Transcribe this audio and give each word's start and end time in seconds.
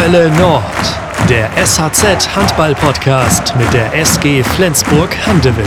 Hölle 0.00 0.30
Nord, 0.38 0.62
der 1.28 1.50
SHZ 1.56 2.36
Handball 2.36 2.72
Podcast 2.76 3.56
mit 3.56 3.72
der 3.72 3.92
SG 3.94 4.44
Flensburg 4.44 5.10
Handewitt. 5.26 5.66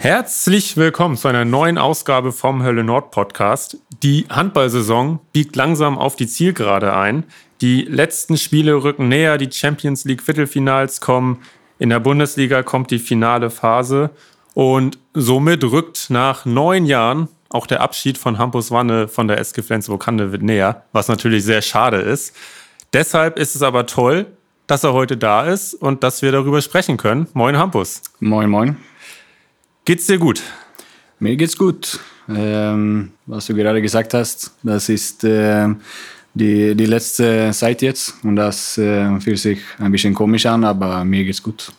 Herzlich 0.00 0.76
willkommen 0.76 1.16
zu 1.16 1.28
einer 1.28 1.44
neuen 1.44 1.78
Ausgabe 1.78 2.32
vom 2.32 2.64
Hölle 2.64 2.82
Nord 2.82 3.12
Podcast. 3.12 3.78
Die 4.02 4.26
Handballsaison 4.28 5.20
biegt 5.32 5.54
langsam 5.54 5.96
auf 5.96 6.16
die 6.16 6.26
Zielgerade 6.26 6.96
ein. 6.96 7.22
Die 7.60 7.82
letzten 7.82 8.36
Spiele 8.36 8.82
rücken 8.82 9.06
näher, 9.08 9.38
die 9.38 9.52
Champions 9.52 10.04
League 10.04 10.20
Viertelfinals 10.20 11.00
kommen. 11.00 11.40
In 11.78 11.90
der 11.90 12.00
Bundesliga 12.00 12.64
kommt 12.64 12.90
die 12.90 12.98
finale 12.98 13.48
Phase 13.48 14.10
und 14.54 14.98
somit 15.12 15.62
rückt 15.62 16.10
nach 16.10 16.46
neun 16.46 16.84
Jahren 16.84 17.28
auch 17.54 17.66
der 17.66 17.80
Abschied 17.80 18.18
von 18.18 18.38
Hampus 18.38 18.70
Wanne 18.70 19.06
von 19.06 19.28
der 19.28 19.38
SG 19.38 19.62
Flensburg-Handewitt 19.62 20.42
näher, 20.42 20.84
was 20.92 21.08
natürlich 21.08 21.44
sehr 21.44 21.62
schade 21.62 21.98
ist. 21.98 22.34
Deshalb 22.92 23.38
ist 23.38 23.54
es 23.54 23.62
aber 23.62 23.86
toll, 23.86 24.26
dass 24.66 24.82
er 24.82 24.92
heute 24.92 25.16
da 25.16 25.44
ist 25.44 25.74
und 25.74 26.02
dass 26.02 26.20
wir 26.22 26.32
darüber 26.32 26.60
sprechen 26.60 26.96
können. 26.96 27.28
Moin 27.32 27.56
Hampus. 27.56 28.02
Moin, 28.18 28.50
moin. 28.50 28.76
Geht's 29.84 30.06
dir 30.06 30.18
gut? 30.18 30.42
Mir 31.20 31.36
geht's 31.36 31.56
gut. 31.56 32.00
Ähm, 32.28 33.12
was 33.26 33.46
du 33.46 33.54
gerade 33.54 33.80
gesagt 33.80 34.14
hast, 34.14 34.52
das 34.62 34.88
ist 34.88 35.22
äh, 35.24 35.68
die, 36.32 36.74
die 36.74 36.86
letzte 36.86 37.50
Zeit 37.52 37.82
jetzt 37.82 38.14
und 38.24 38.36
das 38.36 38.78
äh, 38.78 39.20
fühlt 39.20 39.38
sich 39.38 39.60
ein 39.78 39.92
bisschen 39.92 40.14
komisch 40.14 40.46
an, 40.46 40.64
aber 40.64 41.04
mir 41.04 41.24
geht's 41.24 41.42
gut. 41.42 41.70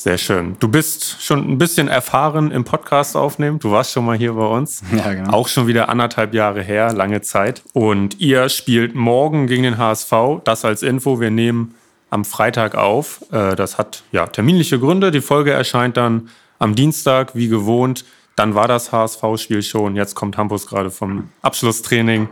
Sehr 0.00 0.16
schön. 0.16 0.56
Du 0.60 0.68
bist 0.68 1.22
schon 1.22 1.46
ein 1.46 1.58
bisschen 1.58 1.86
erfahren 1.86 2.52
im 2.52 2.64
Podcast 2.64 3.14
aufnehmen. 3.18 3.58
Du 3.58 3.70
warst 3.70 3.92
schon 3.92 4.06
mal 4.06 4.16
hier 4.16 4.32
bei 4.32 4.46
uns. 4.46 4.82
Ja, 4.96 5.12
genau. 5.12 5.30
Auch 5.30 5.46
schon 5.46 5.66
wieder 5.66 5.90
anderthalb 5.90 6.32
Jahre 6.32 6.62
her, 6.62 6.94
lange 6.94 7.20
Zeit. 7.20 7.62
Und 7.74 8.18
ihr 8.18 8.48
spielt 8.48 8.94
morgen 8.94 9.46
gegen 9.46 9.62
den 9.62 9.76
HSV. 9.76 10.40
Das 10.44 10.64
als 10.64 10.82
Info. 10.82 11.20
Wir 11.20 11.30
nehmen 11.30 11.74
am 12.08 12.24
Freitag 12.24 12.76
auf. 12.76 13.20
Äh, 13.30 13.54
das 13.56 13.76
hat 13.76 14.02
ja 14.10 14.26
terminliche 14.26 14.78
Gründe. 14.78 15.10
Die 15.10 15.20
Folge 15.20 15.50
erscheint 15.50 15.98
dann 15.98 16.30
am 16.58 16.74
Dienstag, 16.74 17.34
wie 17.34 17.48
gewohnt. 17.48 18.06
Dann 18.36 18.54
war 18.54 18.68
das 18.68 18.92
HSV-Spiel 18.92 19.60
schon. 19.60 19.96
Jetzt 19.96 20.14
kommt 20.14 20.38
Hampus 20.38 20.66
gerade 20.66 20.90
vom 20.90 21.28
Abschlusstraining. 21.42 22.30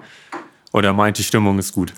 Und 0.73 0.85
er 0.85 0.95
meint, 0.95 1.19
die 1.19 1.23
Stimmung 1.23 1.59
ist 1.59 1.75
gut. 1.75 1.93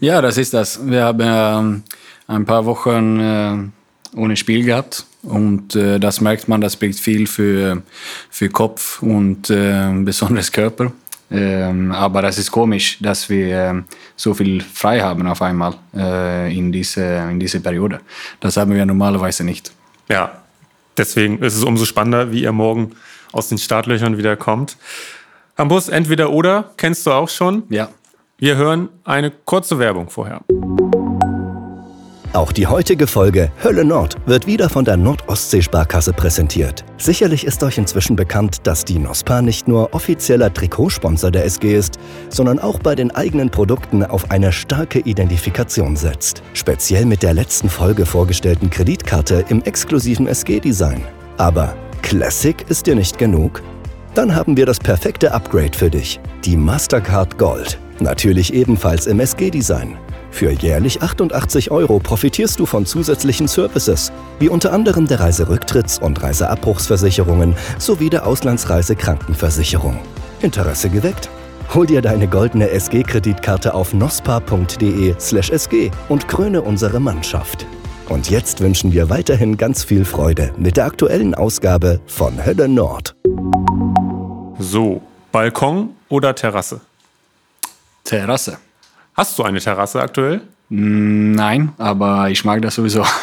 Ja, 0.00 0.22
das 0.22 0.38
ist 0.38 0.54
das. 0.54 0.80
Wir 0.86 1.04
haben 1.04 1.20
ähm, 1.20 1.82
ein 2.28 2.46
paar 2.46 2.64
Wochen 2.64 3.20
äh, 3.20 3.79
ohne 4.14 4.36
Spiel 4.36 4.64
gehabt. 4.64 5.06
Und 5.22 5.74
äh, 5.76 5.98
das 5.98 6.20
merkt 6.20 6.48
man, 6.48 6.60
das 6.60 6.76
bringt 6.76 6.96
viel 6.96 7.26
für, 7.26 7.82
für 8.30 8.48
Kopf 8.48 9.02
und 9.02 9.50
äh, 9.50 9.90
besonders 10.04 10.50
Körper. 10.50 10.92
Ähm, 11.30 11.92
aber 11.92 12.22
das 12.22 12.38
ist 12.38 12.50
komisch, 12.50 12.98
dass 13.00 13.28
wir 13.28 13.56
äh, 13.56 13.82
so 14.16 14.34
viel 14.34 14.60
frei 14.60 15.00
haben 15.00 15.26
auf 15.26 15.42
einmal 15.42 15.74
äh, 15.94 16.56
in, 16.56 16.72
diese, 16.72 17.04
in 17.30 17.38
dieser 17.38 17.60
Periode. 17.60 18.00
Das 18.40 18.56
haben 18.56 18.74
wir 18.74 18.84
normalerweise 18.84 19.44
nicht. 19.44 19.70
Ja, 20.08 20.42
deswegen 20.96 21.38
ist 21.38 21.56
es 21.56 21.62
umso 21.62 21.84
spannender, 21.84 22.32
wie 22.32 22.42
ihr 22.42 22.52
morgen 22.52 22.96
aus 23.32 23.48
den 23.48 23.58
Startlöchern 23.58 24.18
wieder 24.18 24.36
kommt. 24.36 24.76
Ambus, 25.54 25.88
entweder 25.88 26.30
oder, 26.30 26.72
kennst 26.76 27.06
du 27.06 27.12
auch 27.12 27.28
schon? 27.28 27.62
Ja. 27.68 27.90
Wir 28.38 28.56
hören 28.56 28.88
eine 29.04 29.30
kurze 29.30 29.78
Werbung 29.78 30.08
vorher. 30.08 30.40
Auch 32.32 32.52
die 32.52 32.68
heutige 32.68 33.08
Folge 33.08 33.50
Hölle 33.64 33.84
Nord 33.84 34.16
wird 34.24 34.46
wieder 34.46 34.68
von 34.68 34.84
der 34.84 34.96
Nordostsee-Sparkasse 34.96 36.12
präsentiert. 36.12 36.84
Sicherlich 36.96 37.44
ist 37.44 37.60
euch 37.64 37.76
inzwischen 37.76 38.14
bekannt, 38.14 38.58
dass 38.62 38.84
die 38.84 39.00
NOSPA 39.00 39.42
nicht 39.42 39.66
nur 39.66 39.92
offizieller 39.92 40.54
Trikotsponsor 40.54 41.32
der 41.32 41.44
SG 41.44 41.74
ist, 41.74 41.98
sondern 42.28 42.60
auch 42.60 42.78
bei 42.78 42.94
den 42.94 43.10
eigenen 43.10 43.50
Produkten 43.50 44.04
auf 44.04 44.30
eine 44.30 44.52
starke 44.52 45.00
Identifikation 45.00 45.96
setzt. 45.96 46.44
Speziell 46.52 47.04
mit 47.04 47.24
der 47.24 47.34
letzten 47.34 47.68
Folge 47.68 48.06
vorgestellten 48.06 48.70
Kreditkarte 48.70 49.44
im 49.48 49.62
exklusiven 49.62 50.28
SG-Design. 50.28 51.02
Aber 51.36 51.74
Classic 52.02 52.64
ist 52.68 52.86
dir 52.86 52.94
nicht 52.94 53.18
genug? 53.18 53.60
Dann 54.14 54.36
haben 54.36 54.56
wir 54.56 54.66
das 54.66 54.78
perfekte 54.78 55.32
Upgrade 55.32 55.76
für 55.76 55.90
dich. 55.90 56.20
Die 56.44 56.56
Mastercard 56.56 57.38
Gold. 57.38 57.76
Natürlich 57.98 58.54
ebenfalls 58.54 59.08
im 59.08 59.18
SG-Design. 59.18 59.98
Für 60.30 60.50
jährlich 60.50 61.02
88 61.02 61.70
Euro 61.70 61.98
profitierst 61.98 62.58
du 62.60 62.66
von 62.66 62.86
zusätzlichen 62.86 63.48
Services, 63.48 64.12
wie 64.38 64.48
unter 64.48 64.72
anderem 64.72 65.06
der 65.06 65.20
Reiserücktritts- 65.20 66.00
und 66.00 66.22
Reiseabbruchsversicherungen 66.22 67.54
sowie 67.78 68.10
der 68.10 68.26
Auslandsreisekrankenversicherung. 68.26 69.98
Interesse 70.40 70.88
geweckt? 70.88 71.28
Hol 71.74 71.86
dir 71.86 72.02
deine 72.02 72.26
goldene 72.26 72.70
SG-Kreditkarte 72.70 73.74
auf 73.74 73.92
nospa.de/sg 73.94 75.90
und 76.08 76.26
kröne 76.26 76.62
unsere 76.62 76.98
Mannschaft. 76.98 77.66
Und 78.08 78.28
jetzt 78.28 78.60
wünschen 78.60 78.92
wir 78.92 79.08
weiterhin 79.08 79.56
ganz 79.56 79.84
viel 79.84 80.04
Freude 80.04 80.52
mit 80.56 80.76
der 80.76 80.86
aktuellen 80.86 81.34
Ausgabe 81.34 82.00
von 82.06 82.44
Hölle 82.44 82.68
Nord. 82.68 83.14
So, 84.58 85.00
Balkon 85.30 85.90
oder 86.08 86.34
Terrasse? 86.34 86.80
Terrasse. 88.02 88.58
Hast 89.20 89.38
du 89.38 89.42
eine 89.42 89.60
Terrasse 89.60 90.00
aktuell? 90.00 90.40
Mm, 90.70 91.32
Nein, 91.32 91.72
aber 91.76 92.30
ich 92.30 92.42
mag 92.46 92.62
das 92.62 92.76
sowieso. 92.76 93.04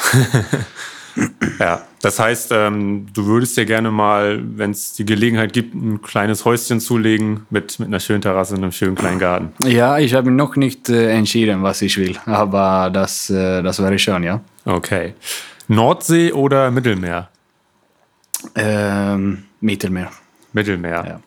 Ja, 1.60 1.82
das 2.04 2.20
heißt, 2.20 2.52
ähm, 2.52 3.08
du 3.12 3.26
würdest 3.26 3.58
dir 3.58 3.66
gerne 3.66 3.90
mal, 3.90 4.40
wenn 4.56 4.70
es 4.70 4.94
die 4.94 5.04
Gelegenheit 5.04 5.52
gibt, 5.52 5.74
ein 5.74 6.00
kleines 6.04 6.46
Häuschen 6.46 6.80
zulegen 6.80 7.48
mit, 7.50 7.80
mit 7.80 7.88
einer 7.88 8.00
schönen 8.00 8.22
Terrasse 8.22 8.54
und 8.54 8.62
einem 8.62 8.72
schönen 8.72 8.94
kleinen 8.94 9.18
Garten. 9.18 9.52
ja, 9.68 9.98
ich 9.98 10.14
habe 10.14 10.30
noch 10.30 10.56
nicht 10.56 10.90
äh, 10.90 11.10
entschieden, 11.10 11.64
was 11.64 11.82
ich 11.82 11.98
will, 11.98 12.16
aber 12.28 12.92
das, 12.94 13.32
äh, 13.32 13.64
das 13.64 13.82
wäre 13.82 13.98
schön, 13.98 14.22
ja. 14.22 14.42
Okay. 14.66 15.16
Nordsee 15.68 16.32
oder 16.32 16.70
Mittelmeer? 16.70 17.30
Ähm, 18.54 19.46
Mittelmeer. 19.60 20.12
Mittelmeer. 20.54 21.04
Ja. 21.08 21.20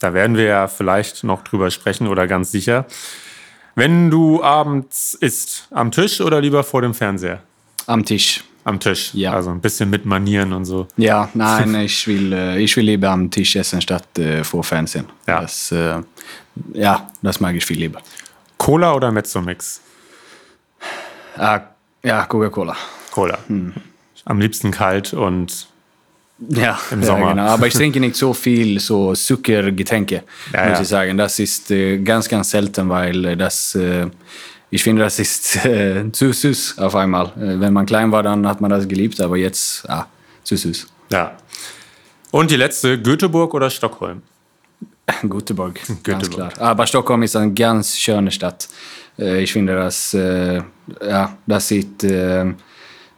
Da 0.00 0.12
werden 0.12 0.36
wir 0.36 0.44
ja 0.46 0.66
vielleicht 0.66 1.22
noch 1.22 1.44
drüber 1.44 1.70
sprechen 1.70 2.08
oder 2.08 2.26
ganz 2.26 2.50
sicher. 2.50 2.86
Wenn 3.78 4.10
du 4.10 4.42
abends 4.42 5.12
isst, 5.12 5.68
am 5.70 5.90
Tisch 5.90 6.22
oder 6.22 6.40
lieber 6.40 6.64
vor 6.64 6.80
dem 6.80 6.94
Fernseher? 6.94 7.42
Am 7.86 8.02
Tisch. 8.02 8.42
Am 8.64 8.80
Tisch. 8.80 9.12
Ja. 9.12 9.34
Also 9.34 9.50
ein 9.50 9.60
bisschen 9.60 9.90
mit 9.90 10.06
Manieren 10.06 10.54
und 10.54 10.64
so. 10.64 10.88
Ja, 10.96 11.28
nein, 11.34 11.74
ich 11.84 12.08
will, 12.08 12.32
äh, 12.32 12.58
ich 12.58 12.74
will 12.74 12.86
lieber 12.86 13.10
am 13.10 13.30
Tisch 13.30 13.54
essen 13.54 13.82
statt 13.82 14.18
äh, 14.18 14.42
vor 14.42 14.64
Fernsehen. 14.64 15.04
Ja. 15.26 15.42
Das, 15.42 15.70
äh, 15.72 16.00
ja, 16.72 17.06
das 17.20 17.38
mag 17.38 17.54
ich 17.54 17.66
viel 17.66 17.78
lieber. 17.78 18.00
Cola 18.56 18.94
oder 18.94 19.12
Mezzomix? 19.12 19.82
Ah, 21.36 21.60
ja, 22.02 22.24
Coca-Cola. 22.24 22.74
Cola. 23.10 23.38
Hm. 23.46 23.74
Am 24.24 24.40
liebsten 24.40 24.70
kalt 24.70 25.12
und 25.12 25.68
Ja, 26.38 26.60
ja. 26.62 26.78
Genau. 26.90 27.26
Aber 27.26 27.66
ich 27.66 27.74
trinke 27.74 27.98
nicht 28.00 28.16
so 28.16 28.34
viel 28.34 28.78
so 28.78 29.14
Zuckergetränke, 29.14 30.22
Ja, 30.52 30.68
muss 30.68 30.80
ich 30.80 30.88
sagen. 30.88 31.16
Das 31.16 31.38
ist 31.38 31.70
äh, 31.70 31.98
ganz, 31.98 32.28
ganz 32.28 32.50
selten, 32.50 32.88
weil 32.88 33.36
das, 33.36 33.74
äh, 33.74 34.06
ich 34.70 34.82
finde, 34.82 35.02
das 35.02 35.18
ist 35.18 35.64
äh, 35.64 36.04
zu 36.12 36.32
süß 36.32 36.78
auf 36.78 36.94
einmal. 36.94 37.26
Äh, 37.36 37.58
wenn 37.60 37.72
man 37.72 37.86
klein 37.86 38.12
war, 38.12 38.22
dann 38.22 38.46
hat 38.46 38.60
man 38.60 38.70
das 38.70 38.86
geliebt, 38.86 39.20
aber 39.20 39.36
jetzt, 39.36 39.88
ah, 39.88 40.06
zu 40.44 40.56
süß. 40.56 40.86
ja. 41.10 41.36
Und 42.32 42.50
die 42.50 42.56
letzte, 42.56 43.00
Göteborg 43.00 43.54
oder 43.54 43.70
Stockholm? 43.70 44.20
Göteborg, 45.22 45.80
ganz 46.02 46.28
Göteborg. 46.28 46.54
klar. 46.54 46.68
Aber 46.70 46.86
Stockholm 46.86 47.22
ist 47.22 47.34
eine 47.36 47.52
ganz 47.54 47.96
schöne 47.96 48.30
Stadt. 48.30 48.68
Ich 49.16 49.52
finde, 49.52 49.74
das, 49.76 50.12
ja, 50.12 51.38
das 51.46 51.68
sieht 51.68 52.02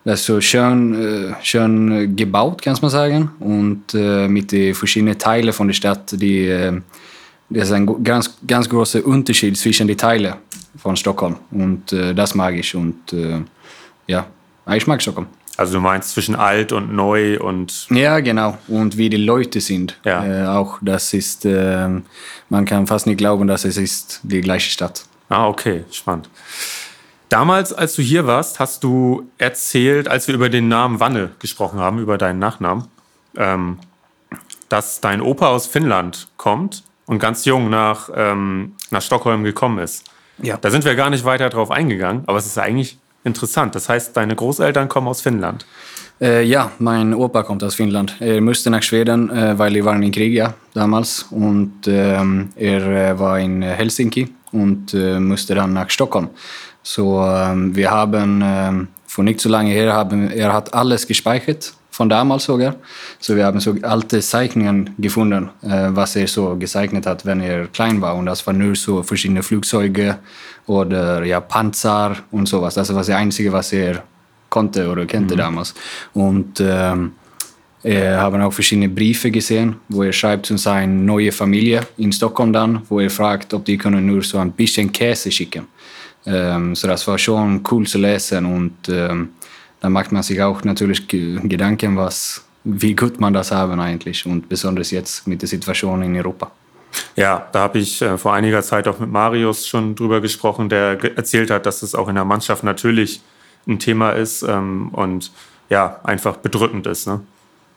das 0.08 0.20
ist 0.20 0.26
so 0.26 0.40
schön, 0.40 0.94
äh, 0.94 1.34
schön 1.42 2.16
gebaut, 2.16 2.62
kann 2.62 2.74
man 2.80 2.90
sagen. 2.90 3.30
Und 3.40 3.92
äh, 3.92 4.26
mit 4.26 4.52
den 4.52 4.74
verschiedenen 4.74 5.18
Teilen 5.18 5.52
von 5.52 5.66
der 5.66 5.74
Stadt, 5.74 6.12
die, 6.12 6.46
äh, 6.46 6.80
das 7.50 7.68
ist 7.68 7.72
ein 7.72 8.02
ganz, 8.02 8.34
ganz 8.46 8.66
großer 8.66 9.04
Unterschied 9.04 9.54
zwischen 9.58 9.86
den 9.86 9.98
Teilen 9.98 10.34
von 10.78 10.96
Stockholm. 10.96 11.36
Und 11.50 11.92
äh, 11.92 12.14
das 12.14 12.34
mag 12.34 12.54
ich. 12.54 12.74
Und 12.74 13.14
ja, 14.06 14.26
ich 14.74 14.86
mag 14.86 15.02
Stockholm. 15.02 15.26
Also 15.58 15.74
du 15.74 15.80
meinst 15.80 16.12
zwischen 16.14 16.36
alt 16.36 16.72
und 16.72 16.94
neu 16.94 17.38
und 17.40 17.88
Ja, 17.90 18.20
genau. 18.20 18.56
Und 18.68 18.96
wie 18.96 19.10
die 19.10 19.18
Leute 19.18 19.60
sind. 19.60 19.98
Ja. 20.04 20.24
Äh, 20.24 20.46
auch 20.46 20.78
das 20.80 21.12
ist, 21.12 21.44
äh, 21.44 21.88
man 22.48 22.64
kann 22.64 22.86
fast 22.86 23.06
nicht 23.06 23.18
glauben, 23.18 23.46
dass 23.46 23.66
es 23.66 23.76
ist 23.76 24.20
die 24.22 24.40
gleiche 24.40 24.70
Stadt. 24.70 25.04
Ah, 25.28 25.48
okay, 25.48 25.84
spannend. 25.90 26.30
Damals, 27.28 27.72
als 27.72 27.94
du 27.94 28.02
hier 28.02 28.26
warst, 28.26 28.58
hast 28.58 28.84
du 28.84 29.28
erzählt, 29.36 30.08
als 30.08 30.28
wir 30.28 30.34
über 30.34 30.48
den 30.48 30.68
Namen 30.68 30.98
Wanne 30.98 31.30
gesprochen 31.38 31.78
haben, 31.78 31.98
über 31.98 32.16
deinen 32.16 32.38
Nachnamen, 32.38 32.84
ähm, 33.36 33.78
dass 34.68 35.00
dein 35.00 35.20
Opa 35.20 35.48
aus 35.48 35.66
Finnland 35.66 36.28
kommt 36.36 36.84
und 37.06 37.18
ganz 37.18 37.44
jung 37.44 37.68
nach, 37.68 38.08
ähm, 38.14 38.74
nach 38.90 39.02
Stockholm 39.02 39.44
gekommen 39.44 39.78
ist. 39.78 40.04
Ja. 40.42 40.56
Da 40.56 40.70
sind 40.70 40.84
wir 40.84 40.94
gar 40.94 41.10
nicht 41.10 41.24
weiter 41.24 41.50
drauf 41.50 41.70
eingegangen, 41.70 42.22
aber 42.26 42.38
es 42.38 42.46
ist 42.46 42.58
eigentlich 42.58 42.98
interessant. 43.24 43.74
Das 43.74 43.88
heißt, 43.88 44.16
deine 44.16 44.34
Großeltern 44.34 44.88
kommen 44.88 45.08
aus 45.08 45.20
Finnland. 45.20 45.66
Äh, 46.20 46.44
ja, 46.44 46.72
mein 46.78 47.14
Opa 47.14 47.42
kommt 47.42 47.62
aus 47.62 47.74
Finnland. 47.74 48.16
Er 48.20 48.40
musste 48.40 48.70
nach 48.70 48.82
Schweden, 48.82 49.30
äh, 49.30 49.58
weil 49.58 49.72
die 49.72 49.84
waren 49.84 50.02
im 50.02 50.10
Krieg 50.10 50.32
ja, 50.32 50.54
damals. 50.74 51.26
Und 51.30 51.86
ähm, 51.86 52.50
er 52.56 53.12
äh, 53.12 53.18
war 53.18 53.38
in 53.38 53.62
Helsinki 53.62 54.28
und 54.50 54.94
äh, 54.94 55.20
musste 55.20 55.54
dann 55.54 55.72
nach 55.72 55.90
Stockholm. 55.90 56.30
So 56.90 57.22
ähm, 57.22 57.76
wir 57.76 57.90
haben 57.90 58.40
ähm, 58.42 58.88
vor 59.06 59.22
nicht 59.22 59.40
so 59.40 59.50
lange 59.50 59.70
her 59.72 59.92
haben 59.92 60.30
er 60.30 60.54
hat 60.54 60.72
alles 60.72 61.06
gespeichert 61.06 61.74
von 61.90 62.08
damals 62.08 62.44
sogar. 62.44 62.76
So 63.20 63.36
wir 63.36 63.44
haben 63.44 63.60
so 63.60 63.74
alte 63.82 64.20
Zeichnungen 64.20 64.94
gefunden, 64.96 65.50
äh, 65.62 65.90
was 65.90 66.16
er 66.16 66.26
so 66.26 66.56
gezeichnet 66.56 67.04
hat, 67.04 67.26
wenn 67.26 67.42
er 67.42 67.66
klein 67.66 68.00
war. 68.00 68.16
Und 68.16 68.24
das 68.24 68.46
war 68.46 68.54
nur 68.54 68.74
so 68.74 69.02
verschiedene 69.02 69.42
Flugzeuge 69.42 70.18
oder 70.66 71.22
ja, 71.24 71.40
Panzer 71.40 72.16
und 72.30 72.48
sowas. 72.48 72.72
Das 72.72 72.88
war 72.88 72.96
das 72.96 73.10
Einzige, 73.10 73.52
was 73.52 73.70
er 73.74 74.02
konnte 74.48 74.88
oder 74.88 75.04
kannte 75.04 75.34
mhm. 75.34 75.38
damals. 75.38 75.74
Und 76.14 76.58
ähm, 76.58 77.12
wir 77.82 78.18
haben 78.18 78.40
auch 78.40 78.52
verschiedene 78.52 78.88
Briefe 78.88 79.30
gesehen, 79.30 79.76
wo 79.90 80.04
er 80.04 80.12
schreibt 80.14 80.46
zu 80.46 80.56
seiner 80.56 80.90
neuen 80.90 81.32
Familie 81.32 81.86
in 81.98 82.12
Stockholm 82.12 82.50
dann, 82.50 82.80
wo 82.88 82.98
er 82.98 83.10
fragt, 83.10 83.52
ob 83.52 83.66
die 83.66 83.76
können 83.76 84.06
nur 84.06 84.22
so 84.22 84.38
ein 84.38 84.52
bisschen 84.52 84.90
Käse 84.90 85.30
schicken. 85.30 85.66
Ähm, 86.26 86.74
so 86.74 86.88
das 86.88 87.06
war 87.06 87.18
schon 87.18 87.62
cool 87.70 87.86
zu 87.86 87.98
lesen 87.98 88.44
und 88.46 88.88
ähm, 88.88 89.30
da 89.80 89.88
macht 89.88 90.12
man 90.12 90.22
sich 90.22 90.40
auch 90.42 90.64
natürlich 90.64 91.06
Gedanken, 91.08 91.96
was, 91.96 92.44
wie 92.64 92.94
gut 92.94 93.20
man 93.20 93.32
das 93.32 93.52
haben 93.52 93.80
eigentlich 93.80 94.26
und 94.26 94.48
besonders 94.48 94.90
jetzt 94.90 95.26
mit 95.26 95.40
der 95.40 95.48
Situation 95.48 96.02
in 96.02 96.16
Europa. 96.16 96.50
Ja, 97.16 97.48
da 97.52 97.60
habe 97.60 97.78
ich 97.78 98.02
äh, 98.02 98.16
vor 98.16 98.34
einiger 98.34 98.62
Zeit 98.62 98.88
auch 98.88 98.98
mit 98.98 99.10
Marius 99.10 99.66
schon 99.66 99.94
drüber 99.94 100.20
gesprochen, 100.20 100.68
der 100.68 100.98
erzählt 101.16 101.50
hat, 101.50 101.66
dass 101.66 101.82
es 101.82 101.94
auch 101.94 102.08
in 102.08 102.14
der 102.14 102.24
Mannschaft 102.24 102.64
natürlich 102.64 103.20
ein 103.66 103.78
Thema 103.78 104.12
ist 104.12 104.42
ähm, 104.42 104.88
und 104.92 105.30
ja, 105.68 106.00
einfach 106.02 106.36
bedrückend 106.36 106.86
ist. 106.86 107.06
Ne? 107.06 107.20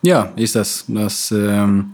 Ja, 0.02 0.32
ist 0.36 0.56
das. 0.56 0.86
das 0.88 1.32
ähm, 1.32 1.94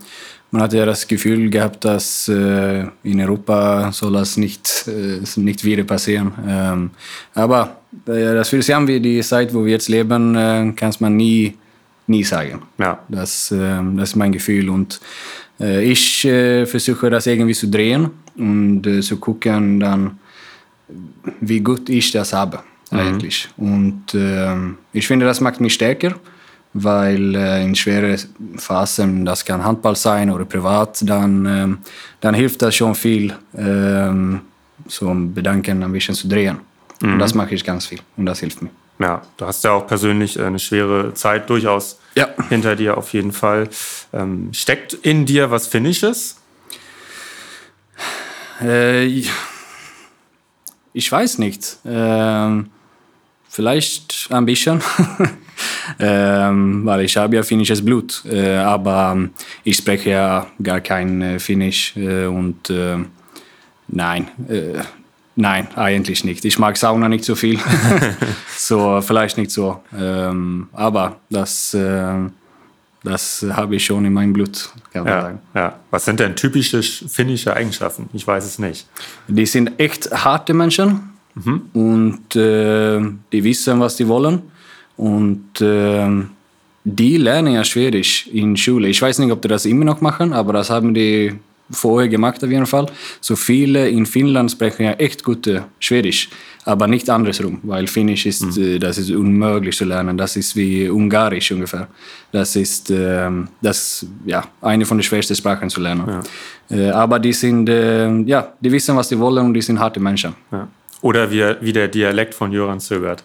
man 0.52 0.62
hat 0.62 0.74
ja 0.74 0.86
das 0.86 1.08
Gefühl 1.08 1.50
gehabt, 1.50 1.84
dass 1.84 2.28
äh, 2.30 2.86
in 3.04 3.20
Europa 3.20 3.92
soll 3.92 4.14
das 4.14 4.38
nicht, 4.38 4.86
äh, 4.88 5.20
nicht 5.40 5.64
wieder 5.64 5.84
passieren. 5.84 6.32
Ähm, 6.48 6.92
aber 7.34 7.82
äh, 8.06 8.34
das 8.34 8.52
will 8.54 8.62
sagen, 8.62 8.88
wie 8.88 9.00
die 9.00 9.22
Zeit, 9.22 9.54
wo 9.54 9.66
wir 9.66 9.74
jetzt 9.74 9.90
leben, 9.90 10.36
äh, 10.36 10.72
kann 10.76 10.94
man 11.00 11.18
nie, 11.18 11.56
nie 12.08 12.24
sagen. 12.24 12.62
Ja. 12.78 13.00
Das, 13.10 13.52
ähm, 13.52 13.98
das 13.98 14.10
ist 14.10 14.16
mein 14.16 14.32
Gefühl. 14.32 14.70
Und 14.70 15.02
äh, 15.60 15.84
ich 15.84 16.24
äh, 16.26 16.66
versuche 16.66 17.10
das 17.10 17.28
irgendwie 17.28 17.54
zu 17.54 17.68
drehen 17.68 18.10
und 18.38 18.84
zu 19.02 19.18
gucken, 19.18 19.80
dann, 19.80 20.18
wie 21.42 21.60
gut 21.60 21.90
ich 21.90 22.12
das 22.12 22.32
habe 22.32 22.60
mhm. 22.92 23.00
eigentlich. 23.00 23.50
Und 23.58 24.04
ähm, 24.14 24.78
ich 24.94 25.08
finde, 25.08 25.26
das 25.26 25.42
macht 25.42 25.60
mich 25.60 25.74
stärker 25.74 26.16
weil 26.74 27.36
äh, 27.36 27.64
in 27.64 27.76
schweren 27.76 28.18
Phasen, 28.58 29.26
das 29.26 29.44
kann 29.44 29.64
Handball 29.64 29.96
sein 29.96 30.30
oder 30.30 30.46
privat, 30.46 31.00
dann, 31.02 31.46
äh, 31.46 31.68
dann 32.22 32.34
hilft 32.36 32.62
das 32.62 32.76
schon 32.76 32.96
viel, 32.96 33.34
äh, 33.54 34.12
so 34.88 35.14
Bedanken 35.14 35.84
ein 35.84 35.92
bisschen 35.92 36.16
zu 36.16 36.28
drehen. 36.28 36.60
Mhm. 37.02 37.14
Und 37.14 37.20
das 37.20 37.34
mache 37.34 37.56
ich 37.56 37.64
ganz 37.64 37.88
viel 37.88 38.00
und 38.16 38.26
das 38.26 38.40
hilft 38.40 38.62
mir. 38.62 38.70
Ja, 39.00 39.22
du 39.38 39.46
hast 39.46 39.64
ja 39.64 39.72
auch 39.74 39.86
persönlich 39.86 40.40
eine 40.40 40.58
schwere 40.58 41.14
Zeit 41.14 41.50
durchaus 41.50 42.00
ja. 42.16 42.30
hinter 42.50 42.76
dir 42.76 42.98
auf 42.98 43.14
jeden 43.14 43.32
Fall. 43.32 43.70
Ähm, 44.12 44.50
steckt 44.54 44.94
in 44.94 45.26
dir 45.26 45.52
was 45.52 45.68
Finnisches? 45.68 46.38
Äh, 48.60 49.06
ich 50.94 51.12
weiß 51.12 51.38
nicht. 51.38 51.78
Ähm, 51.86 52.72
vielleicht 53.48 54.30
ein 54.32 54.46
bisschen. 54.46 54.82
ähm, 56.00 56.86
weil 56.86 57.02
ich 57.02 57.18
habe 57.18 57.36
ja 57.36 57.44
finnisches 57.44 57.84
Blut, 57.84 58.24
äh, 58.26 58.58
aber 58.58 59.18
ich 59.64 59.78
spreche 59.78 60.12
ja 60.12 60.48
gar 60.62 60.82
kein 60.82 61.22
äh, 61.22 61.40
Finnisch 61.40 61.96
äh, 61.98 62.26
und 62.26 62.70
äh, 62.70 62.98
nein, 63.88 64.28
nein, 65.36 65.68
eigentlich 65.76 66.24
nicht. 66.24 66.46
Ich 66.46 66.60
mag 66.60 66.78
Sauna 66.78 67.10
nicht 67.10 67.24
so 67.24 67.36
viel, 67.36 67.60
so 68.58 69.02
vielleicht 69.02 69.38
nicht 69.38 69.52
so, 69.52 69.82
ähm, 69.98 70.68
aber 70.74 71.20
das 71.30 71.76
das 73.08 73.46
habe 73.50 73.76
ich 73.76 73.86
schon 73.86 74.06
in 74.06 74.14
meinem 74.14 74.34
Blut. 74.34 74.70
Kann 74.92 75.04
man 75.04 75.14
ja, 75.14 75.22
sagen. 75.22 75.40
ja. 75.56 75.80
Was 75.92 76.06
sind 76.06 76.20
denn 76.20 76.36
typische 76.36 76.82
finnische 76.84 77.56
Eigenschaften? 77.56 78.10
Ich 78.14 78.26
weiß 78.26 78.46
es 78.46 78.60
nicht. 78.60 78.88
Die 79.28 79.46
sind 79.46 79.80
echt 79.80 80.12
harte 80.12 80.54
Menschen 80.54 81.12
mhm. 81.36 81.62
und 81.74 82.36
äh, 82.36 83.00
die 83.32 83.44
wissen, 83.44 83.80
was 83.80 83.96
die 83.96 84.08
wollen. 84.08 84.42
Und 84.98 85.62
äh, 85.62 86.10
die 86.84 87.18
lernen 87.18 87.54
ja 87.54 87.64
Schwedisch 87.64 88.28
in 88.28 88.58
Schule. 88.58 88.88
Ich 88.88 89.02
weiß 89.02 89.20
nicht, 89.20 89.32
ob 89.32 89.42
die 89.42 89.48
das 89.48 89.66
immer 89.66 89.86
noch 89.86 90.02
machen, 90.02 90.34
aber 90.34 90.54
das 90.54 90.70
haben 90.70 90.94
die 90.94 91.34
vorher 91.70 92.08
gemacht 92.08 92.44
auf 92.44 92.50
jeden 92.50 92.66
Fall. 92.66 92.88
So 93.22 93.36
viele 93.36 93.90
in 93.90 94.06
Finnland 94.06 94.52
sprechen 94.52 94.84
ja 94.84 94.92
echt 94.94 95.24
gute 95.24 95.66
Schwedisch, 95.80 96.30
aber 96.66 96.88
nicht 96.88 97.10
andersrum, 97.10 97.60
weil 97.64 97.88
Finnisch 97.88 98.26
ist, 98.26 98.58
mhm. 98.58 98.64
Äh, 98.64 98.80
das 98.80 98.98
ist 98.98 99.12
unmöglich 99.12 99.76
zu 99.76 99.86
lernen. 99.86 100.18
Das 100.18 100.36
ist 100.36 100.56
wie 100.56 100.90
Ungarisch 100.90 101.52
ungefähr. 101.52 101.88
Das 102.32 102.56
ist 102.56 102.90
äh, 102.90 103.30
das, 103.62 104.06
ja, 104.26 104.46
eine 104.62 104.86
von 104.86 104.98
den 104.98 105.04
schwersten 105.04 105.36
Sprachen 105.36 105.70
zu 105.70 105.82
lernen. 105.82 106.24
Ja. 106.70 106.78
Äh, 106.78 106.90
aber 106.92 107.20
die 107.20 107.34
sind, 107.34 107.70
äh, 107.70 108.10
ja, 108.22 108.54
die 108.60 108.72
wissen, 108.72 108.96
was 108.96 109.10
sie 109.10 109.20
wollen 109.20 109.46
und 109.46 109.54
die 109.54 109.62
sind 109.62 109.80
harte 109.80 110.00
Menschen. 110.00 110.34
Ja. 110.52 110.68
Oder 111.02 111.30
wie, 111.30 111.44
wie 111.62 111.74
der 111.74 111.88
Dialekt 111.88 112.34
von 112.34 112.52
Jöran 112.52 112.80
Sögert. 112.80 113.24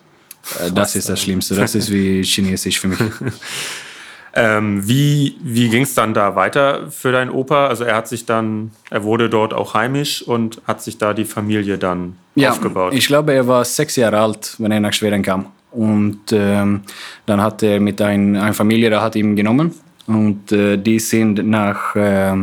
Äh, 0.61 0.71
das 0.73 0.97
ist 0.97 1.09
das 1.09 1.21
Schlimmste. 1.21 1.55
Das 1.55 1.75
ist 1.75 1.91
wie 1.93 2.23
Chinesisch 2.23 2.81
für 2.81 2.89
mich. 2.89 2.99
ähm, 4.35 4.87
wie 4.87 5.37
wie 5.43 5.69
ging 5.69 5.83
es 5.83 5.95
dann 5.95 6.15
da 6.15 6.35
weiter 6.35 6.91
für 6.91 7.13
deinen 7.13 7.31
Opa? 7.31 7.69
Also 7.69 7.85
er 7.85 7.97
hat 7.97 8.09
sich 8.09 8.27
dann, 8.27 8.73
er 8.91 9.05
wurde 9.05 9.29
dort 9.29 9.55
auch 9.55 9.75
heimisch 9.75 10.23
und 10.23 10.61
hat 10.67 10.83
sich 10.83 10.99
da 10.99 11.15
die 11.15 11.25
Familie 11.25 11.79
dann 11.79 12.17
ja, 12.35 12.51
aufgebaut. 12.51 12.95
Ich 12.95 13.07
glaube, 13.07 13.33
er 13.33 13.47
war 13.47 13.65
sechs 13.65 13.97
Jahre 13.97 14.21
alt, 14.21 14.57
wenn 14.59 14.73
er 14.73 14.81
nach 14.81 14.93
Schweden 14.93 15.23
kam. 15.23 15.47
Und 15.71 16.33
ähm, 16.33 16.83
dann 17.25 17.41
hat 17.41 17.63
er 17.63 17.81
mit 17.81 18.01
ein, 18.03 18.37
einer 18.37 18.53
Familie, 18.53 18.91
der 18.91 19.01
hat 19.01 19.17
ihn 19.17 19.35
genommen 19.35 19.73
und 20.07 20.53
äh, 20.53 20.77
die 20.77 20.99
sind 20.99 21.47
nach, 21.47 21.97
äh, 21.97 22.35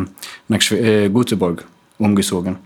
nach 0.48 0.72
äh, 0.72 1.10
Göteborg 1.10 1.66
umgezogen. 2.00 2.58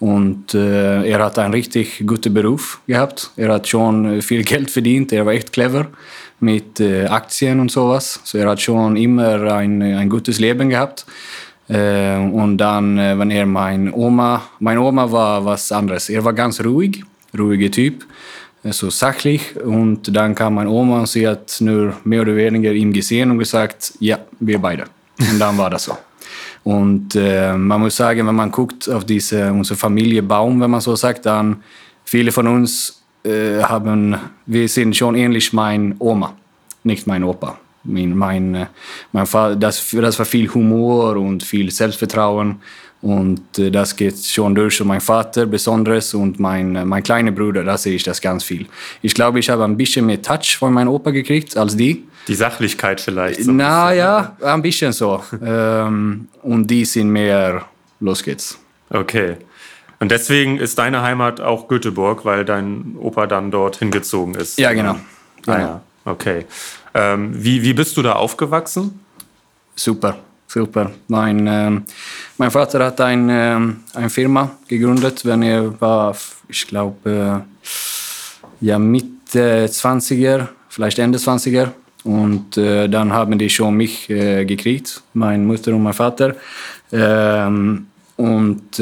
Und 0.00 0.52
äh, 0.54 1.08
er 1.08 1.24
hat 1.24 1.38
einen 1.38 1.54
richtig 1.54 2.04
guten 2.06 2.34
Beruf 2.34 2.80
gehabt. 2.86 3.30
Er 3.36 3.52
hat 3.52 3.68
schon 3.68 4.20
viel 4.20 4.42
Geld 4.52 4.70
verdient. 4.70 5.12
Er 5.12 5.24
war 5.24 5.32
echt 5.32 5.52
clever 5.52 5.86
mit 6.40 6.80
äh, 6.80 7.06
Aktien 7.06 7.60
und 7.60 7.70
sowas. 7.70 8.20
So 8.24 8.36
er 8.36 8.50
hat 8.50 8.60
schon 8.60 8.96
immer 8.96 9.52
ein, 9.52 9.80
ein 9.80 10.08
gutes 10.08 10.40
Leben 10.40 10.68
gehabt. 10.68 11.06
Äh, 11.68 12.16
und 12.16 12.58
dann, 12.58 12.98
äh, 12.98 13.16
wenn 13.16 13.30
er 13.30 13.46
mein 13.46 13.92
Oma, 13.92 14.42
meine 14.58 14.80
Oma 14.80 15.10
war 15.10 15.44
was 15.44 15.70
anderes. 15.70 16.08
Er 16.08 16.24
war 16.24 16.32
ganz 16.32 16.62
ruhig, 16.62 17.04
ruhiger 17.38 17.70
Typ, 17.70 18.04
äh, 18.64 18.72
so 18.72 18.90
sachlich. 18.90 19.54
Und 19.64 20.14
dann 20.14 20.34
kam 20.34 20.54
meine 20.54 20.70
Oma 20.70 21.00
und 21.00 21.08
sie 21.08 21.28
hat 21.28 21.56
nur 21.60 21.94
mehr 22.02 22.22
oder 22.22 22.34
weniger 22.34 22.72
ihn 22.72 22.92
gesehen 22.92 23.30
und 23.30 23.38
gesagt, 23.38 23.92
ja, 24.00 24.18
wir 24.40 24.58
beide. 24.58 24.84
Und 25.20 25.38
dann 25.38 25.56
war 25.56 25.70
das 25.70 25.84
so. 25.84 25.96
Und 26.64 27.14
äh, 27.14 27.56
man 27.56 27.80
muss 27.80 27.96
sagen, 27.96 28.26
wenn 28.26 28.34
man 28.34 28.50
guckt 28.50 28.88
auf 28.88 29.04
diese, 29.04 29.52
unsere 29.52 29.78
Familie 29.78 30.22
Baum, 30.22 30.60
wenn 30.60 30.70
man 30.70 30.80
so 30.80 30.94
sagt, 30.94 31.26
dann 31.26 31.62
viele 32.04 32.32
von 32.32 32.46
uns 32.46 33.02
äh, 33.24 33.62
haben, 33.62 34.16
wir 34.46 34.68
sind 34.68 34.96
schon 34.96 35.14
ähnlich 35.14 35.52
mein 35.52 35.94
Oma, 35.98 36.34
nicht 36.84 37.06
mein 37.06 37.24
Opa. 37.24 37.58
Mein, 37.82 38.14
mein, 38.16 38.54
äh, 38.54 38.66
mein 39.12 39.26
das, 39.58 39.90
das 39.90 40.18
war 40.18 40.26
viel 40.26 40.52
Humor 40.52 41.16
und 41.16 41.42
viel 41.42 41.70
Selbstvertrauen. 41.70 42.60
Und 43.02 43.58
äh, 43.58 43.70
das 43.70 43.96
geht 43.96 44.22
schon 44.24 44.54
durch 44.54 44.82
mein 44.84 45.00
Vater 45.00 45.46
besonders 45.46 46.12
und 46.12 46.38
mein, 46.38 46.76
äh, 46.76 46.84
mein 46.84 47.02
kleiner 47.02 47.30
Bruder, 47.30 47.64
da 47.64 47.78
sehe 47.78 47.94
ich 47.94 48.02
das 48.02 48.20
ganz 48.20 48.44
viel. 48.44 48.66
Ich 49.00 49.14
glaube, 49.14 49.38
ich 49.38 49.48
habe 49.48 49.64
ein 49.64 49.76
bisschen 49.76 50.04
mehr 50.04 50.20
Touch 50.20 50.56
von 50.58 50.72
meinem 50.72 50.88
Opa 50.88 51.10
gekriegt 51.10 51.56
als 51.56 51.76
die. 51.76 52.04
Die 52.28 52.34
Sachlichkeit 52.34 53.00
vielleicht. 53.00 53.42
So 53.42 53.52
Na 53.52 53.92
ja, 53.94 54.36
ein 54.42 54.60
bisschen 54.60 54.92
so. 54.92 55.22
ähm, 55.42 56.28
und 56.42 56.66
die 56.66 56.84
sind 56.84 57.08
mehr, 57.08 57.64
los 58.00 58.22
geht's. 58.22 58.58
Okay. 58.90 59.36
Und 59.98 60.10
deswegen 60.10 60.58
ist 60.58 60.78
deine 60.78 61.02
Heimat 61.02 61.40
auch 61.40 61.68
Göteborg, 61.68 62.24
weil 62.24 62.44
dein 62.44 62.96
Opa 62.98 63.26
dann 63.26 63.50
dort 63.50 63.76
hingezogen 63.76 64.34
ist. 64.34 64.58
Ja, 64.58 64.72
genau. 64.72 64.96
Ah, 65.46 65.58
ja. 65.58 65.80
Okay. 66.04 66.44
Ähm, 66.92 67.30
wie, 67.32 67.62
wie 67.62 67.72
bist 67.72 67.96
du 67.96 68.02
da 68.02 68.12
aufgewachsen? 68.12 69.00
Super 69.74 70.18
super. 70.50 70.90
Mein, 71.08 71.46
äh, 71.46 71.80
mein 72.38 72.50
Vater 72.50 72.84
hat 72.84 73.00
ein, 73.00 73.28
äh, 73.28 73.58
eine 73.94 74.10
Firma 74.10 74.50
gegründet, 74.68 75.24
wenn 75.24 75.42
er 75.42 75.80
war, 75.80 76.16
ich 76.48 76.66
glaube, 76.66 77.44
äh, 78.60 78.66
ja, 78.66 78.78
Mitte 78.78 79.66
20er, 79.66 80.48
vielleicht 80.68 80.98
Ende 80.98 81.18
20er. 81.18 81.68
Und 82.02 82.56
äh, 82.56 82.88
dann 82.88 83.12
haben 83.12 83.38
die 83.38 83.50
schon 83.50 83.74
mich 83.74 84.08
äh, 84.10 84.44
gekriegt, 84.44 85.02
meine 85.12 85.44
Mutter 85.44 85.72
und 85.74 85.82
mein 85.82 85.92
Vater. 85.92 86.34
Ähm, 86.92 87.86
und 88.16 88.76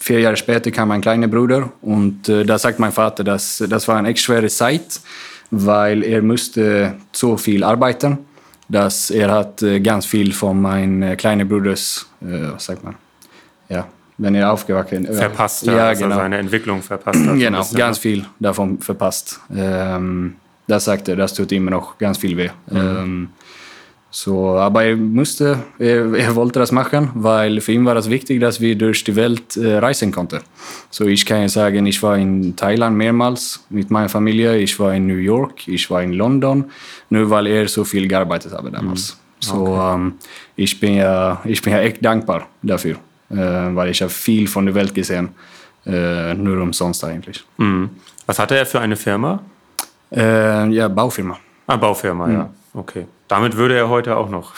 vier 0.00 0.20
Jahre 0.20 0.36
später 0.36 0.70
kam 0.72 0.88
mein 0.88 1.00
kleiner 1.00 1.28
Bruder. 1.28 1.70
Und 1.80 2.28
da 2.28 2.58
sagt 2.58 2.80
mein 2.80 2.90
Vater, 2.90 3.22
dass 3.22 3.62
das 3.68 3.86
war 3.86 3.98
eine 3.98 4.08
echt 4.08 4.20
schwere 4.20 4.48
Zeit, 4.48 5.00
weil 5.52 6.02
er 6.02 6.22
musste 6.22 6.96
so 7.12 7.36
viel 7.36 7.62
arbeiten 7.62 8.18
dass 8.68 9.10
er 9.10 9.30
hat 9.30 9.62
äh, 9.62 9.80
ganz 9.80 10.06
viel 10.06 10.32
von 10.32 10.60
meinen 10.60 11.02
äh, 11.02 11.16
kleinen 11.16 11.48
Bruders, 11.48 12.06
äh, 12.20 12.52
was 12.52 12.66
sagt 12.66 12.84
man, 12.84 12.96
ja, 13.68 13.88
wenn 14.18 14.34
er 14.34 14.52
aufgewachsen 14.52 15.04
ist. 15.04 15.18
Verpasst, 15.18 15.66
ja, 15.66 15.90
dass 15.90 15.98
genau. 15.98 16.16
seine 16.16 16.38
Entwicklung 16.38 16.82
verpasst 16.82 17.26
hat. 17.26 17.38
Genau, 17.38 17.58
bisschen, 17.58 17.78
ganz 17.78 17.96
ne? 17.98 18.00
viel 18.00 18.26
davon 18.38 18.78
verpasst. 18.78 19.40
Ähm, 19.54 20.36
das 20.66 20.84
sagt 20.84 21.08
er, 21.08 21.16
das 21.16 21.32
tut 21.32 21.50
immer 21.52 21.70
noch 21.70 21.96
ganz 21.98 22.18
viel 22.18 22.36
weh. 22.36 22.50
Ähm, 22.70 23.30
so, 24.10 24.56
aber 24.56 24.84
er 24.84 24.96
musste, 24.96 25.58
er, 25.78 26.12
er 26.14 26.34
wollte 26.34 26.58
das 26.58 26.72
machen, 26.72 27.10
weil 27.14 27.60
für 27.60 27.72
ihn 27.72 27.84
war 27.84 27.94
das 27.94 28.08
wichtig, 28.08 28.40
dass 28.40 28.58
wir 28.60 28.74
durch 28.76 29.04
die 29.04 29.14
Welt 29.16 29.56
äh, 29.56 29.76
reisen 29.76 30.10
konnten. 30.10 30.40
So, 30.90 31.04
ich 31.06 31.26
kann 31.26 31.42
ja 31.42 31.48
sagen, 31.48 31.84
ich 31.86 32.02
war 32.02 32.16
in 32.16 32.56
Thailand 32.56 32.96
mehrmals 32.96 33.64
mit 33.68 33.90
meiner 33.90 34.08
Familie, 34.08 34.56
ich 34.56 34.78
war 34.80 34.94
in 34.94 35.06
New 35.06 35.16
York, 35.16 35.68
ich 35.68 35.90
war 35.90 36.02
in 36.02 36.14
London, 36.14 36.64
nur 37.10 37.28
weil 37.28 37.46
er 37.48 37.68
so 37.68 37.84
viel 37.84 38.08
gearbeitet 38.08 38.52
habe 38.52 38.70
damals. 38.70 39.18
So, 39.40 39.76
ähm, 39.76 40.14
ich, 40.56 40.80
bin 40.80 40.94
ja, 40.94 41.40
ich 41.44 41.60
bin 41.62 41.72
ja 41.74 41.80
echt 41.80 42.02
dankbar 42.04 42.48
dafür, 42.62 42.96
äh, 43.30 43.36
weil 43.36 43.90
ich 43.90 44.00
habe 44.00 44.10
viel 44.10 44.46
von 44.48 44.64
der 44.66 44.74
Welt 44.74 44.94
gesehen, 44.94 45.28
äh, 45.86 46.34
nur 46.34 46.60
umsonst 46.62 47.04
eigentlich. 47.04 47.44
Mhm. 47.58 47.90
Was 48.26 48.38
hatte 48.38 48.56
er 48.56 48.66
für 48.66 48.80
eine 48.80 48.96
Firma? 48.96 49.40
Äh, 50.10 50.68
ja, 50.70 50.88
Baufirma. 50.88 51.38
Ah, 51.66 51.76
Baufirma, 51.76 52.26
Mhm. 52.26 52.32
ja. 52.32 52.50
Okay. 52.74 53.06
Damit 53.28 53.56
würde 53.56 53.76
er 53.76 53.88
heute 53.88 54.16
auch 54.16 54.28
noch. 54.28 54.52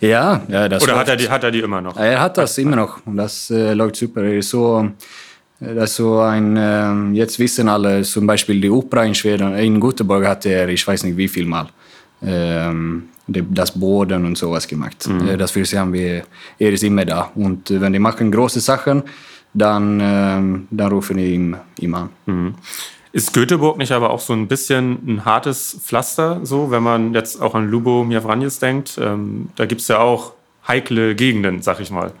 Ja, 0.00 0.42
ja 0.48 0.68
das 0.68 0.82
Oder 0.82 0.92
läuft. 0.92 1.00
hat 1.02 1.08
er 1.08 1.16
die, 1.16 1.28
hat 1.28 1.44
er 1.44 1.50
die 1.50 1.60
immer 1.60 1.80
noch? 1.80 1.96
Er 1.96 2.20
hat 2.20 2.38
das 2.38 2.58
immer 2.58 2.76
noch 2.76 3.04
und 3.06 3.16
das 3.16 3.50
äh, 3.50 3.72
läuft 3.74 3.96
super. 3.96 4.22
Er 4.22 4.38
ist 4.38 4.50
so, 4.50 4.88
äh, 5.60 5.74
das 5.74 5.90
ist 5.90 5.96
so 5.96 6.20
ein, 6.20 6.56
ähm, 6.58 7.14
jetzt 7.14 7.38
wissen 7.38 7.68
alle, 7.68 8.02
zum 8.02 8.26
Beispiel 8.26 8.60
die 8.60 8.70
Opera 8.70 9.04
in 9.04 9.14
Schweden, 9.14 9.54
in 9.54 9.80
Göteborg 9.80 10.26
hatte 10.26 10.50
er, 10.50 10.68
ich 10.68 10.86
weiß 10.86 11.04
nicht 11.04 11.16
wie 11.16 11.28
viel 11.28 11.46
Mal, 11.46 11.68
ähm, 12.22 13.08
das 13.26 13.72
Boden 13.72 14.24
und 14.24 14.38
sowas 14.38 14.66
gemacht. 14.66 15.06
Äh, 15.06 15.36
das 15.36 15.54
will 15.54 15.64
sagen, 15.64 15.92
wir, 15.92 16.24
er 16.58 16.72
ist 16.72 16.84
immer 16.84 17.04
da. 17.04 17.30
Und 17.34 17.70
äh, 17.70 17.80
wenn 17.80 17.92
die 17.92 17.98
machen 17.98 18.30
große 18.30 18.60
Sachen, 18.60 19.02
dann, 19.52 20.00
ähm, 20.02 20.68
dann 20.70 20.92
rufen 20.92 21.16
die 21.16 21.34
ihn, 21.34 21.56
ihn 21.80 21.94
an. 21.94 22.10
Ist 23.16 23.32
Göteborg 23.32 23.78
nicht 23.78 23.92
aber 23.92 24.10
auch 24.10 24.20
so 24.20 24.34
ein 24.34 24.46
bisschen 24.46 24.98
ein 25.06 25.24
hartes 25.24 25.80
Pflaster, 25.82 26.40
so, 26.42 26.70
wenn 26.70 26.82
man 26.82 27.14
jetzt 27.14 27.40
auch 27.40 27.54
an 27.54 27.70
Lubomir 27.70 28.20
Vranjes 28.20 28.58
denkt? 28.58 28.98
Ähm, 29.00 29.48
da 29.56 29.64
gibt 29.64 29.80
es 29.80 29.88
ja 29.88 30.00
auch 30.00 30.34
heikle 30.68 31.14
Gegenden, 31.14 31.62
sag 31.62 31.80
ich 31.80 31.90
mal. 31.90 32.12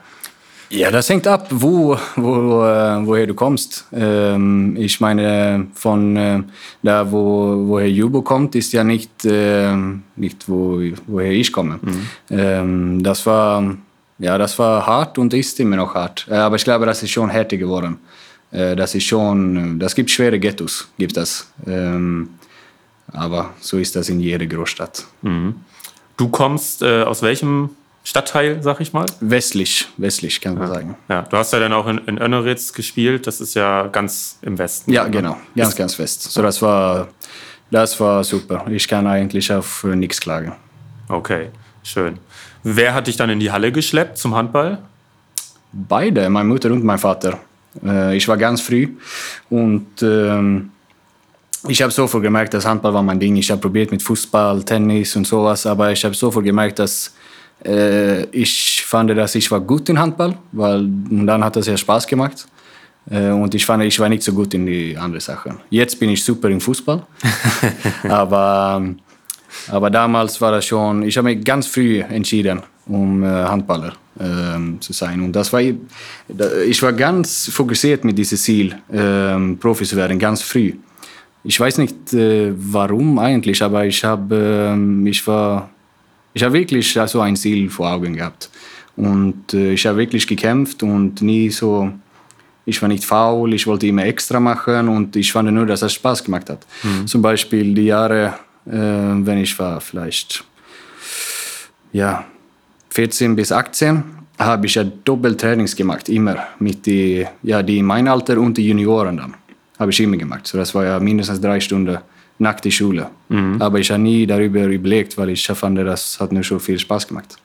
Ja, 0.70 0.90
das 0.90 1.10
hängt 1.10 1.26
ab, 1.26 1.48
wo, 1.50 1.98
wo, 2.16 2.64
äh, 2.64 3.06
woher 3.06 3.26
du 3.26 3.34
kommst. 3.34 3.84
Ähm, 3.92 4.74
ich 4.78 4.98
meine, 4.98 5.66
von 5.74 6.16
äh, 6.16 6.42
da, 6.82 7.12
wo, 7.12 7.68
woher 7.68 7.90
Jubo 7.90 8.22
kommt, 8.22 8.54
ist 8.54 8.72
ja 8.72 8.82
nicht, 8.82 9.26
äh, 9.26 9.76
nicht 10.16 10.48
wo, 10.48 10.80
woher 11.06 11.30
ich 11.30 11.52
komme. 11.52 11.78
Ähm, 12.30 13.02
das, 13.02 13.26
war, 13.26 13.76
ja, 14.18 14.38
das 14.38 14.58
war 14.58 14.86
hart 14.86 15.18
und 15.18 15.34
ist 15.34 15.60
immer 15.60 15.76
noch 15.76 15.94
hart. 15.94 16.26
Äh, 16.30 16.36
aber 16.36 16.56
ich 16.56 16.64
glaube, 16.64 16.86
das 16.86 17.02
ist 17.02 17.10
schon 17.10 17.28
härter 17.28 17.58
geworden. 17.58 17.98
Äh, 18.50 18.76
das 18.76 18.94
ist 18.94 19.04
schon, 19.04 19.78
das 19.78 19.94
gibt 19.94 20.10
schwere 20.10 20.38
Ghettos, 20.38 20.88
gibt 20.98 21.16
das. 21.16 21.50
Ähm, 21.66 22.30
aber 23.12 23.54
so 23.60 23.78
ist 23.78 23.94
das 23.96 24.08
in 24.08 24.20
jeder 24.20 24.46
Großstadt. 24.46 25.06
Du 26.16 26.28
kommst 26.28 26.82
äh, 26.82 27.02
aus 27.02 27.22
welchem 27.22 27.70
Stadtteil, 28.06 28.62
sag 28.62 28.80
ich 28.80 28.92
mal? 28.92 29.06
Westlich, 29.20 29.88
westlich 29.96 30.40
kann 30.40 30.56
man 30.56 30.68
sagen. 30.68 30.96
Ja, 31.08 31.22
du 31.22 31.36
hast 31.36 31.52
ja 31.52 31.58
dann 31.58 31.72
auch 31.72 31.88
in, 31.88 31.98
in 32.06 32.18
Önneritz 32.18 32.72
gespielt, 32.72 33.26
das 33.26 33.40
ist 33.40 33.54
ja 33.54 33.88
ganz 33.88 34.38
im 34.42 34.58
Westen. 34.58 34.92
Ja, 34.92 35.08
genau. 35.08 35.36
Ganz, 35.56 35.74
ganz 35.74 35.94
fest. 35.94 36.22
So, 36.22 36.40
das 36.40 36.62
war, 36.62 37.08
das 37.70 37.98
war 37.98 38.22
super. 38.22 38.64
Ich 38.70 38.86
kann 38.86 39.06
eigentlich 39.06 39.52
auf 39.52 39.84
äh, 39.84 39.96
nichts 39.96 40.20
klagen. 40.20 40.52
Okay, 41.08 41.48
schön. 41.82 42.18
Wer 42.62 42.94
hat 42.94 43.08
dich 43.08 43.16
dann 43.16 43.30
in 43.30 43.40
die 43.40 43.50
Halle 43.50 43.72
geschleppt 43.72 44.18
zum 44.18 44.34
Handball? 44.34 44.78
Beide, 45.72 46.28
meine 46.30 46.48
Mutter 46.48 46.70
und 46.70 46.84
mein 46.84 46.98
Vater. 46.98 47.38
Äh, 47.84 48.16
ich 48.16 48.26
war 48.28 48.36
ganz 48.36 48.60
früh 48.60 48.88
und 49.50 49.86
ähm, 50.02 50.70
ich 51.68 51.82
habe 51.82 51.92
sofort 51.92 52.22
gemerkt, 52.22 52.54
dass 52.54 52.64
Handball 52.64 52.94
war 52.94 53.02
mein 53.02 53.18
Ding. 53.18 53.36
Ich 53.36 53.50
habe 53.50 53.60
probiert 53.60 53.90
mit 53.90 54.02
Fußball, 54.02 54.62
Tennis 54.62 55.16
und 55.16 55.26
sowas, 55.26 55.66
aber 55.66 55.90
ich 55.90 56.04
habe 56.04 56.14
sofort 56.14 56.44
gemerkt, 56.44 56.78
dass 56.78 57.14
äh, 57.64 58.24
ich 58.26 58.84
fand, 58.86 59.10
dass 59.10 59.34
ich 59.34 59.50
war 59.50 59.60
gut 59.60 59.88
in 59.88 59.98
Handball, 59.98 60.36
weil 60.52 60.86
dann 60.88 61.42
hat 61.42 61.56
das 61.56 61.66
ja 61.66 61.76
Spaß 61.76 62.06
gemacht. 62.06 62.46
Äh, 63.10 63.30
und 63.30 63.54
ich 63.54 63.64
fand, 63.64 63.82
ich 63.84 63.98
war 63.98 64.08
nicht 64.08 64.22
so 64.22 64.32
gut 64.32 64.54
in 64.54 64.66
die 64.66 64.96
anderen 64.96 65.20
Sachen. 65.20 65.58
Jetzt 65.70 65.98
bin 65.98 66.10
ich 66.10 66.22
super 66.22 66.48
im 66.48 66.60
Fußball, 66.60 67.04
aber 68.08 68.82
aber 69.68 69.90
damals 69.90 70.40
war 70.40 70.52
das 70.52 70.66
schon, 70.66 71.02
ich 71.02 71.16
habe 71.16 71.34
mich 71.34 71.44
ganz 71.44 71.66
früh 71.66 72.00
entschieden, 72.00 72.62
um 72.86 73.22
äh, 73.22 73.26
Handballer 73.26 73.92
ähm, 74.20 74.80
zu 74.80 74.92
sein. 74.92 75.20
Und 75.20 75.32
das 75.32 75.52
war, 75.52 75.60
ich 75.60 76.82
war 76.82 76.92
ganz 76.92 77.48
fokussiert 77.48 78.04
mit 78.04 78.16
diesem 78.16 78.38
Ziel, 78.38 78.76
ähm, 78.92 79.58
Profi 79.58 79.84
zu 79.84 79.96
werden, 79.96 80.18
ganz 80.18 80.42
früh. 80.42 80.74
Ich 81.44 81.58
weiß 81.58 81.78
nicht 81.78 82.12
äh, 82.12 82.52
warum 82.56 83.18
eigentlich, 83.18 83.62
aber 83.62 83.86
ich 83.86 84.02
habe, 84.04 84.72
ähm, 84.72 85.06
ich 85.06 85.26
war, 85.26 85.70
ich 86.34 86.42
habe 86.42 86.54
wirklich 86.54 86.98
so 87.06 87.20
ein 87.20 87.36
Ziel 87.36 87.70
vor 87.70 87.90
Augen 87.92 88.14
gehabt. 88.14 88.50
Und 88.96 89.52
äh, 89.54 89.72
ich 89.72 89.86
habe 89.86 89.98
wirklich 89.98 90.26
gekämpft 90.26 90.82
und 90.82 91.22
nie 91.22 91.50
so, 91.50 91.92
ich 92.64 92.80
war 92.82 92.88
nicht 92.88 93.04
faul, 93.04 93.54
ich 93.54 93.66
wollte 93.66 93.86
immer 93.86 94.04
extra 94.04 94.40
machen 94.40 94.88
und 94.88 95.14
ich 95.14 95.30
fand 95.30 95.52
nur, 95.52 95.66
dass 95.66 95.82
es 95.82 95.92
Spaß 95.92 96.24
gemacht 96.24 96.50
hat. 96.50 96.66
Zum 97.04 97.22
Beispiel 97.22 97.74
die 97.74 97.84
Jahre, 97.84 98.34
äh, 98.66 98.72
wenn 98.72 99.38
ich 99.38 99.56
war 99.58 99.80
vielleicht 99.80 100.44
ja, 101.92 102.26
14 102.96 103.36
bis 103.36 103.52
18, 103.52 104.02
habe 104.38 104.64
ich 104.64 104.74
ja 104.74 104.84
Doppeltrainings 104.84 105.76
gemacht, 105.76 106.08
immer 106.08 106.36
mit 106.58 106.86
die, 106.86 107.26
ja, 107.42 107.62
die 107.62 107.78
in 107.78 107.84
meinem 107.84 108.08
Alter 108.08 108.38
und 108.38 108.56
die 108.56 108.66
Junioren 108.66 109.18
dann. 109.18 109.34
Habe 109.78 109.90
ich 109.90 110.00
immer 110.00 110.16
gemacht. 110.16 110.46
So, 110.46 110.56
das 110.56 110.74
war 110.74 110.84
ja 110.86 110.98
mindestens 110.98 111.38
drei 111.38 111.60
Stunden 111.60 111.98
nach 112.38 112.58
der 112.58 112.70
Schule. 112.70 113.10
Aber 113.58 113.78
ich 113.78 113.90
habe 113.90 114.00
nie 114.00 114.26
darüber 114.26 114.64
überlegt, 114.64 115.18
weil 115.18 115.28
ich 115.28 115.46
fand, 115.46 115.78
das 115.78 116.18
hat 116.18 116.32
mir 116.32 116.42
schon 116.42 116.58
viel 116.58 116.78
Spaß 116.78 117.06
gemacht. 117.06 117.36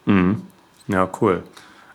Ja, 0.87 1.09
cool. 1.19 1.43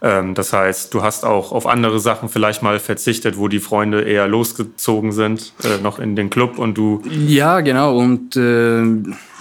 Ähm, 0.02 0.34
das 0.34 0.52
heißt, 0.52 0.92
du 0.92 1.02
hast 1.02 1.25
auch 1.25 1.52
auf 1.52 1.66
andere 1.66 1.98
Sachen 1.98 2.28
vielleicht 2.28 2.62
mal 2.62 2.78
verzichtet, 2.78 3.38
wo 3.38 3.48
die 3.48 3.60
Freunde 3.60 4.02
eher 4.02 4.28
losgezogen 4.28 5.12
sind, 5.12 5.54
äh, 5.64 5.82
noch 5.82 5.98
in 5.98 6.14
den 6.14 6.28
Club 6.28 6.58
und 6.58 6.76
du. 6.76 7.00
Ja, 7.10 7.60
genau. 7.62 7.96
Und, 7.96 8.36
äh, 8.36 8.82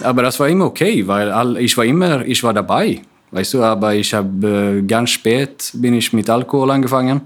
aber 0.02 0.22
das 0.22 0.40
war 0.40 0.48
immer 0.48 0.68
okay, 0.68 1.06
weil 1.06 1.32
all, 1.32 1.58
ich 1.58 1.76
war 1.76 1.84
immer, 1.84 2.26
ich 2.26 2.42
war 2.46 2.54
dabei, 2.54 3.02
weißt 3.36 3.54
du. 3.54 3.64
Aber 3.64 3.94
ich 3.94 4.14
habe 4.14 4.80
äh, 4.80 4.82
ganz 4.82 5.12
spät 5.12 5.72
bin 5.74 5.94
ich 5.94 6.14
mit 6.14 6.30
Alkohol 6.30 6.72
angefangen 6.72 7.22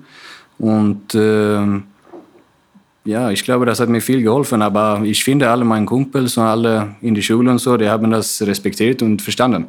und 0.58 1.14
äh, 1.16 1.82
ja, 3.06 3.32
ich 3.32 3.44
glaube, 3.44 3.66
das 3.66 3.80
hat 3.80 3.90
mir 3.90 4.02
viel 4.02 4.22
geholfen. 4.22 4.62
Aber 4.62 5.02
ich 5.04 5.24
finde, 5.24 5.50
alle 5.50 5.64
meine 5.64 5.86
Kumpels 5.86 6.38
und 6.38 6.44
alle 6.44 6.96
in 7.02 7.16
der 7.16 7.22
Schule 7.22 7.50
und 7.50 7.60
so, 7.60 7.78
die 7.78 7.90
haben 7.90 8.12
das 8.12 8.42
respektiert 8.42 9.02
und 9.02 9.22
verstanden. 9.22 9.68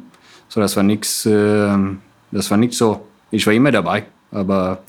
So, 0.49 0.59
das 0.59 0.75
war 0.75 0.83
nichts, 0.83 1.25
äh, 1.25 1.77
das 2.31 2.51
war 2.51 2.57
nicht 2.57 2.73
so. 2.73 3.07
Ich 3.31 3.45
war 3.45 3.53
immer 3.53 3.71
dabei. 3.71 4.03
Aber 4.31 4.83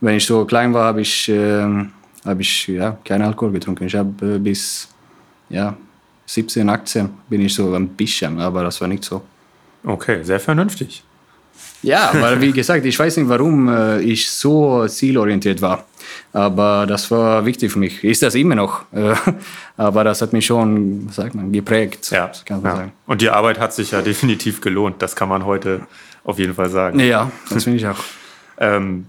wenn 0.00 0.16
ich 0.16 0.26
so 0.26 0.44
klein 0.44 0.72
war, 0.74 0.86
habe 0.86 1.00
ich, 1.00 1.28
äh, 1.28 1.62
habe 2.24 2.42
ich 2.42 2.68
ja, 2.68 2.98
keinen 3.04 3.22
Alkohol 3.22 3.52
getrunken. 3.52 3.86
Ich 3.86 3.94
habe 3.94 4.34
äh, 4.34 4.38
bis 4.38 4.88
ja, 5.48 5.76
17, 6.26 6.68
18 6.68 7.08
bin 7.28 7.40
ich 7.42 7.54
so 7.54 7.72
ein 7.74 7.88
bisschen, 7.88 8.38
aber 8.40 8.64
das 8.64 8.80
war 8.80 8.88
nicht 8.88 9.04
so. 9.04 9.22
Okay, 9.86 10.22
sehr 10.24 10.40
vernünftig. 10.40 11.04
Ja, 11.82 12.10
weil 12.12 12.40
wie 12.40 12.52
gesagt, 12.52 12.84
ich 12.84 12.98
weiß 12.98 13.16
nicht, 13.18 13.28
warum 13.28 13.68
äh, 13.68 14.00
ich 14.00 14.28
so 14.28 14.86
zielorientiert 14.88 15.62
war. 15.62 15.84
Aber 16.32 16.86
das 16.86 17.10
war 17.10 17.46
wichtig 17.46 17.72
für 17.72 17.78
mich. 17.78 18.02
Ist 18.02 18.22
das 18.22 18.34
immer 18.34 18.56
noch. 18.56 18.82
Äh, 18.92 19.14
aber 19.76 20.02
das 20.04 20.20
hat 20.20 20.32
mich 20.32 20.46
schon, 20.46 21.06
was 21.06 21.16
sagt 21.16 21.34
man, 21.34 21.52
geprägt. 21.52 22.10
Ja, 22.10 22.30
kann 22.44 22.62
man 22.62 22.72
ja. 22.72 22.76
sagen. 22.76 22.92
Und 23.06 23.22
die 23.22 23.30
Arbeit 23.30 23.60
hat 23.60 23.72
sich 23.72 23.92
ja 23.92 24.02
definitiv 24.02 24.60
gelohnt. 24.60 25.00
Das 25.00 25.14
kann 25.14 25.28
man 25.28 25.44
heute 25.44 25.82
auf 26.24 26.38
jeden 26.38 26.54
Fall 26.54 26.70
sagen. 26.70 26.98
Ja, 26.98 27.30
das 27.50 27.64
finde 27.64 27.78
ich 27.78 27.86
auch. 27.86 27.98
Ähm, 28.58 29.04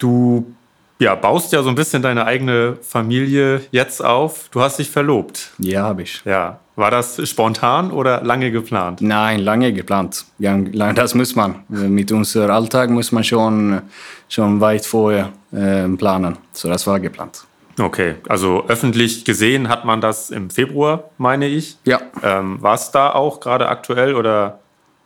du 0.00 0.52
ja, 0.98 1.14
baust 1.14 1.52
ja 1.52 1.62
so 1.62 1.68
ein 1.68 1.76
bisschen 1.76 2.02
deine 2.02 2.26
eigene 2.26 2.76
Familie 2.82 3.62
jetzt 3.70 4.04
auf. 4.04 4.48
Du 4.50 4.60
hast 4.60 4.80
dich 4.80 4.90
verlobt. 4.90 5.52
Ja, 5.58 5.84
habe 5.84 6.02
ich. 6.02 6.22
Ja. 6.24 6.58
War 6.80 6.90
das 6.90 7.28
spontan 7.28 7.90
oder 7.90 8.22
lange 8.22 8.50
geplant? 8.50 9.02
Nein, 9.02 9.40
lange 9.40 9.70
geplant. 9.74 10.24
Das 10.38 11.14
muss 11.14 11.36
man. 11.36 11.56
Mit 11.68 12.10
unserem 12.10 12.50
Alltag 12.50 12.88
muss 12.88 13.12
man 13.12 13.22
schon, 13.22 13.82
schon 14.30 14.60
weit 14.62 14.86
vorher 14.86 15.30
äh, 15.52 15.86
planen. 15.88 16.38
So, 16.52 16.68
das 16.70 16.86
war 16.86 16.98
geplant. 16.98 17.44
Okay, 17.78 18.14
also 18.30 18.64
öffentlich 18.66 19.26
gesehen 19.26 19.68
hat 19.68 19.84
man 19.84 20.00
das 20.00 20.30
im 20.30 20.48
Februar, 20.48 21.04
meine 21.18 21.48
ich. 21.48 21.76
Ja. 21.84 22.00
Ähm, 22.22 22.62
War 22.62 22.74
es 22.76 22.90
da 22.90 23.10
auch 23.12 23.40
gerade 23.40 23.68
aktuell 23.68 24.14
oder 24.14 24.58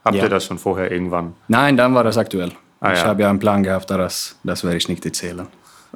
habt 0.04 0.14
Ja. 0.16 0.22
ihr 0.24 0.28
das 0.28 0.44
schon 0.44 0.58
vorher 0.58 0.92
irgendwann? 0.92 1.34
Nein, 1.48 1.76
dann 1.76 1.92
war 1.94 2.04
das 2.04 2.16
aktuell. 2.16 2.52
Ah, 2.80 2.92
ich 2.92 3.00
ja. 3.00 3.06
habe 3.06 3.22
ja 3.22 3.30
einen 3.30 3.40
Plan 3.40 3.64
gehabt, 3.64 3.90
das, 3.90 4.36
das 4.44 4.62
werde 4.62 4.76
ich 4.76 4.88
nicht 4.88 5.04
erzählen. 5.04 5.46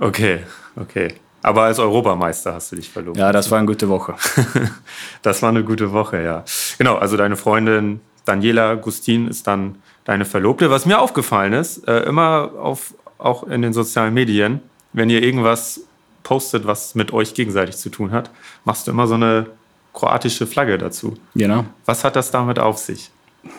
Okay, 0.01 0.41
okay. 0.75 1.15
Aber 1.49 1.63
als 1.63 1.79
Europameister 1.79 2.53
hast 2.53 2.73
du 2.73 2.77
dich 2.77 2.91
verlobt. 2.91 3.17
Ja, 3.17 3.33
das 3.33 3.51
war 3.51 3.59
eine 3.59 3.67
gute 3.67 3.89
Woche. 3.89 4.15
Das 5.23 5.41
war 5.43 5.49
eine 5.49 5.65
gute 5.65 5.93
Woche, 5.93 6.23
ja. 6.23 6.45
Genau, 6.77 6.97
also 6.97 7.17
deine 7.17 7.37
Freundin 7.37 8.01
Daniela 8.27 8.75
Gustin 8.75 9.27
ist 9.29 9.47
dann 9.47 9.77
deine 10.05 10.27
Verlobte. 10.27 10.71
Was 10.71 10.85
mir 10.85 10.99
aufgefallen 10.99 11.55
ist, 11.55 11.89
äh, 11.89 12.01
immer 12.01 12.53
auf, 12.61 12.95
auch 13.17 13.45
in 13.45 13.63
den 13.63 13.73
sozialen 13.73 14.13
Medien, 14.13 14.61
wenn 14.93 15.09
ihr 15.09 15.23
irgendwas 15.23 15.81
postet, 16.23 16.67
was 16.67 16.95
mit 16.95 17.15
euch 17.15 17.33
gegenseitig 17.33 17.79
zu 17.79 17.89
tun 17.89 18.11
hat, 18.11 18.31
machst 18.67 18.87
du 18.87 18.91
immer 18.91 19.07
so 19.07 19.15
eine 19.15 19.47
kroatische 19.95 20.47
Flagge 20.47 20.77
dazu. 20.77 21.15
Genau. 21.35 21.65
Was 21.87 22.05
hat 22.05 22.15
das 22.15 22.31
damit 22.31 22.59
auf 22.59 22.77
sich? 22.77 23.11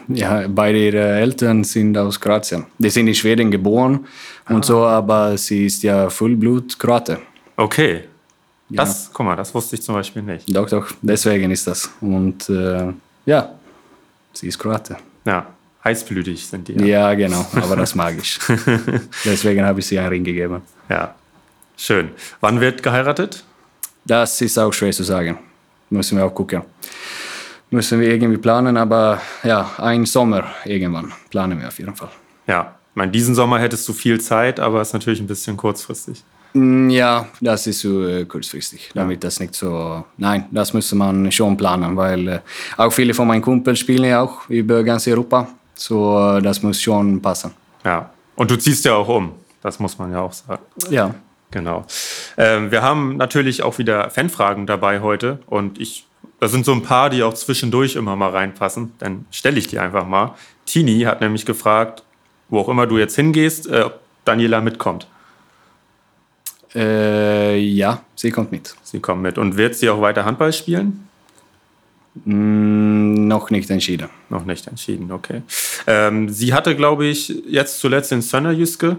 Ja, 0.07 0.47
beide 0.47 0.77
ihre 0.77 1.07
Eltern 1.19 1.63
sind 1.63 1.97
aus 1.97 2.19
Kroatien. 2.19 2.67
Die 2.77 2.91
sind 2.91 3.07
in 3.07 3.15
Schweden 3.15 3.49
geboren 3.49 4.05
und 4.47 4.63
so, 4.63 4.85
aber 4.85 5.35
sie 5.37 5.65
ist 5.65 5.81
ja 5.81 6.09
Vollblut-Kroate. 6.11 7.19
Okay. 7.59 8.05
Das, 8.69 9.09
guck 9.11 9.25
mal, 9.25 9.35
das 9.35 9.53
wusste 9.53 9.75
ich 9.75 9.81
zum 9.81 9.95
Beispiel 9.95 10.21
nicht. 10.21 10.55
Doch, 10.55 10.69
doch, 10.69 10.87
deswegen 11.01 11.51
ist 11.51 11.67
das. 11.67 11.89
Und 11.99 12.47
äh, 12.49 12.93
ja, 13.25 13.53
sie 14.31 14.47
ist 14.47 14.57
Kroate. 14.57 14.95
Ja, 15.25 15.47
heißblütig 15.83 16.47
sind 16.47 16.69
die. 16.69 16.73
Ja, 16.87 17.13
genau, 17.15 17.45
aber 17.55 17.75
das 17.75 17.95
mag 17.95 18.15
ich. 18.17 18.39
deswegen 19.25 19.65
habe 19.65 19.79
ich 19.81 19.87
sie 19.87 19.99
einen 19.99 20.07
Ring 20.07 20.23
gegeben. 20.23 20.61
Ja, 20.87 21.15
schön. 21.75 22.11
Wann 22.39 22.61
wird 22.61 22.81
geheiratet? 22.81 23.43
Das 24.05 24.39
ist 24.39 24.57
auch 24.57 24.71
schwer 24.71 24.93
zu 24.93 25.03
sagen. 25.03 25.37
Müssen 25.89 26.17
wir 26.17 26.25
auch 26.25 26.33
gucken. 26.33 26.61
Müssen 27.71 27.99
wir 27.99 28.09
irgendwie 28.09 28.37
planen, 28.37 28.77
aber 28.77 29.21
ja, 29.43 29.69
ein 29.79 30.05
Sommer 30.05 30.45
irgendwann 30.63 31.11
planen 31.29 31.59
wir 31.59 31.67
auf 31.67 31.77
jeden 31.77 31.95
Fall. 31.95 32.11
Ja, 32.47 32.75
ich 32.91 32.95
meine, 32.95 33.11
diesen 33.11 33.35
Sommer 33.35 33.59
hättest 33.59 33.85
du 33.89 33.93
viel 33.93 34.21
Zeit, 34.21 34.61
aber 34.61 34.81
ist 34.81 34.93
natürlich 34.93 35.19
ein 35.19 35.27
bisschen 35.27 35.57
kurzfristig. 35.57 36.23
Mm, 36.53 36.89
Ja, 36.89 37.27
das 37.41 37.67
ist 37.67 37.81
so 37.81 38.05
äh, 38.07 38.25
kurzfristig, 38.25 38.89
damit 38.93 39.23
das 39.23 39.39
nicht 39.39 39.55
so... 39.55 40.03
Nein, 40.17 40.45
das 40.51 40.73
müsste 40.73 40.95
man 40.95 41.31
schon 41.31 41.55
planen, 41.57 41.95
weil 41.95 42.27
äh, 42.27 42.39
auch 42.77 42.91
viele 42.91 43.13
von 43.13 43.27
meinen 43.27 43.41
Kumpels 43.41 43.79
spielen 43.79 44.03
ja 44.05 44.21
auch 44.21 44.49
über 44.49 44.83
ganz 44.83 45.07
Europa. 45.07 45.47
So, 45.75 46.37
äh, 46.37 46.41
das 46.41 46.61
muss 46.63 46.81
schon 46.81 47.21
passen. 47.21 47.51
Ja. 47.85 48.09
Und 48.35 48.49
du 48.51 48.57
ziehst 48.57 48.85
ja 48.85 48.95
auch 48.95 49.07
um. 49.07 49.33
Das 49.61 49.79
muss 49.79 49.97
man 49.97 50.11
ja 50.11 50.21
auch 50.21 50.33
sagen. 50.33 50.61
Ja. 50.89 51.13
Genau. 51.51 51.85
Ähm, 52.37 52.69
wir 52.71 52.83
haben 52.83 53.17
natürlich 53.17 53.63
auch 53.63 53.79
wieder 53.79 54.09
Fanfragen 54.11 54.67
dabei 54.67 55.01
heute 55.01 55.39
und 55.47 55.79
ich, 55.81 56.05
da 56.39 56.47
sind 56.47 56.63
so 56.63 56.71
ein 56.73 56.83
paar, 56.83 57.09
die 57.09 57.23
auch 57.23 57.33
zwischendurch 57.33 57.95
immer 57.95 58.15
mal 58.15 58.29
reinpassen. 58.29 58.93
Dann 58.99 59.25
stelle 59.31 59.57
ich 59.57 59.67
die 59.67 59.79
einfach 59.79 60.05
mal. 60.05 60.35
Tini 60.65 61.01
hat 61.01 61.21
nämlich 61.21 61.47
gefragt, 61.47 62.03
wo 62.49 62.59
auch 62.59 62.69
immer 62.69 62.85
du 62.85 62.97
jetzt 62.99 63.15
hingehst, 63.15 63.67
äh, 63.67 63.81
ob 63.81 63.99
Daniela 64.25 64.61
mitkommt. 64.61 65.07
Äh, 66.75 67.57
ja, 67.57 68.01
sie 68.15 68.31
kommt 68.31 68.51
mit. 68.51 68.75
Sie 68.83 68.99
kommt 68.99 69.21
mit. 69.21 69.37
Und 69.37 69.57
wird 69.57 69.75
sie 69.75 69.89
auch 69.89 70.01
weiter 70.01 70.25
Handball 70.25 70.53
spielen? 70.53 71.07
Mm, 72.25 73.27
noch 73.27 73.49
nicht 73.49 73.69
entschieden. 73.69 74.09
Noch 74.29 74.45
nicht 74.45 74.67
entschieden, 74.67 75.11
okay. 75.11 75.41
Ähm, 75.87 76.29
sie 76.29 76.53
hatte, 76.53 76.75
glaube 76.75 77.05
ich, 77.05 77.29
jetzt 77.47 77.79
zuletzt 77.79 78.11
in 78.11 78.21
Sönnerjyske 78.21 78.97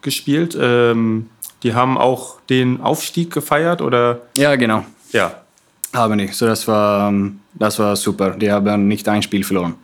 gespielt. 0.00 0.56
Ähm, 0.60 1.28
die 1.62 1.74
haben 1.74 1.96
auch 1.96 2.40
den 2.48 2.80
Aufstieg 2.80 3.32
gefeiert, 3.32 3.80
oder? 3.82 4.22
Ja, 4.36 4.56
genau. 4.56 4.84
Ja, 5.12 5.42
Haben 5.92 6.18
die. 6.18 6.28
So, 6.28 6.46
das 6.46 6.66
war, 6.66 7.08
ähm, 7.10 7.40
das 7.54 7.78
war 7.78 7.94
super. 7.96 8.30
Die 8.30 8.50
haben 8.50 8.88
nicht 8.88 9.08
ein 9.08 9.22
Spiel 9.22 9.44
verloren. 9.44 9.74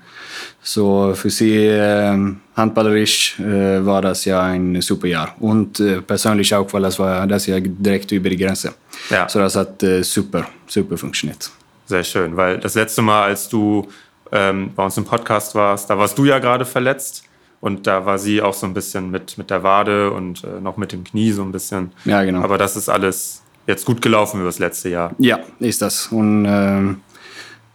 So 0.63 1.13
für 1.15 1.31
sie 1.31 1.57
ähm, 1.57 2.41
handballerisch 2.57 3.39
äh, 3.41 3.85
war 3.85 4.03
das 4.03 4.25
ja 4.25 4.43
ein 4.43 4.81
super 4.81 5.07
Jahr. 5.07 5.35
Und 5.41 5.81
äh, 5.81 6.03
persönlich 6.03 6.55
auch, 6.55 6.73
weil 6.73 6.83
das 6.83 6.99
war 6.99 7.27
das 7.27 7.47
ja 7.47 7.59
direkt 7.61 8.13
über 8.13 8.31
die 8.31 8.37
Grenze. 8.37 8.75
Ja. 9.11 9.29
So 9.29 9.39
das 9.39 9.57
hat 9.57 9.83
äh, 9.83 10.03
super, 10.03 10.47
super 10.67 10.97
funktioniert. 10.97 11.51
Sehr 11.87 12.05
schön, 12.05 12.37
weil 12.37 12.59
das 12.59 12.75
letzte 12.75 13.01
Mal, 13.01 13.25
als 13.25 13.49
du 13.49 13.89
ähm, 14.31 14.73
bei 14.75 14.85
uns 14.85 14.97
im 14.97 15.05
Podcast 15.05 15.55
warst, 15.55 15.89
da 15.89 15.97
warst 15.97 16.19
du 16.19 16.25
ja 16.25 16.39
gerade 16.39 16.67
verletzt 16.67 17.25
und 17.61 17.87
da 17.87 18.05
war 18.05 18.19
sie 18.19 18.43
auch 18.43 18.55
so 18.55 18.67
ein 18.67 18.75
bisschen 18.75 19.11
mit, 19.11 19.39
mit 19.39 19.51
der 19.51 19.63
Wade 19.63 20.11
und 20.11 20.45
äh, 20.45 20.61
noch 20.61 20.77
mit 20.77 20.93
dem 20.93 21.05
Knie 21.05 21.33
so 21.33 21.43
ein 21.43 21.53
bisschen. 21.53 21.93
Ja, 22.05 22.23
genau. 22.25 22.43
Aber 22.43 22.59
das 22.59 22.77
ist 22.77 22.89
alles 22.89 23.43
jetzt 23.67 23.85
gut 23.85 24.01
gelaufen 24.01 24.41
über 24.41 24.49
das 24.49 24.59
letzte 24.59 24.89
Jahr. 24.89 25.15
Ja, 25.19 25.41
ist 25.61 25.83
das. 25.83 26.09
Und 26.09 26.47
ähm, 26.49 27.01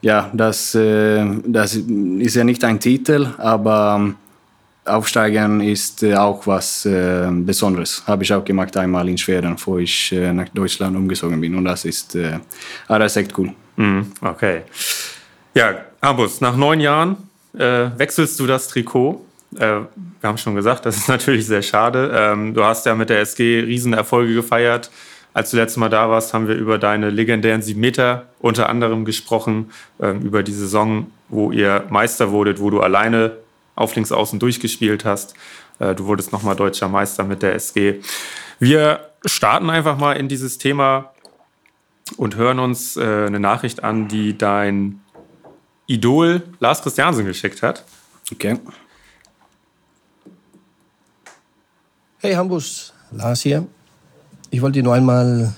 ja, 0.03 0.29
das, 0.33 0.75
äh, 0.75 1.25
das 1.45 1.75
ist 1.75 2.35
ja 2.35 2.43
nicht 2.43 2.63
ein 2.65 2.77
Titel, 2.77 3.25
aber 3.37 3.95
ähm, 3.97 4.15
Aufsteigen 4.83 5.61
ist 5.61 6.03
äh, 6.03 6.13
auch 6.15 6.45
was 6.45 6.85
äh, 6.85 7.29
Besonderes. 7.31 8.03
Habe 8.05 8.23
ich 8.23 8.33
auch 8.33 8.43
gemacht 8.43 8.75
einmal 8.75 9.07
in 9.07 9.17
Schweden, 9.17 9.53
bevor 9.53 9.79
ich 9.79 10.13
nach 10.33 10.49
Deutschland 10.49 10.97
umgezogen 10.97 11.39
bin. 11.39 11.55
Und 11.55 11.63
das 11.63 11.85
ist, 11.85 12.15
äh, 12.15 12.37
ah, 12.89 12.99
das 12.99 13.13
ist 13.13 13.23
echt 13.23 13.37
cool. 13.37 13.53
Mhm, 13.77 14.11
okay. 14.21 14.63
Ja, 15.53 15.73
Ambus, 16.01 16.41
nach 16.41 16.57
neun 16.57 16.81
Jahren 16.81 17.15
wechselst 17.53 18.39
du 18.39 18.47
das 18.47 18.67
Trikot. 18.67 19.23
Wir 19.51 19.87
haben 20.23 20.37
schon 20.37 20.55
gesagt, 20.55 20.85
das 20.85 20.97
ist 20.97 21.07
natürlich 21.15 21.45
sehr 21.45 21.61
schade. 21.61 22.11
Ähm, 22.13 22.53
du 22.53 22.63
hast 22.63 22.85
ja 22.85 22.95
mit 22.95 23.09
der 23.09 23.21
SG 23.21 23.59
Riesenerfolge 23.59 24.33
gefeiert. 24.33 24.89
Als 25.33 25.49
du 25.49 25.57
letztes 25.57 25.77
Mal 25.77 25.89
da 25.89 26.09
warst, 26.09 26.33
haben 26.33 26.47
wir 26.47 26.55
über 26.55 26.77
deine 26.77 27.09
legendären 27.09 27.61
sieben 27.61 27.79
Meter 27.79 28.27
unter 28.39 28.69
anderem 28.69 29.03
gesprochen, 29.03 29.71
ähm, 29.99 30.21
über 30.21 30.43
die 30.43 30.51
Saison, 30.51 31.11
wo 31.29 31.51
ihr 31.51 31.85
Meister 31.89 32.31
wurdet, 32.31 32.59
wo 32.59 32.69
du 32.69 32.81
alleine 32.81 33.37
auf 33.75 33.95
links 33.95 34.11
außen 34.11 34.39
durchgespielt 34.39 35.05
hast. 35.05 35.33
Äh, 35.79 35.95
du 35.95 36.05
wurdest 36.05 36.31
nochmal 36.31 36.55
deutscher 36.55 36.87
Meister 36.87 37.23
mit 37.23 37.41
der 37.41 37.55
SG. 37.55 38.01
Wir 38.59 39.09
starten 39.25 39.69
einfach 39.69 39.97
mal 39.97 40.13
in 40.13 40.27
dieses 40.27 40.59
Thema 40.59 41.13
und 42.17 42.35
hören 42.35 42.59
uns 42.59 42.95
äh, 42.97 43.25
eine 43.25 43.39
Nachricht 43.39 43.83
an, 43.83 44.07
die 44.07 44.37
dein 44.37 45.01
Idol 45.87 46.43
Lars 46.59 46.81
Christiansen 46.83 47.25
geschickt 47.25 47.63
hat. 47.63 47.83
Okay. 48.31 48.59
Hey 52.19 52.33
Hambus, 52.35 52.93
Lars 53.11 53.41
hier. 53.41 53.67
Ich 54.53 54.61
wollte 54.61 54.73
dir 54.73 54.83
nur 54.83 54.93
einmal 54.93 55.51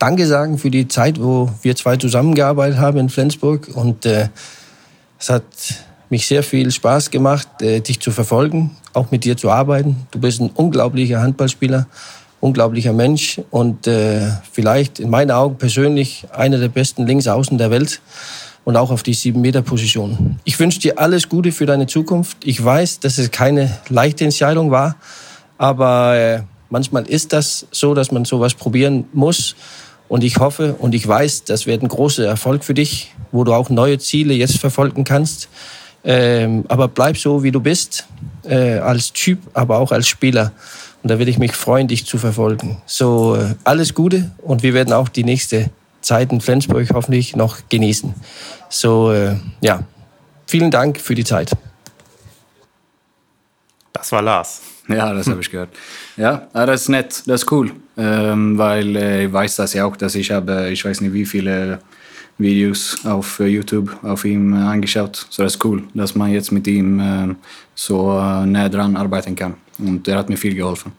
Danke 0.00 0.26
sagen 0.26 0.58
für 0.58 0.68
die 0.68 0.88
Zeit, 0.88 1.22
wo 1.22 1.48
wir 1.62 1.76
zwei 1.76 1.96
zusammengearbeitet 1.96 2.76
haben 2.76 2.98
in 2.98 3.08
Flensburg. 3.08 3.68
Und 3.72 4.04
äh, 4.04 4.30
es 5.20 5.30
hat 5.30 5.44
mich 6.10 6.26
sehr 6.26 6.42
viel 6.42 6.72
Spaß 6.72 7.12
gemacht, 7.12 7.46
äh, 7.62 7.78
dich 7.78 8.00
zu 8.00 8.10
verfolgen, 8.10 8.72
auch 8.94 9.12
mit 9.12 9.22
dir 9.22 9.36
zu 9.36 9.48
arbeiten. 9.48 10.08
Du 10.10 10.18
bist 10.18 10.40
ein 10.40 10.50
unglaublicher 10.50 11.22
Handballspieler, 11.22 11.86
unglaublicher 12.40 12.92
Mensch 12.92 13.40
und 13.52 13.86
äh, 13.86 14.22
vielleicht 14.50 14.98
in 14.98 15.08
meinen 15.08 15.30
Augen 15.30 15.56
persönlich 15.56 16.26
einer 16.32 16.58
der 16.58 16.68
besten 16.68 17.06
Linksaußen 17.06 17.58
der 17.58 17.70
Welt 17.70 18.00
und 18.64 18.76
auch 18.76 18.90
auf 18.90 19.04
die 19.04 19.14
7-Meter-Position. 19.14 20.40
Ich 20.42 20.58
wünsche 20.58 20.80
dir 20.80 20.98
alles 20.98 21.28
Gute 21.28 21.52
für 21.52 21.66
deine 21.66 21.86
Zukunft. 21.86 22.38
Ich 22.42 22.62
weiß, 22.62 22.98
dass 22.98 23.18
es 23.18 23.30
keine 23.30 23.78
leichte 23.88 24.24
Entscheidung 24.24 24.72
war, 24.72 24.96
aber 25.58 26.16
äh, 26.16 26.40
manchmal 26.72 27.06
ist 27.06 27.32
das 27.32 27.66
so, 27.70 27.94
dass 27.94 28.10
man 28.10 28.24
sowas 28.24 28.54
probieren 28.54 29.04
muss. 29.12 29.54
Und 30.08 30.24
ich 30.24 30.38
hoffe 30.38 30.74
und 30.78 30.94
ich 30.94 31.06
weiß, 31.06 31.44
das 31.44 31.66
wird 31.66 31.82
ein 31.82 31.88
großer 31.88 32.26
Erfolg 32.26 32.64
für 32.64 32.74
dich, 32.74 33.14
wo 33.30 33.44
du 33.44 33.52
auch 33.52 33.70
neue 33.70 33.98
Ziele 33.98 34.34
jetzt 34.34 34.58
verfolgen 34.58 35.04
kannst. 35.04 35.48
Ähm, 36.04 36.64
aber 36.68 36.88
bleib 36.88 37.16
so, 37.16 37.42
wie 37.42 37.52
du 37.52 37.60
bist, 37.60 38.06
äh, 38.44 38.78
als 38.78 39.12
Typ, 39.12 39.38
aber 39.54 39.78
auch 39.78 39.92
als 39.92 40.08
Spieler. 40.08 40.52
Und 41.02 41.10
da 41.10 41.18
würde 41.18 41.30
ich 41.30 41.38
mich 41.38 41.52
freuen, 41.52 41.88
dich 41.88 42.06
zu 42.06 42.18
verfolgen. 42.18 42.82
So, 42.86 43.36
äh, 43.36 43.54
alles 43.64 43.94
Gute 43.94 44.30
und 44.38 44.62
wir 44.62 44.74
werden 44.74 44.92
auch 44.92 45.08
die 45.08 45.24
nächste 45.24 45.70
Zeit 46.00 46.32
in 46.32 46.40
Flensburg 46.40 46.88
hoffentlich 46.92 47.36
noch 47.36 47.58
genießen. 47.68 48.14
So, 48.68 49.12
äh, 49.12 49.36
ja, 49.60 49.84
vielen 50.46 50.70
Dank 50.70 51.00
für 51.00 51.14
die 51.14 51.24
Zeit. 51.24 51.52
Das 53.92 54.10
war 54.10 54.22
Lars. 54.22 54.60
Ja, 54.88 55.14
das 55.14 55.28
habe 55.28 55.40
ich 55.40 55.50
gehört. 55.50 55.70
Ja, 56.16 56.48
ah, 56.52 56.66
das 56.66 56.82
ist 56.82 56.88
nett, 56.88 57.22
das 57.26 57.42
ist 57.42 57.52
cool. 57.52 57.70
Ähm, 57.96 58.58
weil 58.58 58.96
äh, 58.96 59.26
ich 59.26 59.32
weiß 59.32 59.56
das 59.56 59.74
ja 59.74 59.84
auch, 59.84 59.96
dass 59.96 60.14
ich 60.14 60.30
habe, 60.30 60.70
ich 60.70 60.84
weiß 60.84 61.00
nicht 61.00 61.12
wie 61.12 61.24
viele 61.24 61.78
Videos 62.38 63.04
auf 63.04 63.38
äh, 63.40 63.46
YouTube 63.46 63.96
auf 64.02 64.24
ihm 64.24 64.54
äh, 64.54 64.56
angeschaut. 64.56 65.26
So 65.30 65.42
das 65.42 65.54
ist 65.54 65.64
cool, 65.64 65.84
dass 65.94 66.14
man 66.14 66.32
jetzt 66.32 66.50
mit 66.50 66.66
ihm 66.66 67.00
äh, 67.00 67.34
so 67.74 68.18
äh, 68.18 68.46
näher 68.46 68.68
dran 68.68 68.96
arbeiten 68.96 69.36
kann. 69.36 69.54
Und 69.78 70.08
er 70.08 70.18
hat 70.18 70.28
mir 70.28 70.36
viel 70.36 70.54
geholfen. 70.54 70.92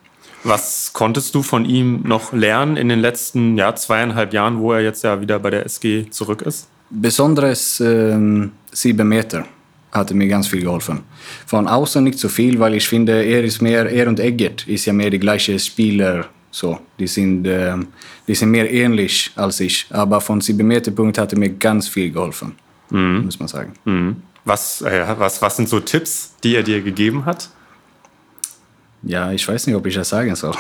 Was 0.44 0.92
konntest 0.92 1.34
du 1.36 1.42
von 1.42 1.64
ihm 1.66 2.02
noch 2.04 2.34
lernen 2.34 2.76
in 2.76 2.90
den 2.90 3.00
letzten 3.00 3.58
ja, 3.58 3.74
zweieinhalb 3.76 4.34
Jahren, 4.34 4.60
wo 4.60 4.74
er 4.74 4.82
jetzt 4.82 5.04
ja 5.04 5.22
wieder 5.22 5.40
bei 5.40 5.50
der 5.50 5.66
SG 5.66 6.10
zurück 6.10 6.42
ist? 6.42 6.68
Besonderes 6.90 7.80
ähm, 7.80 8.52
sieben 8.72 9.08
Meter 9.08 9.46
hatte 9.94 10.16
mir 10.16 10.28
ganz 10.28 10.48
viel 10.48 10.62
geholfen. 10.62 11.02
Von 11.46 11.68
außen 11.68 12.04
nicht 12.04 12.20
so 12.20 12.28
viel, 12.28 12.60
weil 12.60 12.74
ich 12.74 12.88
finde, 12.88 13.24
er 13.24 13.44
ist 13.44 13.62
mehr, 13.62 13.90
er 13.90 14.08
und 14.08 14.20
Eggert 14.20 14.68
ist 14.68 14.86
ja 14.86 14.94
mehr 14.94 15.10
die 15.10 15.20
gleiche 15.20 15.58
Spieler. 15.60 16.26
So, 16.50 16.80
die 17.00 17.08
sind, 17.08 17.46
ähm, 17.48 17.88
die 18.28 18.36
sind 18.36 18.52
mehr 18.52 18.72
ähnlich 18.72 19.32
als 19.36 19.60
ich. 19.60 19.88
Aber 19.90 20.20
von 20.20 20.42
sieben 20.42 20.68
Meter 20.68 20.92
Punkt 20.92 21.18
hat 21.18 21.34
er 21.34 21.40
mir 21.40 21.50
ganz 21.50 21.88
viel 21.88 22.12
geholfen, 22.12 22.54
muss 22.90 23.40
man 23.40 23.48
sagen. 23.48 23.74
Mhm. 23.86 24.18
Was, 24.46 24.82
äh, 24.82 25.06
was, 25.18 25.42
was 25.42 25.56
sind 25.56 25.70
so 25.70 25.80
Tipps, 25.80 26.36
die 26.44 26.56
er 26.56 26.64
dir 26.64 26.82
gegeben 26.82 27.26
hat? 27.26 27.50
Ja, 29.04 29.32
ich 29.32 29.46
weiß 29.48 29.68
nicht, 29.68 29.76
ob 29.76 29.86
ich 29.86 29.96
das 29.96 30.10
sagen 30.10 30.36
soll. 30.36 30.54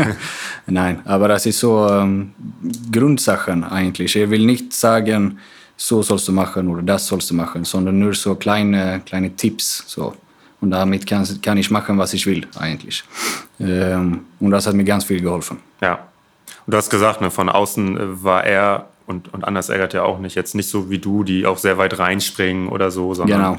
Nein, 0.66 1.00
aber 1.04 1.28
das 1.28 1.44
ist 1.46 1.58
so 1.58 1.86
ähm, 1.88 2.32
Grundsachen 2.90 3.62
eigentlich. 3.62 4.16
Er 4.16 4.30
will 4.30 4.46
nicht 4.46 4.72
sagen, 4.72 5.38
so 5.76 6.02
sollst 6.02 6.28
du 6.28 6.32
machen 6.32 6.68
oder 6.68 6.82
das 6.82 7.06
sollst 7.06 7.30
du 7.30 7.34
machen, 7.34 7.64
sondern 7.64 7.98
nur 7.98 8.14
so 8.14 8.34
kleine, 8.34 9.02
kleine 9.04 9.34
Tipps. 9.34 9.84
So. 9.86 10.14
Und 10.60 10.70
damit 10.70 11.06
kann, 11.06 11.26
kann 11.42 11.58
ich 11.58 11.70
machen, 11.70 11.98
was 11.98 12.14
ich 12.14 12.26
will 12.26 12.46
eigentlich. 12.56 13.04
Ähm, 13.60 14.20
und 14.40 14.50
das 14.50 14.66
hat 14.66 14.74
mir 14.74 14.84
ganz 14.84 15.04
viel 15.04 15.20
geholfen. 15.20 15.58
Ja. 15.80 15.94
Und 16.66 16.72
du 16.72 16.76
hast 16.76 16.88
gesagt, 16.90 17.20
ne, 17.20 17.30
von 17.30 17.48
außen 17.48 17.96
äh, 17.96 18.22
war 18.22 18.44
er 18.44 18.88
und, 19.06 19.32
und 19.34 19.44
Anders 19.44 19.68
Eggert 19.68 19.92
ja 19.92 20.02
auch 20.02 20.18
nicht, 20.18 20.34
jetzt 20.34 20.54
nicht 20.54 20.70
so 20.70 20.88
wie 20.88 20.98
du, 20.98 21.24
die 21.24 21.44
auch 21.44 21.58
sehr 21.58 21.76
weit 21.76 21.98
reinspringen 21.98 22.68
oder 22.68 22.90
so, 22.90 23.12
sondern 23.12 23.38
Genau. 23.38 23.58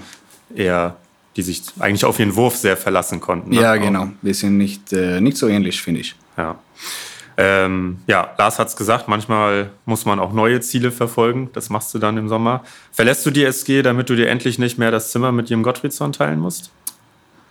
eher, 0.56 0.96
die 1.36 1.44
sich 1.44 1.62
eigentlich 1.80 2.04
auf 2.06 2.18
ihren 2.20 2.36
Wurf 2.36 2.56
sehr 2.56 2.76
verlassen 2.78 3.20
konnten. 3.20 3.52
ne? 3.52 3.62
Ja, 3.62 3.76
genau. 3.76 4.08
Wir 4.24 4.34
sind 4.34 4.58
nicht, 4.58 4.92
äh, 4.92 5.22
nicht 5.22 5.38
so 5.38 5.48
ähnlich, 5.48 5.80
finde 5.82 6.02
ich. 6.02 6.16
Ja. 6.38 6.56
Ähm, 7.38 7.98
ja, 8.08 8.34
Lars 8.38 8.60
hat 8.60 8.70
es 8.70 8.76
gesagt, 8.76 9.08
manchmal 9.08 9.70
muss 9.86 10.06
man 10.06 10.20
auch 10.20 10.32
neue 10.32 10.62
Ziele 10.62 10.92
verfolgen. 10.92 11.50
Das 11.54 11.70
machst 11.70 11.94
du 11.94 12.00
dann 12.00 12.18
im 12.18 12.30
Sommer. 12.30 12.64
Verlässt 12.92 13.26
du 13.26 13.32
die 13.32 13.44
SG, 13.44 13.82
damit 13.82 14.10
du 14.10 14.16
dir 14.16 14.30
endlich 14.30 14.58
nicht 14.58 14.78
mehr 14.78 14.92
das 14.92 15.12
Zimmer 15.12 15.32
mit 15.32 15.50
Jim 15.50 15.64
Gottfriedson 15.64 16.14
teilen 16.14 16.40
musst? 16.40 16.72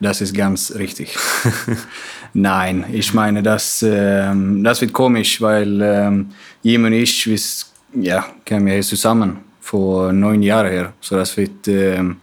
Das 0.01 0.21
ist 0.21 0.35
ganz 0.35 0.75
richtig. 0.77 1.17
Nein, 2.35 2.85
ich 2.93 3.15
meine, 3.15 3.43
das, 3.43 3.85
ähm, 3.87 4.65
das 4.65 4.81
wird 4.81 4.93
komisch, 4.93 5.41
weil 5.41 5.81
ähm, 5.81 6.31
Jim 6.63 6.85
und 6.85 6.93
ich, 6.93 7.27
wir 7.27 7.39
ja, 8.03 8.27
kamen 8.45 8.67
ja 8.67 8.81
zusammen 8.81 9.39
vor 9.61 10.13
neun 10.13 10.43
Jahren 10.43 10.71
her. 10.71 10.93
So 11.01 11.17
das 11.17 11.37
wird, 11.37 11.69
ähm, 11.69 12.17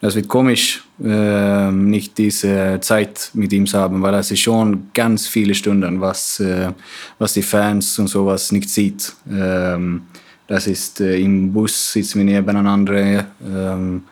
das 0.00 0.14
wird 0.14 0.28
komisch, 0.28 0.83
ähm, 1.02 1.90
nicht 1.90 2.16
diese 2.18 2.78
Zeit 2.80 3.30
mit 3.34 3.52
ihm 3.52 3.66
zu 3.66 3.78
haben, 3.78 4.00
weil 4.02 4.12
das 4.12 4.30
ist 4.30 4.40
schon 4.40 4.90
ganz 4.94 5.26
viele 5.26 5.54
Stunden, 5.54 6.00
was, 6.00 6.38
äh, 6.40 6.72
was 7.18 7.32
die 7.32 7.42
Fans 7.42 7.98
und 7.98 8.08
sowas 8.08 8.52
nicht 8.52 8.70
sieht. 8.70 9.12
Ähm, 9.30 10.02
das 10.46 10.66
ist 10.66 11.00
äh, 11.00 11.18
im 11.18 11.52
Bus 11.52 11.92
sitzen 11.92 12.18
wir 12.18 12.24
nebeneinander. 12.24 13.26
Ähm, 13.44 14.04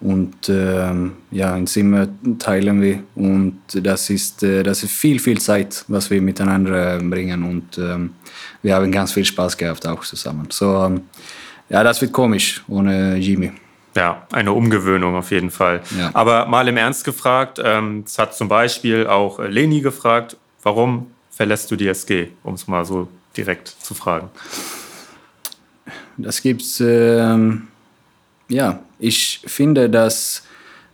und 0.00 0.48
ähm, 0.48 1.12
ja, 1.32 1.54
ein 1.54 1.66
Zimmer 1.66 2.06
teilen 2.38 2.80
wir 2.80 3.02
und 3.16 3.58
das 3.72 4.10
ist, 4.10 4.44
äh, 4.44 4.62
das 4.62 4.84
ist 4.84 4.92
viel, 4.92 5.18
viel 5.18 5.40
Zeit, 5.40 5.84
was 5.88 6.08
wir 6.08 6.22
miteinander 6.22 7.00
bringen 7.00 7.42
und 7.42 7.78
ähm, 7.78 8.10
wir 8.62 8.76
haben 8.76 8.92
ganz 8.92 9.12
viel 9.12 9.24
Spaß 9.24 9.56
gehabt 9.56 9.84
auch 9.88 10.04
zusammen. 10.04 10.46
So, 10.50 10.84
ähm, 10.84 11.00
ja, 11.68 11.82
das 11.82 12.00
wird 12.00 12.12
komisch 12.12 12.62
ohne 12.68 13.16
Jimmy. 13.16 13.50
Ja, 13.98 14.28
eine 14.30 14.52
Umgewöhnung 14.52 15.16
auf 15.16 15.32
jeden 15.32 15.50
Fall. 15.50 15.80
Ja. 15.98 16.10
Aber 16.14 16.46
mal 16.46 16.68
im 16.68 16.76
Ernst 16.76 17.04
gefragt, 17.04 17.60
ähm, 17.62 18.04
es 18.06 18.16
hat 18.16 18.32
zum 18.36 18.46
Beispiel 18.46 19.08
auch 19.08 19.40
äh, 19.40 19.48
Leni 19.48 19.80
gefragt, 19.80 20.36
warum 20.62 21.08
verlässt 21.30 21.68
du 21.72 21.74
die 21.74 21.88
SG, 21.88 22.28
um 22.44 22.54
es 22.54 22.68
mal 22.68 22.84
so 22.84 23.08
direkt 23.36 23.66
zu 23.66 23.94
fragen. 23.94 24.30
Das 26.16 26.40
gibt's, 26.40 26.78
ähm, 26.80 27.66
ja, 28.48 28.78
ich 29.00 29.40
finde, 29.46 29.90
dass 29.90 30.44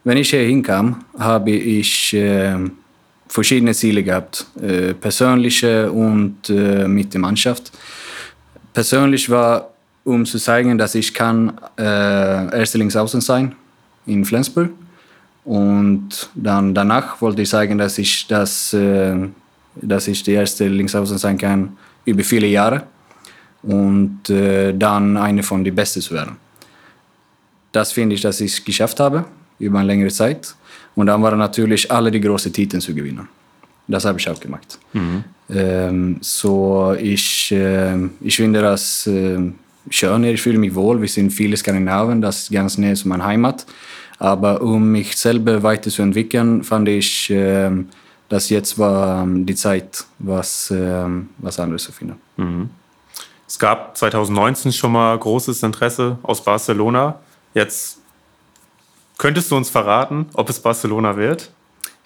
wenn 0.05 0.17
ich 0.17 0.31
hier 0.31 0.41
hinkam, 0.41 1.05
habe 1.19 1.51
ich 1.51 2.15
ähm, 2.15 2.73
verschiedene 3.29 3.75
Ziele 3.75 4.03
gehabt, 4.03 4.47
äh, 4.63 4.95
persönliche 4.95 5.93
und 5.93 6.49
äh, 6.49 6.89
mit 6.89 7.13
der 7.13 7.21
Mannschaft. 7.21 7.71
Persönlich 8.73 9.29
war, 9.29 9.74
um 10.05 10.25
zu 10.27 10.39
zeigen, 10.39 10.77
dass 10.79 10.95
ich 10.95 11.13
kann 11.15 11.59
äh, 11.79 12.59
erste 12.59 12.79
Linksaußen 12.79 13.21
sein 13.21 13.55
in 14.07 14.25
Flensburg. 14.25 14.71
Und 15.45 16.31
dann 16.35 16.75
danach 16.75 17.21
wollte 17.21 17.43
ich 17.43 17.49
sagen, 17.49 17.77
dass 17.79 17.99
ich, 17.99 18.27
das, 18.27 18.73
äh, 18.73 19.17
dass 19.75 20.09
ich 20.09 20.23
der 20.23 20.41
erste 20.41 20.69
Linksaußen 20.69 21.19
sein 21.19 21.39
kann 21.39 21.77
über 22.05 22.23
viele 22.23 22.47
Jahre 22.47 22.85
und 23.63 24.29
äh, 24.31 24.73
dann 24.75 25.17
eine 25.17 25.43
von 25.43 25.65
den 25.65 25.75
Besten 25.75 26.01
zu 26.01 26.15
werden. 26.15 26.37
Das 27.73 27.93
finde 27.93 28.15
ich, 28.15 28.21
dass 28.21 28.41
ich 28.41 28.53
es 28.53 28.65
geschafft 28.65 29.01
habe 29.01 29.25
über 29.59 29.79
eine 29.79 29.89
längere 29.89 30.11
Zeit. 30.11 30.55
Und 30.95 31.07
dann 31.07 31.23
waren 31.23 31.39
natürlich 31.39 31.91
alle 31.91 32.11
die 32.11 32.21
großen 32.21 32.53
Titel 32.53 32.79
zu 32.79 32.95
gewinnen. 32.95 33.29
Das 33.89 34.05
habe 34.05 34.19
ich 34.19 34.29
auch 34.29 34.39
gemacht. 34.39 34.79
Ähm, 35.51 36.19
so 36.21 36.95
ich, 36.99 37.53
ähm, 37.53 38.13
ich 38.21 38.37
finde 38.37 38.63
das 38.63 39.07
ähm, 39.07 39.57
schön, 39.91 40.23
hier. 40.23 40.35
ich 40.35 40.43
fühle 40.43 40.59
mich 40.59 40.75
wohl. 40.75 41.01
Wir 41.01 41.09
sind 41.09 41.31
viele 41.31 41.57
Skandinavien, 41.57 42.21
das 42.21 42.45
ist 42.45 42.53
ganz 42.53 42.79
näher 42.79 42.95
zu 42.95 43.09
meiner 43.09 43.25
Heimat. 43.25 43.67
Aber 44.19 44.63
um 44.63 44.93
mich 44.93 45.17
selber 45.17 45.63
weiterzuentwickeln, 45.63 46.63
fand 46.63 46.89
ich, 46.89 47.31
ähm, 47.31 47.89
dass 48.29 48.49
jetzt 48.49 48.79
war 48.79 49.23
ähm, 49.23 49.45
die 49.45 49.55
Zeit, 49.55 50.05
was, 50.19 50.73
ähm, 50.75 51.31
was 51.39 51.59
anderes 51.59 51.85
zu 51.85 51.93
finden. 51.93 52.71
Es 53.47 53.59
gab 53.59 53.97
2019 53.97 54.73
schon 54.73 54.93
mal 54.93 55.19
großes 55.19 55.63
Interesse 55.63 56.19
aus 56.23 56.43
Barcelona. 56.43 57.21
Jetzt 57.53 57.99
könntest 59.19 59.51
du 59.51 59.57
uns 59.57 59.71
verraten, 59.71 60.27
ob 60.35 60.49
es 60.49 60.61
Barcelona 60.61 61.17
wird? 61.17 61.51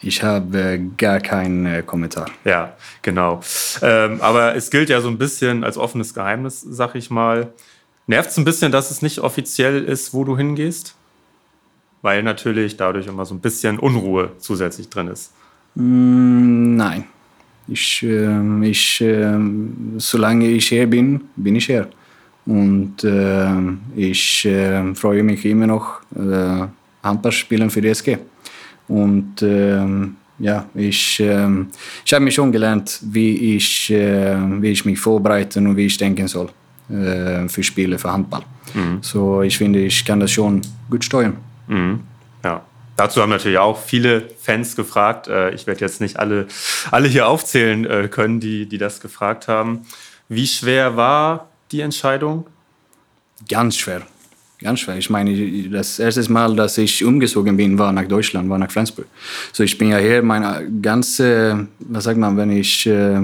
Ich 0.00 0.22
habe 0.22 0.58
äh, 0.58 0.78
gar 0.96 1.20
keinen 1.20 1.66
äh, 1.66 1.82
Kommentar. 1.82 2.26
Ja, 2.44 2.74
genau. 3.02 3.40
Ähm, 3.82 4.20
aber 4.20 4.54
es 4.54 4.70
gilt 4.70 4.88
ja 4.88 5.00
so 5.00 5.08
ein 5.08 5.18
bisschen 5.18 5.64
als 5.64 5.76
offenes 5.76 6.14
Geheimnis, 6.14 6.60
sag 6.60 6.94
ich 6.94 7.10
mal. 7.10 7.52
Nervt 8.08 8.30
es 8.30 8.38
ein 8.38 8.44
bisschen, 8.44 8.72
dass 8.72 8.90
es 8.90 9.02
nicht 9.02 9.18
offiziell 9.18 9.84
ist, 9.84 10.14
wo 10.14 10.24
du 10.24 10.36
hingehst? 10.36 10.94
Weil 12.00 12.22
natürlich 12.22 12.74
dadurch 12.78 13.06
immer 13.06 13.26
so 13.26 13.34
ein 13.34 13.40
bisschen 13.40 13.78
Unruhe 13.78 14.30
zusätzlich 14.38 14.88
drin 14.88 15.08
ist. 15.08 15.30
Mm, 15.74 16.74
nein. 16.74 17.04
Ich, 17.68 18.02
ähm, 18.02 18.62
ich, 18.62 19.02
ähm, 19.02 19.96
solange 19.98 20.48
ich 20.48 20.68
hier 20.68 20.86
bin, 20.86 21.20
bin 21.36 21.56
ich 21.56 21.66
hier. 21.66 21.90
Und 22.46 23.04
ähm, 23.04 23.80
ich 23.94 24.48
freue 24.94 25.22
mich 25.22 25.44
immer 25.44 25.66
noch, 25.66 26.00
äh, 26.16 26.66
Handball 27.02 27.32
spielen 27.32 27.68
für 27.68 27.82
die 27.82 27.88
SG. 27.88 28.16
Und 28.88 29.42
ja, 30.40 30.66
ich, 30.74 31.20
ich 31.20 32.14
habe 32.14 32.24
mich 32.24 32.34
schon 32.34 32.52
gelernt, 32.52 33.00
wie 33.02 33.56
ich, 33.56 33.90
äh, 33.90 34.36
wie 34.62 34.70
ich 34.70 34.84
mich 34.84 34.98
vorbereiten 34.98 35.66
und 35.66 35.76
wie 35.76 35.86
ich 35.86 35.98
denken 35.98 36.28
soll 36.28 36.48
für 36.88 37.62
Spiele, 37.62 37.98
für 37.98 38.12
Handball. 38.12 38.42
So, 39.02 39.42
ich 39.42 39.56
finde, 39.58 39.80
ich 39.80 40.04
kann 40.04 40.20
das 40.20 40.30
schon 40.30 40.62
gut 40.90 41.04
steuern. 41.04 41.36
Mhm. 41.66 42.00
Ja. 42.44 42.62
Dazu 42.96 43.22
haben 43.22 43.30
natürlich 43.30 43.58
auch 43.58 43.80
viele 43.80 44.28
Fans 44.40 44.74
gefragt. 44.74 45.28
Äh, 45.28 45.54
Ich 45.54 45.66
werde 45.66 45.80
jetzt 45.80 46.00
nicht 46.00 46.18
alle, 46.18 46.46
alle 46.90 47.08
hier 47.08 47.28
aufzählen 47.28 47.84
äh, 47.84 48.08
können, 48.08 48.40
die, 48.40 48.66
die 48.66 48.78
das 48.78 49.00
gefragt 49.00 49.46
haben. 49.48 49.82
Wie 50.28 50.46
schwer 50.46 50.96
war 50.96 51.48
die 51.70 51.80
Entscheidung? 51.80 52.46
Ganz 53.48 53.76
schwer. 53.76 54.02
Ganz 54.60 54.80
schwer. 54.80 54.96
Ich 54.96 55.08
meine, 55.10 55.68
das 55.68 56.00
erste 56.00 56.30
Mal, 56.32 56.56
dass 56.56 56.76
ich 56.76 57.04
umgezogen 57.04 57.56
bin, 57.56 57.78
war 57.78 57.92
nach 57.92 58.08
Deutschland, 58.08 58.50
war 58.50 58.58
nach 58.58 58.70
Flensburg. 58.70 59.06
So, 59.52 59.62
ich 59.62 59.78
bin 59.78 59.90
ja 59.90 59.98
hier, 59.98 60.20
meine 60.22 60.68
ganze, 60.82 61.68
was 61.78 62.04
sagt 62.04 62.18
man, 62.18 62.36
wenn 62.36 62.50
ich, 62.50 62.84
äh, 62.86 63.20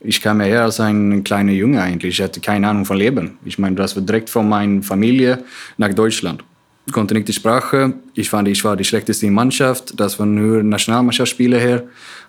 ich 0.00 0.20
kam 0.20 0.40
her 0.40 0.62
als 0.62 0.80
ein 0.80 1.24
kleiner 1.24 1.52
Junge 1.52 1.82
eigentlich. 1.82 2.18
Ich 2.18 2.24
hatte 2.24 2.40
keine 2.40 2.68
Ahnung 2.68 2.84
von 2.84 2.96
Leben. 2.96 3.38
Ich 3.44 3.58
meine, 3.58 3.76
das 3.76 3.96
war 3.96 4.02
direkt 4.02 4.30
von 4.30 4.48
meiner 4.48 4.82
Familie 4.82 5.42
nach 5.76 5.92
Deutschland. 5.92 6.44
Ich 6.86 6.92
konnte 6.92 7.14
nicht 7.14 7.28
die 7.28 7.32
Sprache. 7.32 7.94
Ich 8.14 8.30
fand, 8.30 8.48
ich 8.48 8.64
war 8.64 8.76
die 8.76 8.84
schlechteste 8.84 9.26
in 9.26 9.34
Mannschaft. 9.34 9.98
Das 9.98 10.18
waren 10.18 10.34
nur 10.34 10.62
Nationalmannschaftsspiele 10.62 11.58
her. 11.58 11.82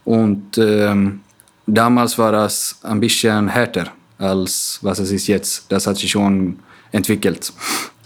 Und 0.03 0.57
ähm, 0.57 1.21
damals 1.65 2.17
war 2.17 2.31
das 2.31 2.79
ein 2.83 2.99
bisschen 2.99 3.47
härter 3.47 3.91
als 4.19 4.79
was 4.81 4.99
es 4.99 5.11
ist 5.11 5.27
jetzt. 5.27 5.65
Das 5.71 5.87
hat 5.87 5.97
sich 5.97 6.11
schon 6.11 6.59
entwickelt. 6.91 7.51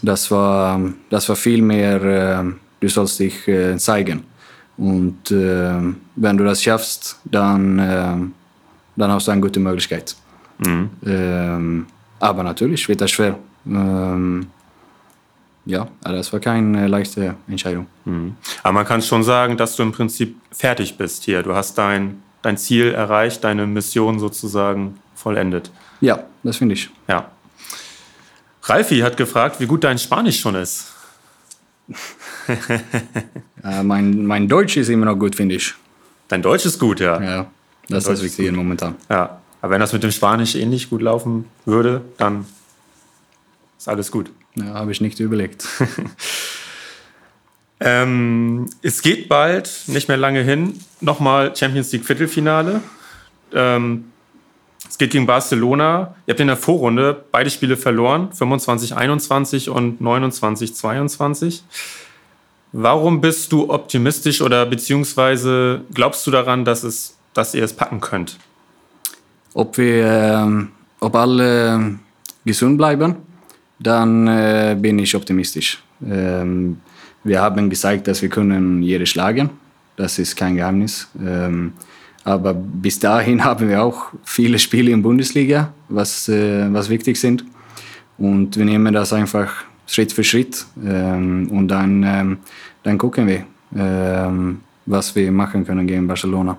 Das 0.00 0.30
war, 0.30 0.80
das 1.10 1.28
war 1.28 1.36
viel 1.36 1.60
mehr, 1.60 2.02
äh, 2.02 2.44
du 2.80 2.88
sollst 2.88 3.18
dich 3.18 3.46
äh, 3.48 3.76
zeigen. 3.76 4.22
Und 4.76 5.30
äh, 5.30 5.72
wenn 6.16 6.36
du 6.36 6.44
das 6.44 6.62
schaffst, 6.62 7.18
dann, 7.24 7.78
äh, 7.78 8.16
dann 8.96 9.10
hast 9.10 9.26
du 9.26 9.32
eine 9.32 9.40
gute 9.40 9.60
Möglichkeit. 9.60 10.16
Ähm, 10.64 11.86
aber 12.20 12.42
natürlich 12.42 12.88
wird 12.88 13.00
das 13.00 13.10
schwer. 13.10 13.38
Ähm, 13.66 14.46
ja, 15.66 15.88
aber 16.02 16.16
das 16.16 16.32
war 16.32 16.40
keine 16.40 16.86
leichte 16.88 17.34
Entscheidung. 17.48 17.86
Aber 18.62 18.72
man 18.72 18.84
kann 18.84 19.00
schon 19.00 19.22
sagen, 19.22 19.56
dass 19.56 19.76
du 19.76 19.82
im 19.82 19.92
Prinzip 19.92 20.36
fertig 20.52 20.98
bist 20.98 21.24
hier. 21.24 21.42
Du 21.42 21.54
hast 21.54 21.78
dein, 21.78 22.22
dein 22.42 22.56
Ziel 22.58 22.92
erreicht, 22.92 23.42
deine 23.44 23.66
Mission 23.66 24.18
sozusagen 24.18 24.98
vollendet. 25.14 25.70
Ja, 26.00 26.24
das 26.42 26.58
finde 26.58 26.74
ich. 26.74 26.90
Ja. 27.08 27.30
Ralfi 28.62 29.00
hat 29.00 29.16
gefragt, 29.16 29.60
wie 29.60 29.66
gut 29.66 29.84
dein 29.84 29.98
Spanisch 29.98 30.40
schon 30.40 30.54
ist. 30.54 30.92
Äh, 33.64 33.82
mein, 33.82 34.26
mein 34.26 34.46
Deutsch 34.46 34.76
ist 34.76 34.90
immer 34.90 35.06
noch 35.06 35.18
gut, 35.18 35.34
finde 35.36 35.54
ich. 35.54 35.72
Dein 36.28 36.42
Deutsch 36.42 36.66
ist 36.66 36.78
gut, 36.78 37.00
ja. 37.00 37.18
Ja, 37.22 37.46
das 37.88 38.04
ist 38.04 38.10
das 38.10 38.22
Wichtige 38.22 38.52
momentan. 38.52 38.96
Ja, 39.08 39.40
aber 39.60 39.72
wenn 39.72 39.80
das 39.80 39.92
mit 39.92 40.02
dem 40.02 40.10
Spanisch 40.10 40.54
ähnlich 40.54 40.90
gut 40.90 41.02
laufen 41.02 41.46
würde, 41.64 42.02
dann 42.18 42.46
ist 43.78 43.88
alles 43.88 44.10
gut. 44.10 44.30
Ja, 44.56 44.74
habe 44.74 44.92
ich 44.92 45.00
nicht 45.00 45.20
überlegt. 45.20 45.66
Ähm, 47.80 48.66
es 48.82 49.02
geht 49.02 49.28
bald, 49.28 49.70
nicht 49.88 50.08
mehr 50.08 50.16
lange 50.16 50.42
hin, 50.42 50.80
nochmal 51.00 51.54
Champions 51.54 51.92
League 51.92 52.06
Viertelfinale. 52.06 52.80
Ähm, 53.52 54.06
es 54.88 54.96
geht 54.96 55.10
gegen 55.10 55.26
Barcelona. 55.26 56.14
Ihr 56.26 56.32
habt 56.32 56.40
in 56.40 56.46
der 56.46 56.56
Vorrunde 56.56 57.24
beide 57.30 57.50
Spiele 57.50 57.76
verloren, 57.76 58.30
25-21 58.30 59.68
und 59.68 60.00
29-22. 60.00 61.60
Warum 62.72 63.20
bist 63.20 63.52
du 63.52 63.70
optimistisch 63.70 64.40
oder 64.40 64.66
beziehungsweise 64.66 65.82
glaubst 65.92 66.26
du 66.26 66.30
daran, 66.30 66.64
dass, 66.64 66.84
es, 66.84 67.13
dass 67.34 67.54
ihr 67.54 67.64
es 67.64 67.72
packen 67.72 68.00
könnt? 68.00 68.38
ob 69.54 69.78
wir, 69.78 70.04
ähm, 70.04 70.68
ob 71.00 71.14
alle 71.14 71.98
gesund 72.44 72.76
bleiben, 72.76 73.16
dann 73.78 74.26
äh, 74.26 74.76
bin 74.78 74.98
ich 74.98 75.14
optimistisch. 75.14 75.82
Ähm, 76.04 76.78
wir 77.22 77.40
haben 77.40 77.70
gezeigt, 77.70 78.06
dass 78.08 78.20
wir 78.20 78.28
können 78.28 78.82
jede 78.82 79.06
schlagen. 79.06 79.50
Das 79.96 80.18
ist 80.18 80.36
kein 80.36 80.56
Geheimnis. 80.56 81.08
Ähm, 81.24 81.72
aber 82.24 82.52
bis 82.52 82.98
dahin 82.98 83.44
haben 83.44 83.68
wir 83.68 83.82
auch 83.82 84.08
viele 84.24 84.58
Spiele 84.58 84.90
in 84.90 85.02
Bundesliga, 85.02 85.72
was, 85.88 86.28
äh, 86.28 86.72
was 86.72 86.90
wichtig 86.90 87.18
sind. 87.18 87.44
Und 88.18 88.56
wir 88.56 88.64
nehmen 88.64 88.92
das 88.92 89.12
einfach 89.12 89.52
Schritt 89.86 90.12
für 90.12 90.24
Schritt. 90.24 90.66
Ähm, 90.84 91.48
und 91.50 91.68
dann, 91.68 92.02
ähm, 92.02 92.38
dann 92.82 92.98
gucken 92.98 93.26
wir, 93.26 93.44
ähm, 93.76 94.60
was 94.86 95.14
wir 95.14 95.30
machen 95.32 95.64
können 95.64 95.86
gegen 95.86 96.06
Barcelona. 96.06 96.58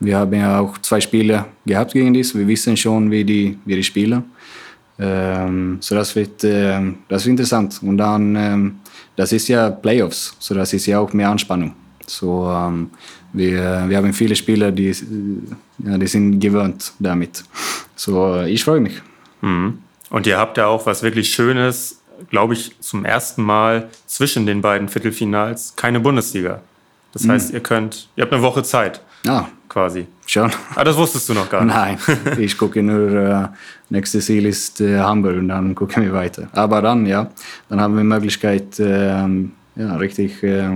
Wir 0.00 0.18
haben 0.18 0.34
ja 0.34 0.60
auch 0.60 0.78
zwei 0.78 1.00
Spiele 1.00 1.46
gehabt 1.64 1.92
gegen 1.92 2.12
die. 2.12 2.24
Wir 2.34 2.46
wissen 2.46 2.76
schon, 2.76 3.10
wie 3.10 3.24
die, 3.24 3.58
wie 3.64 3.76
die 3.76 3.84
spielen. 3.84 4.24
Ähm, 4.98 5.78
so 5.80 5.94
das 5.94 6.14
wird, 6.16 6.44
äh, 6.44 6.78
interessant. 6.78 7.80
Und 7.82 7.98
dann, 7.98 8.36
ähm, 8.36 8.76
das 9.14 9.32
ist 9.32 9.48
ja 9.48 9.70
Playoffs, 9.70 10.36
so 10.38 10.54
das 10.54 10.72
ist 10.72 10.86
ja 10.86 11.00
auch 11.00 11.12
mehr 11.12 11.30
Anspannung. 11.30 11.74
So, 12.06 12.50
ähm, 12.50 12.90
wir, 13.32 13.84
wir 13.88 13.96
haben 13.96 14.12
viele 14.12 14.36
Spieler, 14.36 14.70
die, 14.72 14.92
ja, 15.84 15.98
die 15.98 16.06
sind 16.06 16.40
gewöhnt 16.40 16.92
damit. 16.98 17.44
So, 17.94 18.42
ich 18.42 18.64
freue 18.64 18.80
mich. 18.80 19.02
Mhm. 19.42 19.78
Und 20.10 20.26
ihr 20.26 20.38
habt 20.38 20.56
ja 20.56 20.66
auch 20.66 20.86
was 20.86 21.02
wirklich 21.02 21.30
Schönes, 21.30 22.00
glaube 22.30 22.54
ich, 22.54 22.78
zum 22.80 23.04
ersten 23.04 23.42
Mal 23.42 23.88
zwischen 24.06 24.46
den 24.46 24.62
beiden 24.62 24.88
Viertelfinals 24.88 25.74
keine 25.76 26.00
Bundesliga. 26.00 26.62
Das 27.16 27.24
mhm. 27.24 27.30
heißt, 27.30 27.54
ihr 27.54 27.60
könnt, 27.60 28.10
ihr 28.14 28.24
habt 28.24 28.32
eine 28.34 28.42
Woche 28.42 28.62
Zeit. 28.62 29.00
Ah, 29.26 29.46
quasi. 29.70 30.06
Schon. 30.26 30.50
Ah, 30.74 30.84
das 30.84 30.98
wusstest 30.98 31.26
du 31.30 31.32
noch 31.32 31.48
gar 31.48 31.64
nicht. 31.64 31.74
Nein, 31.74 31.98
ich 32.38 32.58
gucke 32.58 32.82
nur, 32.82 33.10
äh, 33.10 33.48
nächste 33.88 34.20
Ziel 34.20 34.44
ist 34.44 34.82
äh, 34.82 34.98
Hamburg 34.98 35.38
und 35.38 35.48
dann 35.48 35.74
gucken 35.74 36.02
wir 36.02 36.12
weiter. 36.12 36.48
Aber 36.52 36.82
dann, 36.82 37.06
ja, 37.06 37.30
dann 37.70 37.80
haben 37.80 37.94
wir 37.94 38.02
die 38.02 38.08
Möglichkeit, 38.08 38.78
äh, 38.78 39.06
ja, 39.16 39.96
richtig, 39.98 40.42
äh, 40.42 40.68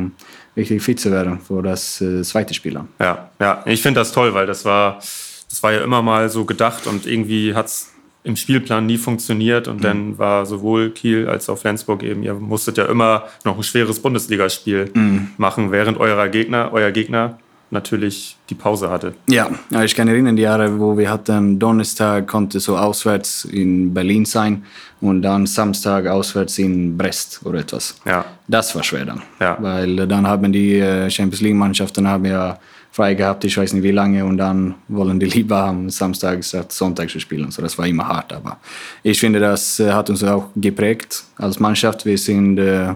richtig 0.57 0.83
fit 0.83 0.99
zu 0.99 1.11
werden 1.11 1.41
für 1.41 1.63
das 1.63 2.01
äh, 2.01 2.23
zweite 2.23 2.55
Spiel. 2.55 2.81
Ja, 2.99 3.29
ja, 3.39 3.63
ich 3.67 3.83
finde 3.83 4.01
das 4.01 4.11
toll, 4.13 4.33
weil 4.33 4.47
das 4.47 4.65
war, 4.65 4.95
das 4.95 5.63
war 5.63 5.73
ja 5.73 5.85
immer 5.85 6.01
mal 6.01 6.31
so 6.31 6.47
gedacht 6.47 6.87
und 6.87 7.05
irgendwie 7.07 7.55
hat 7.55 7.67
es 7.67 7.90
im 8.23 8.37
Spielplan 8.37 8.87
nie 8.87 8.99
funktioniert 8.99 9.69
und 9.69 9.79
mhm. 9.79 9.83
dann 9.83 10.19
war 10.19 10.47
sowohl 10.47 10.91
Kiel 10.91 11.29
als 11.29 11.49
auch 11.49 11.57
Flensburg 11.57 12.03
eben, 12.03 12.23
ihr 12.23 12.35
musstet 12.35 12.77
ja 12.77 12.85
immer 12.87 13.25
noch 13.45 13.57
ein 13.57 13.63
schweres 13.63 14.01
Bundesligaspiel 14.01 14.91
mhm. 14.93 15.31
machen, 15.39 15.73
während 15.73 15.99
eurer 15.99 16.29
Gegner, 16.29 16.71
euer 16.73 16.91
Gegner 16.91 17.39
natürlich 17.71 18.37
die 18.51 18.55
Pause 18.55 18.91
hatte. 18.91 19.15
Ja, 19.29 19.49
ich 19.85 19.95
kann 19.95 20.09
erinnern 20.09 20.37
die 20.37 20.43
Jahre, 20.43 20.79
wo 20.81 20.99
wir 20.99 21.09
hatten 21.09 21.59
Donnerstag 21.59 22.27
konnte 22.27 22.59
so 22.59 22.77
auswärts 22.77 23.45
in 23.45 23.95
Berlin 23.95 24.25
sein 24.25 24.65
und 25.01 25.23
dann 25.23 25.47
Samstag 25.47 26.07
auswärts 26.07 26.59
in 26.59 26.97
Brest 26.99 27.41
oder 27.45 27.61
etwas. 27.61 27.95
Ja. 28.05 28.25
Das 28.49 28.75
war 28.75 28.83
schwer 28.83 29.05
dann, 29.05 29.23
ja. 29.41 29.57
weil 29.61 30.09
dann 30.09 30.27
haben 30.27 30.53
die 30.53 30.79
äh, 30.79 31.09
Champions 31.09 31.41
League 31.41 31.55
Mannschaften 31.55 32.09
haben 32.09 32.25
ja 32.25 32.59
frei 33.01 33.15
gehabt, 33.15 33.45
ich 33.45 33.57
weiß 33.57 33.73
nicht 33.73 33.83
wie 33.83 33.93
lange 33.93 34.25
und 34.25 34.37
dann 34.37 34.75
wollen 34.89 35.19
die 35.19 35.27
lieber 35.27 35.65
am 35.65 35.89
Samstag 35.89 36.45
statt 36.45 36.71
Sonntag 36.71 37.11
spielen. 37.11 37.51
So 37.51 37.63
das 37.63 37.79
war 37.79 37.87
immer 37.87 38.07
hart, 38.07 38.31
aber 38.33 38.59
ich 39.03 39.19
finde, 39.19 39.41
das 39.41 39.81
äh, 39.81 39.91
hat 39.91 40.11
uns 40.11 40.23
auch 40.23 40.49
geprägt 40.55 41.25
als 41.39 41.59
Mannschaft. 41.59 42.05
Wir 42.05 42.19
sind 42.19 42.59
äh, 42.59 42.95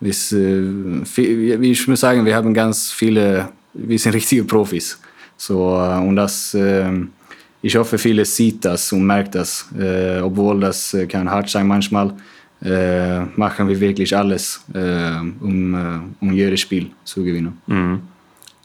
wie 0.00 1.70
ich 1.70 1.88
muss 1.88 2.00
sagen, 2.00 2.24
wir 2.24 2.34
haben 2.34 2.54
ganz 2.54 2.90
viele 2.90 3.50
wir 3.74 3.98
sind 3.98 4.14
richtige 4.20 4.44
Profis. 4.44 4.98
So, 5.36 5.76
äh, 5.76 5.98
und 5.98 6.16
das, 6.16 6.54
ähm, 6.54 7.10
ich 7.60 7.76
hoffe, 7.76 7.98
viele 7.98 8.24
sieht 8.24 8.64
das 8.64 8.90
und 8.92 9.04
merkt 9.04 9.34
das. 9.34 9.66
Äh, 9.78 10.20
obwohl 10.20 10.60
das 10.60 10.94
äh, 10.94 11.06
kann 11.06 11.30
hart 11.30 11.50
sein 11.50 11.66
manchmal, 11.66 12.14
machen 13.36 13.68
wir 13.68 13.78
wirklich 13.78 14.16
alles, 14.16 14.64
um, 14.72 16.14
um 16.20 16.32
jedes 16.32 16.60
Spiel 16.60 16.90
zu 17.04 17.22
gewinnen. 17.22 17.60
Mhm. 17.66 18.00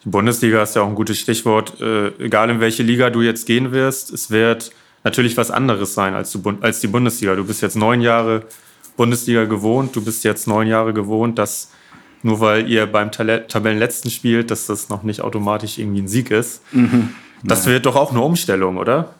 Die 0.04 0.10
Bundesliga 0.10 0.64
ist 0.64 0.76
ja 0.76 0.82
auch 0.82 0.88
ein 0.88 0.96
gutes 0.96 1.20
Stichwort. 1.20 1.80
egal 2.20 2.50
in 2.50 2.60
welche 2.60 2.84
Liga 2.84 3.10
du 3.10 3.22
jetzt 3.22 3.46
gehen 3.46 3.72
wirst, 3.72 4.12
es 4.12 4.32
wird 4.32 4.72
natürlich 5.04 5.38
was 5.38 5.52
anderes 5.52 5.94
sein 5.94 6.14
als, 6.14 6.32
du, 6.32 6.58
als 6.62 6.80
die 6.80 6.88
Bundesliga. 6.88 7.36
Du 7.36 7.46
bist 7.46 7.62
jetzt 7.62 7.76
neun 7.76 8.02
Jahre 8.02 8.44
Bundesliga 8.98 9.46
gewohnt, 9.46 9.96
du 9.96 10.04
bist 10.04 10.24
jetzt 10.24 10.48
neun 10.48 10.68
Jahre 10.68 10.94
gewohnt, 10.94 11.40
dass 11.40 11.72
nur 12.24 12.40
weil 12.40 12.70
ihr 12.70 12.86
beim 12.86 13.12
Tabellenletzten 13.12 14.12
spielt, 14.12 14.52
dass 14.52 14.68
das 14.68 14.90
noch 14.90 15.04
nicht 15.04 15.22
automatisch 15.22 15.80
irgendwie 15.80 16.02
ein 16.02 16.08
Sieg 16.08 16.30
ist. 16.30 16.62
Mhm. 16.72 17.16
Das 17.44 17.66
wird 17.66 17.88
doch 17.88 17.96
auch 17.96 18.12
eine 18.12 18.22
Umstellung, 18.22 18.78
oder? 18.78 19.16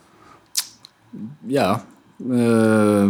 Ja, 1.48 1.84
äh, 2.20 3.10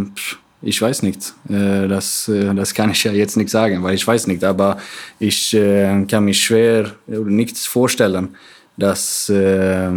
ich 0.62 0.82
weiß 0.82 1.04
nicht. 1.04 1.34
Äh, 1.50 1.88
das, 1.88 2.28
äh, 2.28 2.54
das 2.54 2.74
kann 2.74 2.92
ich 2.92 3.04
ja 3.04 3.12
jetzt 3.12 3.38
nicht 3.38 3.50
sagen, 3.50 3.82
weil 3.84 3.96
ich 3.96 4.06
weiß 4.06 4.28
nicht. 4.28 4.44
Aber 4.44 4.78
ich 5.20 5.54
äh, 5.54 6.06
kann 6.06 6.26
mich 6.26 6.44
schwer 6.44 6.92
nichts 7.08 7.66
vorstellen, 7.66 8.30
dass, 8.78 9.30
äh, 9.30 9.90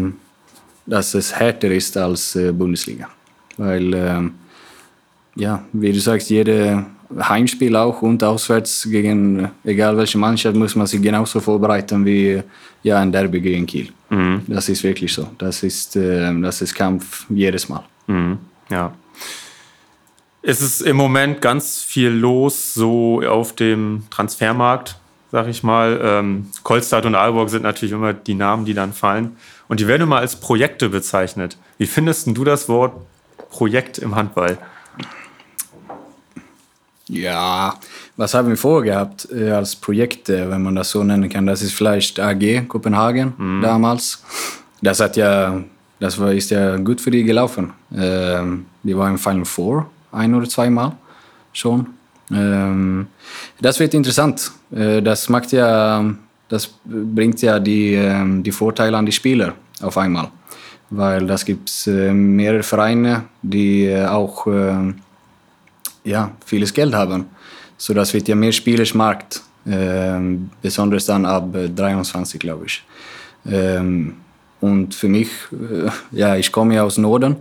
dass 0.87 1.14
es 1.14 1.35
härter 1.35 1.70
ist 1.70 1.96
als 1.96 2.38
Bundesliga. 2.53 3.09
Weil, 3.57 4.33
ja, 5.37 5.64
wie 5.72 5.92
du 5.92 6.00
sagst, 6.00 6.29
jede 6.29 6.85
Heimspiel 7.16 7.77
auch 7.77 8.03
und 8.03 8.22
auswärts 8.24 8.88
gegen 8.90 9.48
egal 9.62 9.96
welche 9.96 10.18
Mannschaft 10.18 10.57
muss 10.57 10.74
man 10.74 10.88
sich 10.88 11.00
genauso 11.00 11.38
vorbereiten 11.38 12.05
wie 12.05 12.42
ja, 12.83 12.98
ein 12.98 13.12
Derby 13.12 13.40
gegen 13.40 13.64
Kiel. 13.64 13.90
Mhm. 14.11 14.42
Das 14.48 14.68
ist 14.68 14.83
wirklich 14.83 15.12
so. 15.12 15.29
Das 15.38 15.62
ist, 15.62 15.94
das 15.94 16.62
ist 16.62 16.74
Kampf 16.74 17.27
jedes 17.31 17.68
Mal. 17.68 17.85
Mhm. 18.09 18.38
Ja. 18.68 18.92
Es 20.46 20.61
ist 20.61 20.83
im 20.83 20.96
Moment 20.96 21.40
ganz 21.40 21.80
viel 21.80 22.11
los, 22.11 22.74
so 22.74 23.22
auf 23.26 23.54
dem 23.54 24.02
Transfermarkt, 24.11 24.98
sag 25.33 25.48
ich 25.48 25.62
mal. 25.62 25.98
Ähm, 26.02 26.50
Kolstadt 26.62 27.07
und 27.07 27.14
Aalborg 27.14 27.48
sind 27.48 27.62
natürlich 27.62 27.94
immer 27.94 28.12
die 28.12 28.35
Namen, 28.35 28.66
die 28.66 28.74
dann 28.74 28.92
fallen. 28.92 29.38
Und 29.68 29.80
die 29.80 29.88
werden 29.88 30.02
immer 30.02 30.18
als 30.18 30.37
Projekte 30.37 30.90
bezeichnet. 30.90 31.57
Wie 31.78 31.87
findest 31.87 32.26
du 32.26 32.44
das 32.44 32.68
Wort 32.68 32.92
Projekt 33.48 33.96
im 33.96 34.14
Handball? 34.16 34.59
Ja, 37.09 37.76
was 38.18 38.35
haben 38.35 38.48
wir 38.48 38.59
vorgehabt 38.59 39.26
äh, 39.33 39.50
als 39.50 39.74
Projekte, 39.74 40.50
wenn 40.50 40.62
man 40.62 40.74
das 40.74 40.90
so 40.90 41.02
nennen 41.02 41.30
kann? 41.30 41.46
Das 41.46 41.62
ist 41.62 41.72
vielleicht 41.72 42.20
AG 42.20 42.68
Kopenhagen 42.68 43.33
mhm. 43.38 43.62
damals. 43.62 44.22
Das 44.83 45.00
hat 45.00 45.16
ja, 45.16 45.64
das 46.00 46.20
war, 46.20 46.35
ist 46.35 46.50
ja 46.50 46.76
gut 46.76 47.00
für 47.00 47.11
die 47.11 47.24
gelaufen. 47.24 47.72
Ähm, 47.96 48.66
die 48.83 48.94
waren 48.94 49.12
im 49.12 49.18
Final 49.18 49.46
Four 49.46 49.88
ein 50.14 50.35
oder 50.35 50.48
zweimal 50.48 50.92
schon. 51.53 51.87
Ähm, 52.31 53.07
das 53.61 53.79
wird 53.81 53.94
interessant. 53.94 54.50
Äh, 54.74 55.03
das 55.03 55.29
macht 55.29 55.53
ja, 55.53 56.05
das 56.48 56.70
bringt 56.85 57.42
ja 57.42 57.59
die, 57.59 57.94
äh, 57.94 58.42
die 58.42 58.53
Vorteile 58.53 58.96
an 58.96 59.07
die 59.07 59.12
Spieler 59.12 59.55
auf 59.81 59.98
einmal, 59.98 60.31
weil 60.90 61.27
das 61.27 61.44
gibt 61.44 61.70
äh, 61.87 62.12
mehrere 62.12 62.62
Vereine, 62.62 63.24
die 63.42 63.87
äh, 63.87 64.07
auch 64.07 64.46
äh, 64.46 64.94
ja, 66.05 66.31
vieles 66.44 66.72
Geld 66.72 66.94
haben. 66.94 67.27
So 67.77 67.92
das 67.92 68.14
wird 68.14 68.29
ja 68.29 68.35
mehr 68.35 68.53
Spielersmarkt, 68.53 69.42
äh, 69.66 70.18
besonders 70.62 71.07
dann 71.07 71.27
ab 71.27 71.48
23, 71.53 72.40
glaube 72.40 72.66
ich. 72.66 72.85
Ähm, 73.46 74.16
und 74.61 74.94
für 74.94 75.09
mich, 75.09 75.29
äh, 75.53 75.90
ja, 76.12 76.37
ich 76.37 76.50
komme 76.50 76.77
ja 76.77 76.85
aus 76.85 76.96
Norden, 76.96 77.37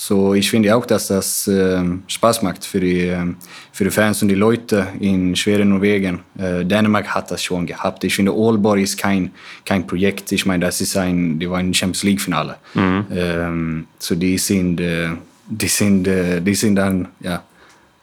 so 0.00 0.32
ich 0.32 0.48
finde 0.48 0.76
auch, 0.76 0.86
dass 0.86 1.08
das 1.08 1.48
äh, 1.48 1.82
Spaß 2.06 2.42
macht 2.42 2.64
für 2.64 2.78
die, 2.78 3.08
äh, 3.08 3.26
für 3.72 3.82
die 3.82 3.90
Fans 3.90 4.22
und 4.22 4.28
die 4.28 4.36
Leute 4.36 4.86
in 5.00 5.34
schweren 5.34 5.70
Norwegen. 5.70 6.20
Äh, 6.38 6.64
Dänemark 6.64 7.08
hat 7.08 7.32
das 7.32 7.42
schon 7.42 7.66
gehabt. 7.66 8.04
Ich 8.04 8.14
finde, 8.14 8.30
Aalborg 8.30 8.78
ist 8.78 8.96
kein, 8.96 9.32
kein 9.64 9.84
Projekt. 9.84 10.30
Ich 10.30 10.46
meine, 10.46 10.66
das 10.66 10.80
ist 10.80 10.96
ein, 10.96 11.40
die 11.40 11.50
war 11.50 11.58
ein 11.58 11.74
Champions 11.74 12.04
League-Finale. 12.04 12.54
Mhm. 12.74 13.06
Ähm, 13.10 13.86
so 13.98 14.14
die 14.14 14.38
sind, 14.38 14.80
äh, 14.80 15.08
die 15.48 15.66
sind, 15.66 16.06
äh, 16.06 16.40
die 16.40 16.54
sind 16.54 16.76
dann, 16.76 17.08
ja, 17.18 17.42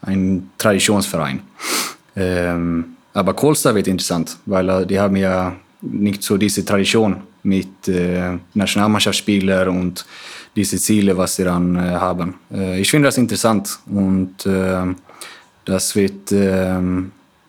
ein 0.02 0.50
Traditionsverein. 0.58 1.42
Ähm, 2.18 2.96
aber 3.14 3.34
Kolstad 3.34 3.76
wird 3.76 3.90
interessant, 3.90 4.38
weil 4.46 4.70
äh, 4.70 4.86
die 4.86 4.98
haben 4.98 5.18
ja 5.18 5.54
nicht 5.82 6.24
so 6.24 6.38
diese 6.38 6.64
Tradition 6.64 7.18
mit 7.44 7.90
äh, 7.90 8.38
Nationalmannschaftsspielern 8.54 9.68
und 9.68 10.06
diese 10.56 10.78
Ziele, 10.78 11.18
was 11.18 11.36
sie 11.36 11.44
dann 11.44 11.76
äh, 11.76 11.80
haben. 11.80 12.36
Äh, 12.52 12.80
ich 12.80 12.90
finde 12.90 13.08
das 13.08 13.18
interessant 13.18 13.80
und 13.88 14.46
äh, 14.46 14.94
das, 15.66 15.96
wird, 15.96 16.32
äh, 16.32 16.78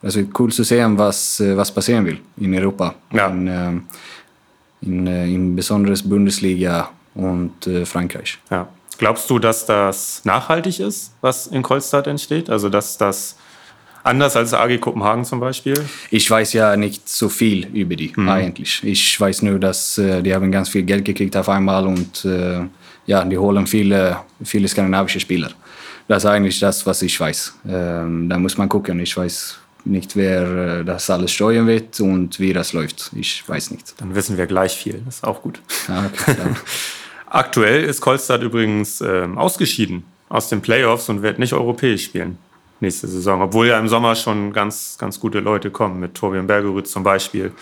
das 0.03 0.17
wird 0.17 0.39
cool 0.39 0.53
zu 0.53 0.65
sehen, 0.65 0.99
was, 0.99 1.41
äh, 1.41 1.57
was 1.57 1.73
passieren 1.73 2.05
will 2.07 2.19
in 2.39 2.55
Europa. 2.55 2.95
Ja. 3.13 3.29
In, 3.29 3.87
in, 4.83 5.07
in 5.07 5.57
besonders 5.57 6.03
Bundesliga 6.03 6.91
und 7.15 7.69
Frankreich. 7.85 8.39
Ja. 8.51 8.69
Glaubst 8.99 9.29
du, 9.29 9.39
dass 9.39 9.67
das 9.67 10.23
nachhaltig 10.25 10.81
ist, 10.81 11.13
was 11.21 11.47
in 11.47 11.63
Kolstadt 11.63 12.07
entsteht? 12.07 12.49
Also, 12.49 12.69
dass 12.69 12.97
das 12.97 13.37
anders 14.07 14.37
als 14.37 14.55
AG 14.55 14.79
Kopenhagen 14.81 15.25
zum 15.25 15.41
Beispiel? 15.41 15.75
Ich 16.11 16.31
weiß 16.31 16.53
ja 16.55 16.77
nicht 16.77 17.09
so 17.09 17.29
viel 17.29 17.67
über 17.67 17.97
die 17.97 18.13
mhm. 18.17 18.29
eigentlich. 18.29 18.83
Ich 18.85 19.21
weiß 19.21 19.43
nur, 19.43 19.59
dass 19.59 19.99
äh, 19.99 20.23
die 20.23 20.35
haben 20.35 20.51
ganz 20.51 20.69
viel 20.69 20.83
Geld 20.83 21.05
gekriegt 21.05 21.37
auf 21.37 21.49
einmal 21.49 21.87
und 21.87 22.25
äh, 22.25 22.61
ja, 23.07 23.25
die 23.25 23.39
holen 23.39 23.67
viele, 23.67 24.19
viele 24.43 24.69
skandinavische 24.69 25.21
Spieler. 25.21 25.51
Das 26.09 26.25
ist 26.25 26.31
eigentlich 26.31 26.61
das, 26.61 26.87
was 26.87 27.03
ich 27.03 27.19
weiß. 27.19 27.55
Ähm, 27.69 28.29
da 28.29 28.39
muss 28.39 28.57
man 28.57 28.69
gucken. 28.69 29.01
Ich 29.01 29.17
weiß 29.17 29.59
nicht, 29.85 30.17
wer 30.17 30.81
äh, 30.81 30.85
das 30.85 31.11
alles 31.11 31.33
steuern 31.33 31.67
wird 31.67 31.99
und 32.01 32.39
wie 32.39 32.53
das 32.53 32.73
läuft. 32.73 33.11
Ich 33.15 33.49
weiß 33.49 33.71
nicht. 33.73 34.01
Dann 34.01 34.15
wissen 34.15 34.37
wir 34.37 34.47
gleich 34.47 34.77
viel. 34.77 35.03
Das 35.05 35.17
ist 35.17 35.25
auch 35.25 35.43
gut. 35.43 35.61
Ja, 35.89 36.07
okay, 36.07 36.37
Aktuell 37.29 37.85
ist 37.85 38.01
Kolstad 38.01 38.43
übrigens 38.43 39.01
äh, 39.01 39.27
ausgeschieden 39.35 40.05
aus 40.29 40.49
den 40.49 40.61
Playoffs 40.61 41.09
und 41.09 41.23
wird 41.23 41.39
nicht 41.39 41.53
europäisch 41.53 42.05
spielen 42.05 42.39
nächste 42.81 43.09
Saison. 43.09 43.43
Obwohl 43.43 43.69
ja 43.69 43.79
im 43.79 43.89
Sommer 43.89 44.15
schon 44.15 44.53
ganz, 44.53 44.97
ganz 44.99 45.19
gute 45.19 45.41
Leute 45.41 45.71
kommen, 45.71 46.01
mit 46.01 46.15
Torbjörn 46.15 46.47
Bergerud 46.47 46.87
zum 46.87 47.03
Beispiel. 47.03 47.53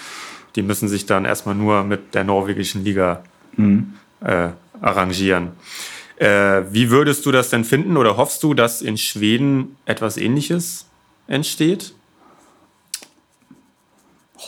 Die 0.57 0.63
müssen 0.63 0.89
sich 0.89 1.07
dann 1.07 1.25
erstmal 1.25 1.55
nur 1.55 1.85
mit 1.85 2.15
der 2.15 2.25
norwegischen 2.25 2.85
Liga 2.85 3.23
mhm. 3.57 3.95
äh, 4.21 4.49
arrangieren. 4.85 5.53
Äh, 6.17 6.63
wie 6.71 6.91
würdest 6.91 7.27
du 7.27 7.33
das 7.33 7.51
denn 7.51 7.65
finden 7.65 7.97
oder 7.97 8.17
hoffst 8.17 8.43
du, 8.43 8.55
dass 8.55 8.83
in 8.83 8.97
Schweden 8.97 9.77
etwas 9.87 10.17
Ähnliches 10.17 10.87
entsteht? 11.27 11.95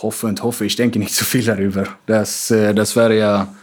Hoffe 0.01 0.27
und 0.27 0.43
hoffe, 0.43 0.65
ich 0.65 0.75
denke 0.75 0.99
nicht 0.99 1.13
so 1.13 1.25
viel 1.25 1.43
darüber. 1.43 1.87
Das, 2.05 2.51
äh, 2.51 2.73
das 2.73 2.95
wäre 2.95 3.17
ja, 3.17 3.53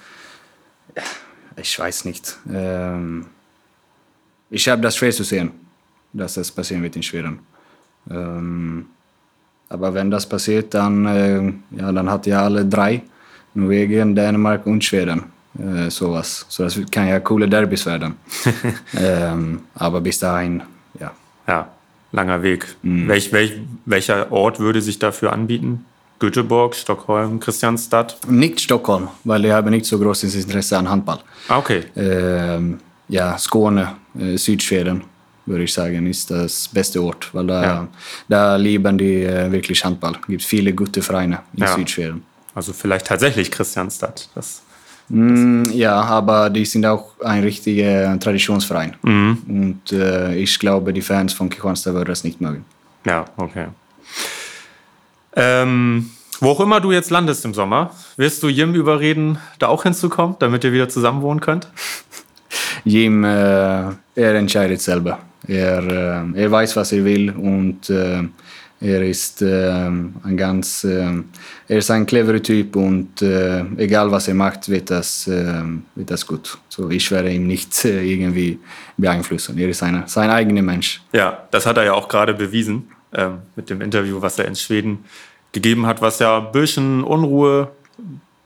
ich 1.56 1.78
weiß 1.78 2.04
nicht. 2.04 2.36
Ähm, 2.52 3.26
ich 4.50 4.68
habe 4.68 4.82
das 4.82 4.96
schwer 4.96 5.12
zu 5.12 5.24
sehen 5.24 5.64
dass 6.14 6.34
das 6.34 6.50
passieren 6.50 6.82
wird 6.82 6.96
in 6.96 7.02
Schweden. 7.02 7.40
Ähm, 8.10 8.86
aber 9.68 9.92
wenn 9.92 10.10
das 10.10 10.26
passiert, 10.26 10.72
dann, 10.72 11.06
äh, 11.06 11.52
ja, 11.78 11.92
dann 11.92 12.10
hat 12.10 12.26
ja 12.26 12.44
alle 12.44 12.64
drei, 12.64 13.02
Norwegen, 13.54 14.14
Dänemark 14.14 14.66
und 14.66 14.82
Schweden, 14.84 15.24
äh, 15.58 15.90
sowas. 15.90 16.46
So 16.48 16.64
das 16.64 16.78
kann 16.90 17.08
ja 17.08 17.20
coole 17.20 17.48
Derbys 17.48 17.86
werden. 17.86 18.16
ähm, 18.98 19.60
aber 19.74 20.00
bis 20.00 20.18
dahin, 20.18 20.62
ja. 20.98 21.12
Ja, 21.46 21.68
langer 22.12 22.42
Weg. 22.42 22.76
Mhm. 22.82 23.08
Welch, 23.08 23.32
welch, 23.32 23.52
welcher 23.84 24.32
Ort 24.32 24.58
würde 24.58 24.80
sich 24.80 24.98
dafür 24.98 25.32
anbieten? 25.32 25.84
Göteborg, 26.18 26.74
Stockholm, 26.74 27.40
Christianstadt? 27.40 28.18
Nicht 28.28 28.60
Stockholm, 28.60 29.08
weil 29.24 29.44
ich 29.44 29.52
habe 29.52 29.70
nicht 29.70 29.84
so 29.84 29.98
großes 29.98 30.34
Interesse 30.36 30.78
an 30.78 30.88
Handball. 30.88 31.18
Ah, 31.48 31.58
okay. 31.58 31.84
Ähm, 31.96 32.78
ja, 33.08 33.36
Skåne, 33.36 33.96
äh, 34.18 34.36
Südschweden 34.36 35.02
würde 35.46 35.64
ich 35.64 35.72
sagen, 35.72 36.06
ist 36.06 36.30
das 36.30 36.68
beste 36.68 37.02
Ort, 37.02 37.28
weil 37.34 37.46
da, 37.46 37.62
ja. 37.62 37.88
da 38.28 38.56
lieben 38.56 38.96
die 38.96 39.24
äh, 39.24 39.50
wirklich 39.50 39.84
Handball. 39.84 40.16
Es 40.20 40.26
gibt 40.26 40.42
viele 40.42 40.72
gute 40.72 41.02
Vereine 41.02 41.40
in 41.54 41.64
ja. 41.64 41.74
Südschweden. 41.74 42.22
Also 42.54 42.72
vielleicht 42.72 43.06
tatsächlich 43.06 43.50
Christianstadt. 43.50 44.28
Das, 44.34 44.62
mm, 45.08 45.64
ja, 45.72 46.00
aber 46.00 46.50
die 46.50 46.64
sind 46.64 46.86
auch 46.86 47.20
ein 47.20 47.42
richtiger 47.42 48.18
Traditionsverein. 48.18 48.96
Mhm. 49.02 49.38
Und 49.48 49.92
äh, 49.92 50.34
ich 50.36 50.58
glaube, 50.58 50.92
die 50.92 51.02
Fans 51.02 51.32
von 51.32 51.48
Kristianstad 51.48 51.94
würden 51.94 52.08
das 52.08 52.24
nicht 52.24 52.40
mögen. 52.40 52.64
Ja, 53.04 53.24
okay. 53.36 53.66
Ähm, 55.36 56.10
wo 56.40 56.50
auch 56.50 56.60
immer 56.60 56.80
du 56.80 56.92
jetzt 56.92 57.10
landest 57.10 57.44
im 57.44 57.54
Sommer, 57.54 57.90
wirst 58.16 58.42
du 58.42 58.48
Jim 58.48 58.74
überreden, 58.74 59.38
da 59.58 59.68
auch 59.68 59.82
hinzukommen, 59.82 60.36
damit 60.38 60.64
ihr 60.64 60.72
wieder 60.72 60.88
zusammen 60.88 61.22
wohnen 61.22 61.40
könnt? 61.40 61.68
Jim, 62.84 63.24
äh, 63.24 63.28
er 63.28 64.34
entscheidet 64.34 64.80
selber. 64.80 65.18
Er, 65.46 65.82
äh, 65.82 66.42
er 66.42 66.50
weiß, 66.50 66.76
was 66.76 66.92
er 66.92 67.04
will 67.04 67.30
und 67.30 67.90
äh, 67.90 68.22
er 68.84 69.02
ist 69.02 69.42
äh, 69.42 69.70
ein 69.70 70.36
ganz, 70.36 70.84
er 70.84 71.24
ist 71.68 71.90
ein 71.90 72.06
cleverer 72.06 72.42
Typ 72.42 72.76
und 72.76 73.22
egal 73.22 74.10
was 74.10 74.28
er 74.28 74.34
macht, 74.34 74.68
wird 74.68 74.90
das, 74.90 75.26
wird 75.26 76.10
das 76.10 76.26
gut. 76.26 76.58
So, 76.68 76.90
ich 76.90 77.10
werde 77.10 77.32
ihn 77.32 77.46
nicht 77.46 77.84
irgendwie 77.84 78.58
beeinflussen. 78.96 79.58
Er 79.58 79.68
ist 79.68 79.82
eine, 79.82 80.04
sein 80.06 80.30
eigener 80.30 80.62
Mensch. 80.62 81.02
Ja, 81.12 81.44
das 81.50 81.66
hat 81.66 81.76
er 81.76 81.84
ja 81.84 81.94
auch 81.94 82.08
gerade 82.08 82.34
bewiesen 82.34 82.90
ähm, 83.14 83.38
mit 83.56 83.70
dem 83.70 83.80
Interview, 83.80 84.20
was 84.20 84.38
er 84.38 84.46
in 84.46 84.56
Schweden 84.56 85.04
gegeben 85.52 85.86
hat, 85.86 86.02
was 86.02 86.18
ja 86.18 86.38
ein 86.38 86.52
bisschen 86.52 87.04
Unruhe 87.04 87.70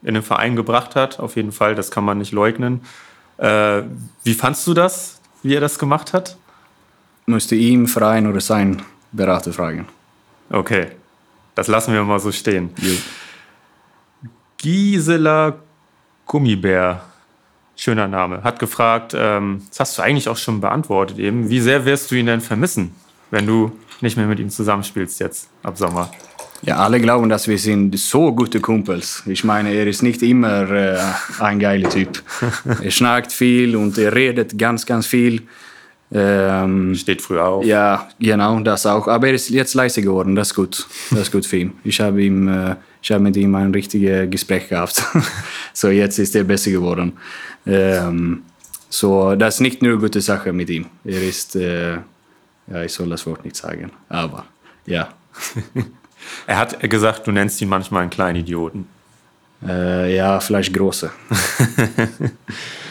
in 0.02 0.14
den 0.14 0.22
Verein 0.22 0.56
gebracht 0.56 0.94
hat. 0.94 1.18
Auf 1.18 1.36
jeden 1.36 1.52
Fall, 1.52 1.74
das 1.74 1.90
kann 1.90 2.04
man 2.04 2.18
nicht 2.18 2.32
leugnen. 2.32 2.82
Äh, 3.38 3.82
wie 4.24 4.34
fandst 4.34 4.66
du 4.66 4.74
das, 4.74 5.20
wie 5.42 5.54
er 5.54 5.60
das 5.60 5.78
gemacht 5.78 6.12
hat? 6.12 6.36
Müsste 7.26 7.54
ihm, 7.54 7.86
Verein 7.86 8.26
oder 8.26 8.40
sein 8.40 8.82
Berater 9.12 9.52
fragen. 9.52 9.86
Okay, 10.50 10.88
das 11.54 11.68
lassen 11.68 11.92
wir 11.92 12.02
mal 12.04 12.20
so 12.20 12.32
stehen. 12.32 12.70
Ja. 12.80 12.92
Gisela 14.56 15.58
Gummibär, 16.26 17.02
schöner 17.76 18.08
Name, 18.08 18.42
hat 18.42 18.58
gefragt, 18.58 19.14
ähm, 19.16 19.62
das 19.68 19.80
hast 19.80 19.98
du 19.98 20.02
eigentlich 20.02 20.28
auch 20.28 20.36
schon 20.36 20.60
beantwortet 20.60 21.18
eben, 21.18 21.48
wie 21.48 21.60
sehr 21.60 21.84
wirst 21.84 22.10
du 22.10 22.16
ihn 22.16 22.26
denn 22.26 22.40
vermissen, 22.40 22.94
wenn 23.30 23.46
du 23.46 23.72
nicht 24.00 24.16
mehr 24.16 24.26
mit 24.26 24.38
ihm 24.38 24.50
zusammenspielst 24.50 25.20
jetzt 25.20 25.48
ab 25.62 25.78
Sommer? 25.78 26.10
Ja, 26.62 26.78
alle 26.78 27.00
glauben, 27.00 27.28
dass 27.28 27.46
wir 27.46 27.56
sind 27.56 27.96
so 27.96 28.34
gute 28.34 28.60
Kumpels. 28.60 29.22
Ich 29.26 29.44
meine, 29.44 29.72
er 29.72 29.86
ist 29.86 30.02
nicht 30.02 30.22
immer 30.22 30.68
äh, 30.70 30.98
ein 31.38 31.60
geiler 31.60 31.88
Typ. 31.88 32.20
er 32.82 32.90
schnarcht 32.90 33.30
viel 33.30 33.76
und 33.76 33.96
er 33.96 34.12
redet 34.12 34.58
ganz, 34.58 34.84
ganz 34.84 35.06
viel. 35.06 35.46
Ähm, 36.10 36.94
Steht 36.94 37.20
früh 37.20 37.38
auf. 37.38 37.64
Ja, 37.64 38.08
genau, 38.18 38.58
das 38.60 38.86
auch. 38.86 39.08
Aber 39.08 39.26
er 39.26 39.34
ist 39.34 39.50
jetzt 39.50 39.74
leise 39.74 40.00
geworden, 40.00 40.34
das 40.34 40.48
ist 40.48 40.54
gut. 40.54 40.86
Das 41.10 41.20
ist 41.20 41.32
gut 41.32 41.44
für 41.44 41.58
ihn. 41.58 41.72
Ich 41.84 42.00
habe 42.00 42.22
ihm, 42.22 42.48
äh, 42.48 42.76
ich 43.02 43.10
habe 43.10 43.22
mit 43.22 43.36
ihm 43.36 43.54
ein 43.54 43.72
richtiges 43.72 44.30
Gespräch 44.30 44.68
gehabt. 44.68 45.02
so, 45.72 45.88
jetzt 45.88 46.18
ist 46.18 46.34
er 46.34 46.44
besser 46.44 46.70
geworden. 46.70 47.12
Ähm, 47.66 48.42
so, 48.88 49.34
das 49.34 49.56
ist 49.56 49.60
nicht 49.60 49.82
nur 49.82 49.92
eine 49.92 50.00
gute 50.00 50.20
Sache 50.20 50.52
mit 50.52 50.70
ihm. 50.70 50.86
Er 51.04 51.22
ist, 51.22 51.56
äh, 51.56 51.94
ja, 51.94 52.82
ich 52.84 52.92
soll 52.92 53.10
das 53.10 53.26
Wort 53.26 53.44
nicht 53.44 53.56
sagen, 53.56 53.90
aber 54.08 54.46
ja. 54.86 55.08
Er 56.46 56.58
hat 56.58 56.80
gesagt, 56.90 57.26
du 57.26 57.32
nennst 57.32 57.60
ihn 57.62 57.68
manchmal 57.68 58.02
einen 58.02 58.10
kleinen 58.10 58.40
Idioten. 58.40 58.86
Äh, 59.66 60.16
ja, 60.16 60.40
vielleicht 60.40 60.74
große. 60.74 61.10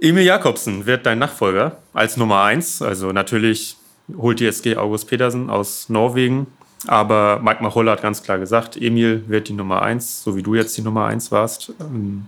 Emil 0.00 0.24
Jakobsen 0.24 0.86
wird 0.86 1.06
dein 1.06 1.18
Nachfolger 1.18 1.78
als 1.92 2.16
Nummer 2.16 2.42
1. 2.42 2.82
Also 2.82 3.12
natürlich 3.12 3.76
holt 4.16 4.40
die 4.40 4.46
SG 4.46 4.76
August 4.76 5.08
Petersen 5.08 5.50
aus 5.50 5.88
Norwegen. 5.88 6.46
Aber 6.86 7.40
Mike 7.42 7.62
Machulla 7.62 7.92
hat 7.92 8.02
ganz 8.02 8.22
klar 8.22 8.38
gesagt, 8.38 8.76
Emil 8.76 9.24
wird 9.26 9.48
die 9.48 9.54
Nummer 9.54 9.82
1, 9.82 10.22
so 10.22 10.36
wie 10.36 10.42
du 10.42 10.54
jetzt 10.54 10.76
die 10.76 10.82
Nummer 10.82 11.06
1 11.06 11.32
warst. 11.32 11.72
Ähm, 11.80 12.26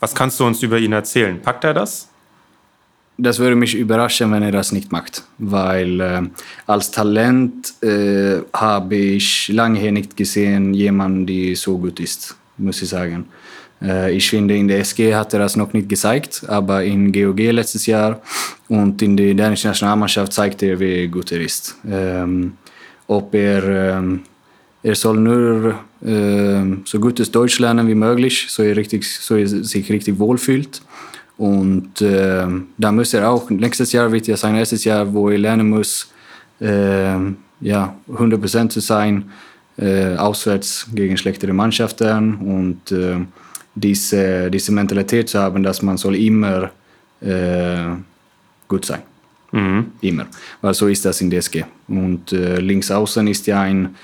was 0.00 0.14
kannst 0.14 0.40
du 0.40 0.44
uns 0.44 0.62
über 0.62 0.78
ihn 0.78 0.92
erzählen? 0.92 1.40
Packt 1.40 1.62
er 1.62 1.74
das? 1.74 2.08
das 3.18 3.38
würde 3.38 3.56
mich 3.56 3.74
überraschen, 3.74 4.32
wenn 4.32 4.42
er 4.42 4.52
das 4.52 4.72
nicht 4.72 4.90
macht. 4.92 5.24
Weil 5.38 6.00
äh, 6.00 6.22
als 6.66 6.90
Talent 6.90 7.82
äh, 7.82 8.42
habe 8.52 8.94
ich 8.96 9.48
lange 9.48 9.92
nicht 9.92 10.16
gesehen, 10.16 10.74
jemanden, 10.74 11.26
der 11.26 11.56
so 11.56 11.78
gut 11.78 12.00
ist, 12.00 12.36
muss 12.58 12.82
ich 12.82 12.88
sagen. 12.88 13.28
Äh, 13.82 14.16
ich 14.16 14.28
finde, 14.28 14.56
in 14.56 14.68
der 14.68 14.80
SG 14.80 15.14
hat 15.14 15.32
er 15.32 15.40
das 15.40 15.56
noch 15.56 15.72
nicht 15.72 15.88
gezeigt, 15.88 16.44
aber 16.48 16.84
in 16.84 17.12
GOG 17.12 17.38
letztes 17.52 17.86
Jahr 17.86 18.20
und 18.68 19.00
in 19.02 19.16
der 19.16 19.34
dänischen 19.34 19.68
Nationalmannschaft 19.68 20.32
zeigt 20.32 20.62
er, 20.62 20.78
wie 20.78 21.08
gut 21.08 21.32
er 21.32 21.40
ist. 21.40 21.76
Ähm, 21.88 22.52
ob 23.06 23.34
er, 23.34 23.96
ähm, 23.98 24.20
er 24.82 24.94
soll 24.94 25.18
nur 25.18 25.74
äh, 26.04 26.62
so 26.84 27.00
gutes 27.00 27.30
Deutsch 27.30 27.58
lernen 27.58 27.88
wie 27.88 27.94
möglich, 27.94 28.46
so 28.48 28.62
er, 28.62 28.76
richtig, 28.76 29.04
so 29.06 29.36
er 29.36 29.46
sich 29.46 29.90
richtig 29.90 30.18
wohlfühlt. 30.18 30.82
Und 31.38 32.00
da 32.00 32.92
muss 32.92 33.14
er 33.14 33.28
auch, 33.28 33.50
nächstes 33.50 33.90
Jahr 33.90 34.12
wird 34.12 34.28
ja 34.28 34.36
sein 34.36 34.54
erstes 34.54 34.84
Jahr, 34.84 35.12
wo 35.12 35.28
er 35.28 35.38
lernen 35.38 35.70
muss, 35.70 36.12
ja, 36.60 37.96
100% 38.08 38.68
zu 38.68 38.80
sein, 38.80 39.24
äh, 39.78 40.14
auswärts 40.16 40.86
gegen 40.94 41.16
schlechtere 41.16 41.52
Mannschaften 41.52 42.34
und 42.36 42.92
diese, 43.74 44.50
diese 44.50 44.72
Mentalität 44.72 45.28
zu 45.28 45.38
haben, 45.38 45.62
dass 45.62 45.82
man 45.82 45.96
soll 45.96 46.16
immer 46.16 46.70
äh, 47.20 47.88
gut 48.68 48.84
sein. 48.84 49.02
Mhm. 49.52 49.92
Immer. 50.00 50.26
Weil 50.60 50.74
so 50.74 50.88
ist 50.88 51.04
das 51.04 51.20
in 51.20 51.30
DSG. 51.30 51.64
Und 51.88 52.32
äh, 52.32 52.60
links 52.60 52.90
außen 52.90 53.26
ist 53.28 53.46
ja 53.46 53.60
ein, 53.62 53.94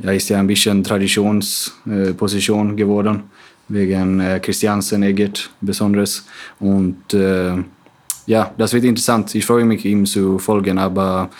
ja, 0.00 0.10
ist 0.10 0.28
ja 0.28 0.40
ein 0.40 0.46
bisschen 0.48 0.82
Traditionsposition 0.82 2.76
geworden 2.76 3.22
wegen 3.68 4.20
äh, 4.20 4.40
Christiansen, 4.40 5.02
Egert 5.02 5.50
besonders. 5.60 6.24
Und 6.60 7.14
äh, 7.14 7.54
ja, 8.26 8.52
das 8.56 8.72
wird 8.72 8.84
interessant. 8.84 9.34
Ich 9.34 9.44
freue 9.44 9.64
mich, 9.64 9.84
ihm 9.84 10.06
zu 10.06 10.38
folgen, 10.38 10.78
aber 10.78 11.30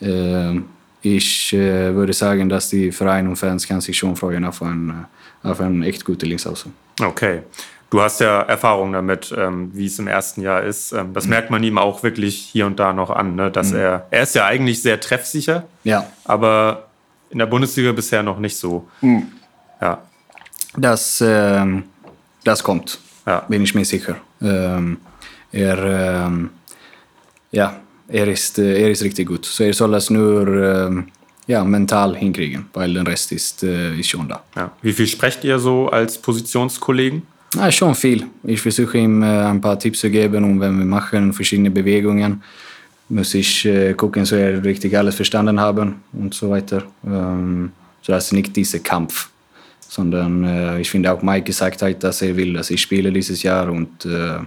äh, 0.00 0.60
ich 1.02 1.52
äh, 1.52 1.94
würde 1.94 2.12
sagen, 2.12 2.48
dass 2.48 2.70
die 2.70 2.90
Vereine 2.90 3.28
und 3.28 3.36
Fans 3.36 3.66
kann 3.66 3.80
sich 3.80 3.96
schon 3.96 4.16
freuen 4.16 4.44
auf 4.44 4.62
einen, 4.62 5.06
äh, 5.44 5.48
auf 5.48 5.60
einen 5.60 5.82
echt 5.82 6.04
guten 6.04 6.26
Linksaußen. 6.26 6.72
Okay. 7.00 7.42
Du 7.88 8.00
hast 8.00 8.20
ja 8.20 8.42
Erfahrung 8.42 8.92
damit, 8.92 9.32
ähm, 9.36 9.70
wie 9.72 9.86
es 9.86 9.98
im 9.98 10.08
ersten 10.08 10.42
Jahr 10.42 10.62
ist. 10.62 10.92
Ähm, 10.92 11.14
das 11.14 11.24
mhm. 11.24 11.30
merkt 11.30 11.50
man 11.50 11.62
ihm 11.62 11.78
auch 11.78 12.02
wirklich 12.02 12.36
hier 12.36 12.66
und 12.66 12.80
da 12.80 12.92
noch 12.92 13.10
an, 13.10 13.36
ne? 13.36 13.50
dass 13.50 13.70
mhm. 13.70 13.78
er, 13.78 14.06
er 14.10 14.22
ist 14.22 14.34
ja 14.34 14.44
eigentlich 14.46 14.82
sehr 14.82 15.00
treffsicher, 15.00 15.64
ja. 15.84 16.06
aber 16.24 16.88
in 17.30 17.38
der 17.38 17.46
Bundesliga 17.46 17.92
bisher 17.92 18.22
noch 18.22 18.38
nicht 18.38 18.56
so. 18.56 18.88
Mhm. 19.00 19.28
Ja. 19.80 20.02
Das, 20.76 21.22
ähm, 21.24 21.84
das 22.44 22.62
kommt, 22.62 22.98
ja. 23.24 23.40
bin 23.48 23.62
ich 23.62 23.74
mir 23.74 23.84
sicher. 23.84 24.16
Ähm, 24.42 24.98
är, 25.52 25.78
ähm, 26.26 26.50
ja, 27.52 27.80
er 28.08 28.28
ist, 28.28 28.58
er 28.58 28.90
ist 28.90 29.02
richtig 29.02 29.28
gut. 29.28 29.44
So 29.44 29.64
er 29.64 29.72
soll 29.72 29.92
das 29.92 30.10
nur 30.10 30.46
ähm, 30.48 31.08
ja, 31.46 31.64
mental 31.64 32.16
hinkriegen, 32.16 32.66
weil 32.72 32.92
den 32.92 33.06
Rest 33.06 33.32
ist, 33.32 33.62
äh, 33.62 33.98
ist 33.98 34.08
schon 34.08 34.28
da. 34.28 34.42
Ja. 34.56 34.72
Wie 34.82 34.92
viel 34.92 35.06
sprecht 35.06 35.44
ihr 35.44 35.58
so 35.58 35.88
als 35.88 36.18
Positionskollegen? 36.18 37.22
Ja, 37.54 37.70
schon 37.70 37.94
viel. 37.94 38.26
Ich 38.44 38.60
versuche 38.60 38.98
ihm 38.98 39.22
äh, 39.22 39.26
ein 39.26 39.60
paar 39.60 39.78
Tipps 39.78 40.00
zu 40.00 40.10
geben 40.10 40.44
und 40.44 40.60
wenn 40.60 40.78
wir 40.78 40.84
machen 40.84 41.32
verschiedene 41.32 41.70
Bewegungen, 41.70 42.42
muss 43.08 43.34
ich 43.34 43.64
äh, 43.64 43.94
gucken, 43.94 44.24
so 44.24 44.34
er 44.34 44.62
richtig 44.64 44.96
alles 44.96 45.14
verstanden 45.14 45.60
haben 45.60 46.02
und 46.12 46.34
so 46.34 46.50
weiter. 46.50 46.82
Ähm, 47.06 47.70
so 48.02 48.12
dass 48.12 48.32
nicht 48.32 48.54
dieser 48.54 48.80
Kampf, 48.80 49.30
sondern 49.80 50.44
äh, 50.44 50.80
ich 50.80 50.90
finde 50.90 51.12
auch 51.12 51.22
Mike 51.22 51.44
gesagt 51.44 51.82
hat, 51.82 52.02
dass 52.02 52.22
er 52.22 52.36
will, 52.36 52.52
dass 52.52 52.70
ich 52.70 52.80
spiele 52.82 53.12
dieses 53.12 53.42
Jahr 53.42 53.70
und 53.70 54.04
äh, 54.04 54.38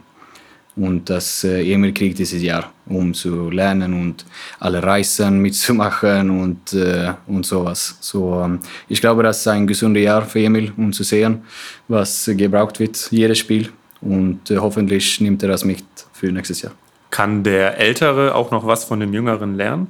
und 0.80 1.10
dass 1.10 1.44
äh, 1.44 1.62
Emil 1.74 1.94
kriegt 1.94 2.18
dieses 2.18 2.42
Jahr, 2.42 2.72
um 2.86 3.14
zu 3.14 3.50
lernen 3.50 3.94
und 3.94 4.26
alle 4.60 4.82
Reisen 4.82 5.40
mitzumachen 5.40 6.30
und, 6.30 6.74
äh, 6.74 7.14
und 7.28 7.46
sowas. 7.46 7.98
So, 8.00 8.42
ähm, 8.42 8.60
ich 8.88 9.02
glaube, 9.02 9.24
das 9.24 9.40
ist 9.40 9.48
ein 9.48 9.68
gesundes 9.68 10.04
Jahr 10.04 10.22
für 10.26 10.40
Emil, 10.40 10.72
um 10.78 10.94
zu 10.94 11.04
sehen, 11.04 11.44
was 11.88 12.30
gebraucht 12.34 12.80
wird, 12.80 13.10
jedes 13.12 13.40
Spiel. 13.40 13.70
Und 14.02 14.50
äh, 14.50 14.58
hoffentlich 14.58 15.20
nimmt 15.20 15.44
er 15.44 15.50
das 15.50 15.66
mit 15.66 15.84
für 16.14 16.32
nächstes 16.32 16.62
Jahr. 16.62 16.72
Kann 17.10 17.44
der 17.44 17.78
Ältere 17.78 18.34
auch 18.34 18.52
noch 18.52 18.66
was 18.66 18.86
von 18.86 19.02
dem 19.02 19.14
Jüngeren 19.14 19.56
lernen? 19.56 19.88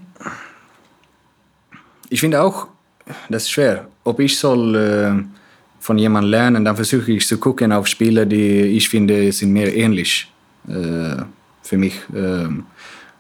Ich 2.10 2.20
finde 2.20 2.42
auch, 2.42 2.68
das 3.30 3.44
ist 3.44 3.52
schwer. 3.52 3.88
Ob 4.04 4.20
ich 4.20 4.40
soll 4.40 4.76
äh, 4.76 5.24
von 5.80 6.00
jemandem 6.00 6.32
lernen, 6.32 6.66
dann 6.66 6.76
versuche 6.76 7.12
ich 7.12 7.28
zu 7.28 7.38
gucken 7.38 7.72
auf 7.72 7.86
Spieler, 7.86 8.26
die 8.26 8.62
ich 8.78 8.90
finde, 8.90 9.32
sind 9.32 9.54
mehr 9.54 9.76
ähnlich 9.76 10.28
äh, 10.34 10.39
für 10.66 11.78
mich. 11.78 12.00
Ähm, 12.16 12.66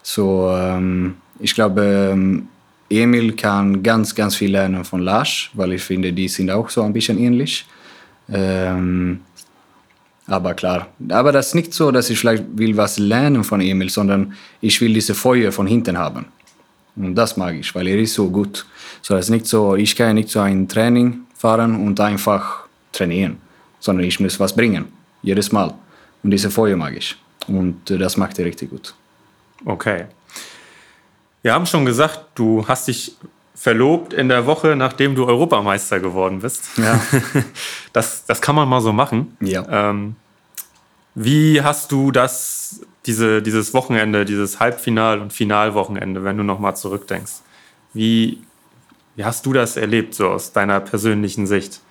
so, 0.01 0.49
ähm, 0.51 1.15
ich 1.39 1.53
glaube, 1.53 2.11
ähm, 2.13 2.47
Emil 2.89 3.33
kann 3.35 3.83
ganz, 3.83 4.13
ganz 4.15 4.35
viel 4.35 4.51
lernen 4.51 4.83
von 4.83 5.01
Lars, 5.01 5.49
weil 5.53 5.73
ich 5.73 5.83
finde, 5.83 6.11
die 6.11 6.27
sind 6.27 6.49
auch 6.49 6.69
so 6.69 6.81
ein 6.81 6.93
bisschen 6.93 7.17
ähnlich. 7.19 7.65
Aber 10.29 10.53
klar, 10.53 10.87
aber 11.09 11.31
das 11.31 11.47
ist 11.47 11.55
nicht 11.55 11.73
so, 11.73 11.91
dass 11.91 12.11
ich 12.11 12.19
vielleicht 12.19 12.43
will 12.53 12.77
was 12.77 12.99
lernen 12.99 13.43
von 13.43 13.59
Emil, 13.61 13.89
sondern 13.89 14.33
ich 14.61 14.79
will 14.81 14.93
diese 14.93 15.15
Feuer 15.15 15.51
von 15.51 15.65
hinten 15.65 15.97
haben. 15.97 16.25
Und 16.95 17.15
das 17.15 17.37
mag 17.37 17.55
ich, 17.55 17.73
weil 17.73 17.87
er 17.87 17.97
ist 17.97 18.13
so 18.13 18.29
gut. 18.29 18.65
So, 19.01 19.15
das 19.15 19.25
ist 19.25 19.31
nicht 19.31 19.47
so, 19.47 19.75
ich 19.75 19.95
kann 19.95 20.15
nicht 20.15 20.29
so 20.29 20.41
ein 20.41 20.67
Training 20.67 21.21
fahren 21.35 21.75
und 21.75 21.99
einfach 21.99 22.67
trainieren, 22.91 23.37
sondern 23.79 24.05
ich 24.05 24.19
muss 24.19 24.39
was 24.39 24.55
bringen, 24.55 24.85
jedes 25.23 25.51
Mal. 25.51 25.73
Und 26.21 26.31
diese 26.31 26.51
Feuer 26.51 26.75
mag 26.75 26.95
ich. 26.95 27.15
Und 27.49 27.89
äh, 27.91 27.97
das 27.97 28.17
macht 28.17 28.39
er 28.39 28.45
richtig 28.45 28.69
gut. 28.69 28.95
Okay. 29.65 30.05
Wir 31.41 31.53
haben 31.53 31.65
schon 31.65 31.85
gesagt, 31.85 32.25
du 32.35 32.67
hast 32.67 32.87
dich 32.87 33.15
verlobt 33.55 34.13
in 34.13 34.29
der 34.29 34.45
Woche, 34.45 34.75
nachdem 34.75 35.15
du 35.15 35.25
Europameister 35.25 35.99
geworden 35.99 36.39
bist. 36.39 36.77
Ja. 36.77 36.99
Das, 37.91 38.23
das 38.27 38.39
kann 38.39 38.55
man 38.55 38.69
mal 38.69 38.81
so 38.81 38.93
machen. 38.93 39.35
Ja. 39.41 39.65
Ähm, 39.89 40.15
wie 41.15 41.61
hast 41.61 41.91
du 41.91 42.11
das, 42.11 42.81
diese, 43.07 43.41
dieses 43.41 43.73
Wochenende, 43.73 44.25
dieses 44.25 44.59
Halbfinal- 44.59 45.19
und 45.19 45.33
Finalwochenende, 45.33 46.23
wenn 46.23 46.37
du 46.37 46.43
nochmal 46.43 46.75
zurückdenkst? 46.75 47.41
Wie, 47.93 48.41
wie 49.15 49.25
hast 49.25 49.45
du 49.47 49.53
das 49.53 49.75
erlebt, 49.75 50.13
so 50.13 50.29
aus 50.29 50.53
deiner 50.53 50.79
persönlichen 50.79 51.47
Sicht? 51.47 51.81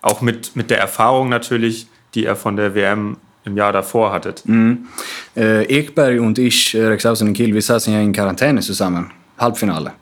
Auch 0.00 0.22
mit, 0.22 0.56
mit 0.56 0.70
der 0.70 0.78
Erfahrung 0.78 1.28
natürlich, 1.28 1.86
die 2.14 2.24
er 2.24 2.34
von 2.34 2.56
der 2.56 2.74
WM 2.74 3.18
im 3.46 3.56
Jahr 3.56 3.72
davor 3.72 4.12
hattet. 4.12 4.42
Mm. 4.44 4.72
Äh, 5.36 5.64
Ekberg 5.64 6.20
und 6.20 6.38
ich, 6.38 6.74
äh, 6.74 6.84
Rexhausen 6.84 7.28
und 7.28 7.34
Kiel, 7.34 7.54
wir 7.54 7.62
saßen 7.62 7.92
ja 7.92 8.00
in 8.00 8.12
Quarantäne 8.12 8.60
zusammen. 8.60 9.10
Halbfinale. 9.38 9.92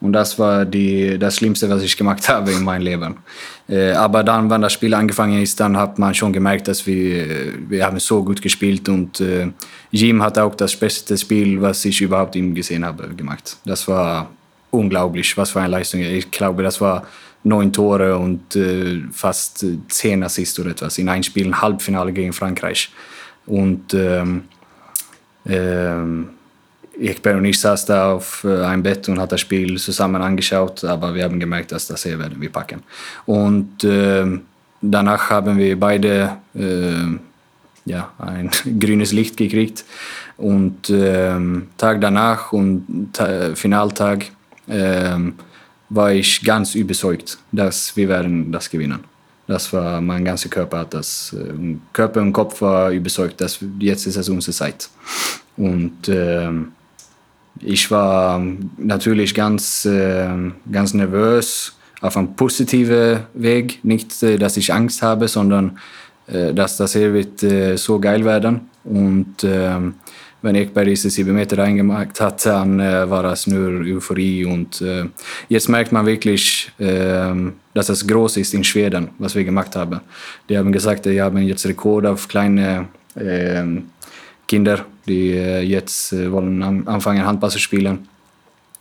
Und 0.00 0.12
das 0.14 0.38
war 0.38 0.64
die, 0.64 1.18
das 1.18 1.36
Schlimmste, 1.36 1.68
was 1.68 1.82
ich 1.82 1.96
gemacht 1.96 2.28
habe 2.28 2.52
in 2.52 2.62
meinem 2.62 2.82
Leben. 2.82 3.16
Äh, 3.68 3.92
aber 3.92 4.22
dann, 4.22 4.50
wenn 4.50 4.62
das 4.62 4.74
Spiel 4.74 4.94
angefangen 4.94 5.42
ist, 5.42 5.58
dann 5.60 5.76
hat 5.76 5.98
man 5.98 6.14
schon 6.14 6.32
gemerkt, 6.32 6.68
dass 6.68 6.86
wir, 6.86 7.54
wir 7.68 7.84
haben 7.84 7.98
so 7.98 8.22
gut 8.22 8.40
gespielt 8.40 8.88
und 8.88 9.20
äh, 9.20 9.48
Jim 9.90 10.22
hat 10.22 10.38
auch 10.38 10.54
das 10.54 10.76
beste 10.76 11.16
Spiel, 11.16 11.60
was 11.60 11.84
ich 11.84 12.00
überhaupt 12.00 12.36
ihm 12.36 12.54
gesehen 12.54 12.84
habe, 12.84 13.08
gemacht. 13.14 13.56
Das 13.64 13.86
war 13.88 14.30
unglaublich, 14.70 15.36
was 15.36 15.50
für 15.50 15.60
eine 15.60 15.68
Leistung. 15.68 16.00
Ich 16.00 16.30
glaube, 16.30 16.62
das 16.62 16.80
war 16.80 17.04
neun 17.42 17.72
Tore 17.72 18.18
und 18.18 18.54
äh, 18.56 19.02
fast 19.12 19.64
zehn 19.88 20.22
Assists 20.22 20.58
oder 20.58 20.70
etwas 20.70 20.98
in 20.98 21.08
einem 21.08 21.22
Spiel, 21.22 21.46
ein 21.46 21.60
Halbfinale 21.60 22.12
gegen 22.12 22.32
Frankreich. 22.32 22.92
Und 23.46 23.94
ähm, 23.94 24.44
ähm, 25.46 26.30
Ekberg 26.98 27.36
und 27.38 27.44
ich 27.46 27.58
saß 27.58 27.86
da 27.86 28.12
auf 28.12 28.44
äh, 28.44 28.62
einem 28.62 28.82
Bett 28.82 29.08
und 29.08 29.18
hat 29.18 29.32
das 29.32 29.40
Spiel 29.40 29.78
zusammen 29.78 30.20
angeschaut, 30.20 30.84
aber 30.84 31.14
wir 31.14 31.24
haben 31.24 31.40
gemerkt, 31.40 31.72
dass 31.72 31.86
das 31.86 32.02
hier 32.02 32.18
werden 32.18 32.40
wir 32.40 32.50
packen. 32.50 32.82
Und 33.26 33.82
äh, 33.84 34.26
danach 34.82 35.30
haben 35.30 35.56
wir 35.56 35.80
beide 35.80 36.36
äh, 36.54 37.18
ja, 37.86 38.12
ein 38.18 38.50
grünes 38.80 39.12
Licht 39.12 39.36
gekriegt 39.38 39.84
und 40.36 40.90
äh, 40.90 41.34
Tag 41.78 42.00
danach 42.00 42.52
und 42.52 43.18
Finaltag 43.54 44.26
äh, 44.68 45.16
war 45.90 46.12
ich 46.12 46.42
ganz 46.42 46.74
überzeugt, 46.74 47.38
dass 47.52 47.96
wir 47.96 48.08
werden 48.08 48.50
das 48.50 48.70
gewinnen. 48.70 49.00
Das 49.46 49.72
war 49.72 50.00
mein 50.00 50.24
ganzer 50.24 50.48
Körper 50.48 50.78
hat 50.78 50.94
das 50.94 51.34
äh, 51.36 51.52
Körper 51.92 52.22
und 52.22 52.32
Kopf 52.32 52.60
war 52.62 52.90
überzeugt, 52.92 53.40
dass 53.40 53.58
jetzt 53.80 54.06
ist 54.06 54.16
es 54.16 54.28
unsere 54.28 54.52
Zeit. 54.52 54.88
Und 55.56 56.08
äh, 56.08 56.50
ich 57.58 57.90
war 57.90 58.40
natürlich 58.78 59.34
ganz, 59.34 59.84
äh, 59.84 60.28
ganz 60.70 60.94
nervös 60.94 61.76
auf 62.00 62.16
einem 62.16 62.34
positiven 62.34 63.20
Weg. 63.34 63.80
Nicht, 63.84 64.22
äh, 64.22 64.38
dass 64.38 64.56
ich 64.56 64.72
Angst 64.72 65.02
habe, 65.02 65.26
sondern 65.28 65.78
äh, 66.26 66.54
dass 66.54 66.76
das 66.76 66.92
hier 66.92 67.12
wird 67.12 67.42
äh, 67.42 67.76
so 67.76 67.98
geil 67.98 68.24
werden. 68.24 68.70
Und 68.84 69.44
ähm, 70.42 70.48
wenn 70.48 70.54
Ekberg 70.54 70.86
diese 70.86 71.10
sieben 71.10 71.34
Meter 71.34 71.58
reingemacht 71.58 72.20
hat, 72.20 72.44
dann 72.46 72.80
äh, 72.80 73.08
war 73.08 73.22
das 73.22 73.46
nur 73.46 73.80
Euphorie. 73.80 74.44
Und 74.44 74.80
äh, 74.80 75.04
jetzt 75.48 75.68
merkt 75.68 75.92
man 75.92 76.06
wirklich, 76.06 76.72
äh, 76.78 77.32
dass 77.74 77.88
es 77.88 78.06
groß 78.06 78.38
ist 78.38 78.54
in 78.54 78.64
Schweden, 78.64 79.10
was 79.18 79.34
wir 79.34 79.44
gemacht 79.44 79.76
haben. 79.76 80.00
Die 80.48 80.56
haben 80.56 80.72
gesagt, 80.72 81.06
die 81.06 81.20
haben 81.20 81.38
jetzt 81.38 81.66
Rekord 81.66 82.06
auf 82.06 82.28
kleine 82.28 82.88
ähm, 83.16 83.90
Kinder, 84.46 84.84
die 85.06 85.32
äh, 85.32 85.60
jetzt 85.62 86.12
äh, 86.12 86.30
wollen 86.30 86.86
anfangen 86.88 87.24
Handball 87.24 87.50
zu 87.50 87.58
spielen. 87.58 88.08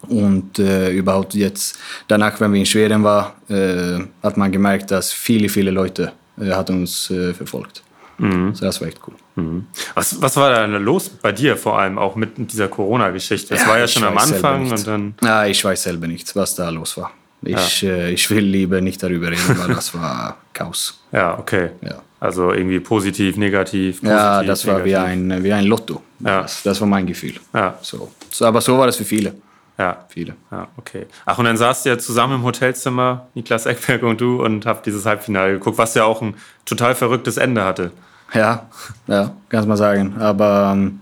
Und 0.08 0.60
äh, 0.60 0.92
überhaupt 0.92 1.34
jetzt, 1.34 1.78
danach, 2.08 2.40
wenn 2.40 2.54
wir 2.54 2.60
in 2.60 2.66
Schweden 2.66 3.04
waren, 3.04 4.08
hat 4.24 4.38
man 4.38 4.52
gemerkt, 4.52 4.92
dass 4.92 5.12
viele, 5.12 5.50
viele 5.50 5.72
Leute 5.72 6.14
hat 6.40 6.70
uns 6.70 7.12
verfolgt. 7.34 7.84
Mhm. 8.20 8.54
So 8.54 8.66
das 8.66 8.80
war 8.82 8.88
echt 8.88 9.00
cool. 9.08 9.16
Mhm. 9.36 9.68
Was, 9.96 10.22
was 10.22 10.36
war 10.38 10.52
da 10.52 10.66
los 10.66 11.10
bei 11.10 11.32
dir 11.32 11.58
vor 11.58 11.80
allem 11.80 11.98
auch 11.98 12.16
mit 12.16 12.52
dieser 12.52 12.68
Corona-Geschichte? 12.68 13.54
Das 13.54 13.64
ja, 13.64 13.68
war 13.68 13.80
ja 13.80 13.88
schon 13.88 14.04
am 14.04 14.18
Anfang 14.18 14.70
und 14.70 14.88
dann. 14.88 15.16
Ja, 15.24 15.46
ich 15.46 15.64
weiß 15.64 15.84
selber 15.84 16.08
nicht, 16.08 16.36
was 16.36 16.56
da 16.56 16.70
los 16.70 16.98
war. 16.98 17.12
Ich, 17.42 17.82
ja. 17.82 17.90
äh, 17.90 18.12
ich 18.12 18.30
will 18.30 18.44
lieber 18.44 18.82
nicht 18.82 19.02
darüber 19.02 19.32
reden, 19.32 19.58
weil 19.58 19.74
das 19.74 19.94
war 19.94 20.38
Chaos. 20.54 21.02
Ja, 21.12 21.40
okay. 21.40 21.70
Ja. 21.82 22.02
Also 22.20 22.52
irgendwie 22.52 22.82
positiv, 22.82 23.38
negativ. 23.38 24.02
Positiv, 24.02 24.10
ja, 24.10 24.44
das 24.44 24.68
war 24.68 24.84
wie 24.84 24.96
ein, 24.96 25.42
wie 25.42 25.54
ein 25.54 25.64
Lotto. 25.64 26.04
Ja. 26.20 26.42
Das, 26.42 26.64
das 26.64 26.82
war 26.82 26.88
mein 26.88 27.08
Gefühl. 27.08 27.36
Ja. 27.54 27.80
So. 27.82 28.12
so. 28.30 28.46
Aber 28.46 28.60
so 28.60 28.78
war 28.78 28.88
das 28.88 28.98
für 28.98 29.06
viele. 29.06 29.34
Ja. 29.78 30.06
Viele. 30.10 30.36
Ja, 30.52 30.68
okay. 30.76 31.06
Ach, 31.26 31.38
und 31.38 31.46
dann 31.46 31.56
saßt 31.56 31.86
ihr 31.86 31.98
zusammen 31.98 32.36
im 32.36 32.44
Hotelzimmer, 32.44 33.30
Niklas 33.34 33.66
Eckberg 33.66 34.04
und 34.04 34.20
du, 34.20 34.44
und 34.44 34.66
habt 34.66 34.86
dieses 34.86 35.06
Halbfinale 35.06 35.54
geguckt, 35.54 35.78
was 35.78 35.96
ja 35.96 36.04
auch 36.04 36.22
ein 36.22 36.36
total 36.66 36.96
verrücktes 36.96 37.38
Ende 37.38 37.64
hatte. 37.64 37.92
Ja, 38.34 38.68
ja, 39.08 39.32
kann 39.50 39.68
man 39.68 39.78
sagen. 39.78 40.16
Aber 40.20 40.72
ähm, 40.74 41.00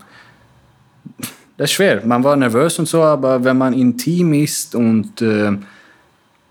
das 1.57 1.69
ist 1.69 1.73
schwer. 1.73 2.05
Man 2.05 2.23
war 2.23 2.35
nervös 2.35 2.77
und 2.79 2.87
so, 2.87 3.03
aber 3.03 3.43
wenn 3.43 3.57
man 3.57 3.73
im 3.73 3.97
Team 3.97 4.33
ist 4.33 4.75
und, 4.75 5.21
äh, 5.21 5.57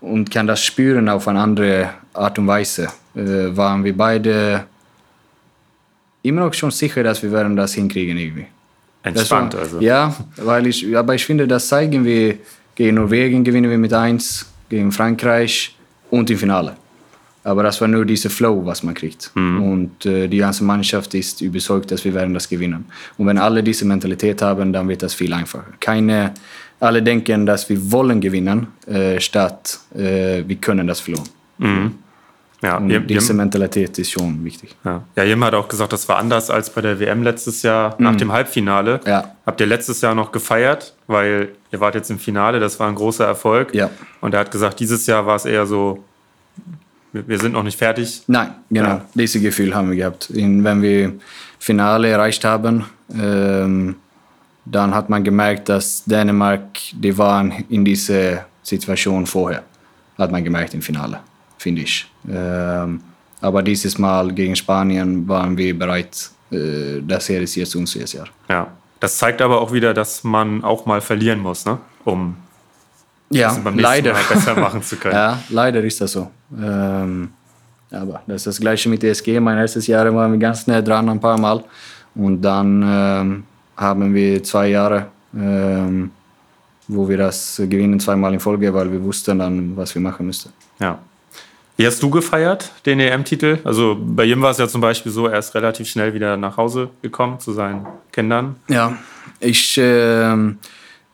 und 0.01 0.29
kann 0.29 0.47
das 0.47 0.63
spüren 0.63 1.09
auf 1.09 1.27
eine 1.27 1.39
andere 1.39 1.89
Art 2.13 2.37
und 2.37 2.47
Weise, 2.47 2.89
äh, 3.15 3.55
waren 3.55 3.83
wir 3.83 3.95
beide 3.95 4.65
immer 6.23 6.41
noch 6.41 6.53
schon 6.53 6.71
sicher, 6.71 7.03
dass 7.03 7.23
wir 7.23 7.31
werden 7.31 7.55
das 7.55 7.73
hinkriegen 7.73 8.17
irgendwie. 8.17 8.47
Entspannt 9.03 9.53
war, 9.53 9.61
also. 9.61 9.79
Ja, 9.79 10.13
weil 10.37 10.67
ich, 10.67 10.95
aber 10.95 11.15
ich 11.15 11.25
finde, 11.25 11.47
das 11.47 11.67
zeigen 11.67 12.03
wir 12.03 12.37
gegen 12.75 12.95
Norwegen 12.95 13.43
gewinnen 13.43 13.71
wir 13.71 13.77
mit 13.77 13.93
1, 13.93 14.45
gegen 14.69 14.91
Frankreich 14.91 15.75
und 16.11 16.29
im 16.29 16.37
Finale. 16.37 16.75
Aber 17.47 17.63
das 17.63 17.79
war 17.79 17.87
nur 17.87 18.03
dieser 18.05 18.29
Flow, 18.29 18.65
was 18.65 18.83
man 18.83 18.93
kriegt. 18.93 19.31
Mhm. 19.35 19.61
Und 19.71 20.05
äh, 20.05 20.27
die 20.27 20.37
ganze 20.39 20.63
Mannschaft 20.65 21.13
ist 21.13 21.41
überzeugt, 21.41 21.89
dass 21.91 22.03
wir 22.03 22.13
werden 22.13 22.33
das 22.33 22.49
gewinnen. 22.49 22.85
Und 23.17 23.25
wenn 23.27 23.37
alle 23.37 23.63
diese 23.63 23.85
Mentalität 23.85 24.41
haben, 24.41 24.73
dann 24.73 24.87
wird 24.89 25.01
das 25.01 25.13
viel 25.13 25.31
einfacher. 25.33 25.65
Keine, 25.79 26.33
alle 26.79 27.01
denken, 27.01 27.45
dass 27.45 27.69
wir 27.69 27.79
wollen 27.91 28.19
gewinnen, 28.19 28.67
äh, 28.85 29.19
statt 29.21 29.79
äh, 29.95 30.43
wir 30.45 30.55
können 30.57 30.87
das 30.87 30.99
verloren. 30.99 31.29
Mhm. 31.59 31.91
Ja, 32.61 32.77
Und 32.77 32.89
ihr- 32.89 32.99
diese 33.01 33.33
Mentalität 33.35 33.97
ist 33.99 34.11
schon 34.11 34.43
wichtig. 34.43 34.75
Ja. 34.83 35.03
ja, 35.15 35.23
Jim 35.23 35.43
hat 35.45 35.53
auch 35.53 35.67
gesagt, 35.67 35.93
das 35.93 36.09
war 36.09 36.17
anders 36.17 36.49
als 36.49 36.69
bei 36.71 36.81
der 36.81 36.99
WM 36.99 37.21
letztes 37.23 37.61
Jahr 37.61 37.95
nach 37.99 38.15
dem 38.15 38.31
Halbfinale. 38.31 38.99
Mhm. 39.05 39.09
Ja. 39.09 39.35
Habt 39.45 39.61
ihr 39.61 39.67
letztes 39.67 40.01
Jahr 40.01 40.15
noch 40.15 40.31
gefeiert, 40.31 40.95
weil 41.05 41.49
ihr 41.71 41.79
wart 41.79 41.95
jetzt 41.95 42.09
im 42.09 42.17
Finale, 42.19 42.59
das 42.59 42.79
war 42.79 42.87
ein 42.89 42.95
großer 42.95 43.25
Erfolg. 43.25 43.73
Ja. 43.75 43.89
Und 44.21 44.33
er 44.33 44.39
hat 44.41 44.51
gesagt, 44.51 44.79
dieses 44.79 45.05
Jahr 45.05 45.25
war 45.25 45.35
es 45.35 45.45
eher 45.45 45.65
so, 45.67 46.03
wir, 47.13 47.27
wir 47.27 47.39
sind 47.39 47.53
noch 47.53 47.63
nicht 47.63 47.77
fertig. 47.77 48.23
Nein, 48.27 48.51
genau. 48.69 48.87
Ja. 48.87 49.05
Dieses 49.13 49.41
Gefühl 49.41 49.73
haben 49.73 49.89
wir 49.89 49.97
gehabt. 49.97 50.29
In, 50.29 50.63
wenn 50.63 50.81
wir 50.81 51.13
Finale 51.59 52.09
erreicht 52.09 52.43
haben, 52.45 52.85
ähm, 53.13 53.95
dann 54.65 54.93
hat 54.93 55.09
man 55.09 55.23
gemerkt, 55.23 55.69
dass 55.69 56.03
Dänemark, 56.05 56.67
die 56.91 57.17
waren 57.17 57.51
in 57.69 57.85
dieser 57.85 58.45
Situation 58.61 59.25
vorher. 59.25 59.63
Hat 60.17 60.31
man 60.31 60.43
gemerkt 60.43 60.73
im 60.73 60.81
Finale, 60.81 61.19
finde 61.57 61.83
ich. 61.83 62.09
Ähm, 62.29 63.01
aber 63.39 63.63
dieses 63.63 63.97
Mal 63.97 64.33
gegen 64.33 64.55
Spanien 64.55 65.27
waren 65.27 65.55
wir 65.57 65.77
bereit, 65.77 66.31
äh, 66.51 67.01
das 67.01 67.27
hier 67.27 67.41
ist 67.41 67.55
jetzt 67.55 67.75
unser 67.75 68.03
Jahr. 68.05 68.27
Ja. 68.49 68.67
Das 68.99 69.17
zeigt 69.17 69.41
aber 69.41 69.61
auch 69.61 69.71
wieder, 69.71 69.93
dass 69.93 70.23
man 70.23 70.63
auch 70.63 70.87
mal 70.87 71.01
verlieren 71.01 71.39
muss, 71.39 71.65
ne? 71.65 71.77
um 72.03 72.35
Ja, 73.29 73.51
nächsten 73.51 73.79
leider. 73.79 74.13
Besser 74.13 74.55
machen 74.55 74.81
zu 74.81 74.95
können. 74.95 75.15
Ja, 75.15 75.39
leider 75.49 75.83
ist 75.83 75.99
das 75.99 76.11
so. 76.11 76.29
Ähm, 76.57 77.29
aber 77.91 78.21
das 78.27 78.37
ist 78.37 78.47
das 78.47 78.59
Gleiche 78.59 78.89
mit 78.89 79.01
DSG. 79.01 79.39
Mein 79.39 79.57
erstes 79.57 79.87
Jahr 79.87 80.13
waren 80.13 80.31
wir 80.31 80.39
ganz 80.39 80.67
nah 80.67 80.81
dran 80.81 81.09
ein 81.09 81.19
paar 81.19 81.39
Mal. 81.39 81.63
Und 82.15 82.41
dann 82.41 82.83
ähm, 82.85 83.43
haben 83.75 84.13
wir 84.13 84.43
zwei 84.43 84.69
Jahre, 84.69 85.07
ähm, 85.35 86.11
wo 86.87 87.07
wir 87.07 87.17
das 87.17 87.57
gewinnen, 87.57 87.99
zweimal 87.99 88.33
in 88.33 88.39
Folge, 88.39 88.73
weil 88.73 88.91
wir 88.91 89.03
wussten 89.03 89.39
dann, 89.39 89.75
was 89.77 89.93
wir 89.93 90.01
machen 90.01 90.25
müssten. 90.25 90.51
Ja. 90.79 90.99
Wie 91.77 91.85
hast 91.85 92.01
du 92.01 92.09
gefeiert, 92.09 92.71
den 92.87 92.99
EM-Titel? 92.99 93.59
Also 93.63 93.95
bei 93.99 94.25
ihm 94.25 94.41
war 94.41 94.49
es 94.49 94.57
ja 94.57 94.67
zum 94.67 94.81
Beispiel 94.81 95.11
so, 95.11 95.27
er 95.27 95.37
ist 95.37 95.53
relativ 95.53 95.87
schnell 95.87 96.11
wieder 96.13 96.35
nach 96.35 96.57
Hause 96.57 96.89
gekommen 97.03 97.39
zu 97.39 97.53
seinen 97.53 97.85
Kindern. 98.11 98.55
Ja, 98.67 98.97
ich, 99.39 99.77
ähm, 99.79 100.57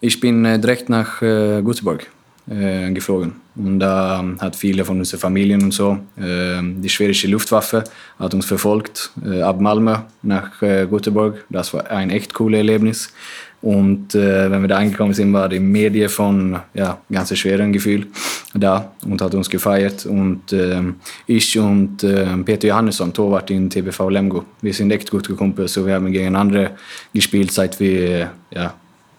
ich 0.04 0.20
bin 0.20 0.44
äh, 0.44 0.60
direkt 0.60 0.90
nach 0.90 1.22
äh, 1.22 1.62
Göteborg 1.62 2.12
äh, 2.50 2.92
geflogen. 2.92 3.36
Und 3.56 3.80
da 3.80 4.20
ähm, 4.20 4.38
hat 4.42 4.56
viele 4.56 4.84
von 4.84 5.00
unseren 5.00 5.20
Familien 5.20 5.64
und 5.64 5.72
so, 5.72 5.98
ähm, 6.20 6.82
die 6.82 6.90
schwedische 6.90 7.28
Luftwaffe 7.30 7.86
hat 8.20 8.34
uns 8.34 8.46
verfolgt, 8.46 9.12
äh, 9.26 9.42
ab 9.42 9.62
Malmö 9.62 9.96
nach 10.22 10.62
äh, 10.62 10.88
Göteborg. 10.88 11.46
Das 11.50 11.74
war 11.74 11.90
ein 11.90 12.10
echt 12.10 12.34
cooles 12.34 12.58
Erlebnis. 12.58 13.14
Und 13.62 14.14
äh, 14.14 14.52
wenn 14.52 14.62
wir 14.62 14.68
da 14.68 14.78
angekommen 14.80 15.14
sind, 15.14 15.32
war 15.32 15.48
die 15.48 15.62
Medie 15.62 16.10
von 16.10 16.60
ja, 16.74 16.98
ganze 17.10 17.38
Schweden 17.38 17.72
Gefühl 17.72 18.08
da 18.54 18.92
und 19.06 19.22
hat 19.22 19.34
uns 19.36 19.50
gefeiert. 19.50 20.06
Und 20.06 20.52
ähm, 20.52 20.96
ich 21.28 21.58
und 21.58 22.04
ähm, 22.04 22.44
Peter 22.44 22.68
Johannesson, 22.68 23.14
Torwart 23.14 23.50
in 23.52 23.70
TBV 23.70 24.10
Lemgo, 24.10 24.44
wir 24.62 24.74
sind 24.74 24.92
echt 24.92 25.10
gute 25.10 25.34
Kumpels. 25.34 25.72
Så 25.72 25.86
vi 25.86 25.94
haben 25.94 26.12
gegeneinander 26.12 26.72
gespielt, 27.14 27.52
seit 27.52 27.80
wir 27.80 28.32
ja, 28.54 28.74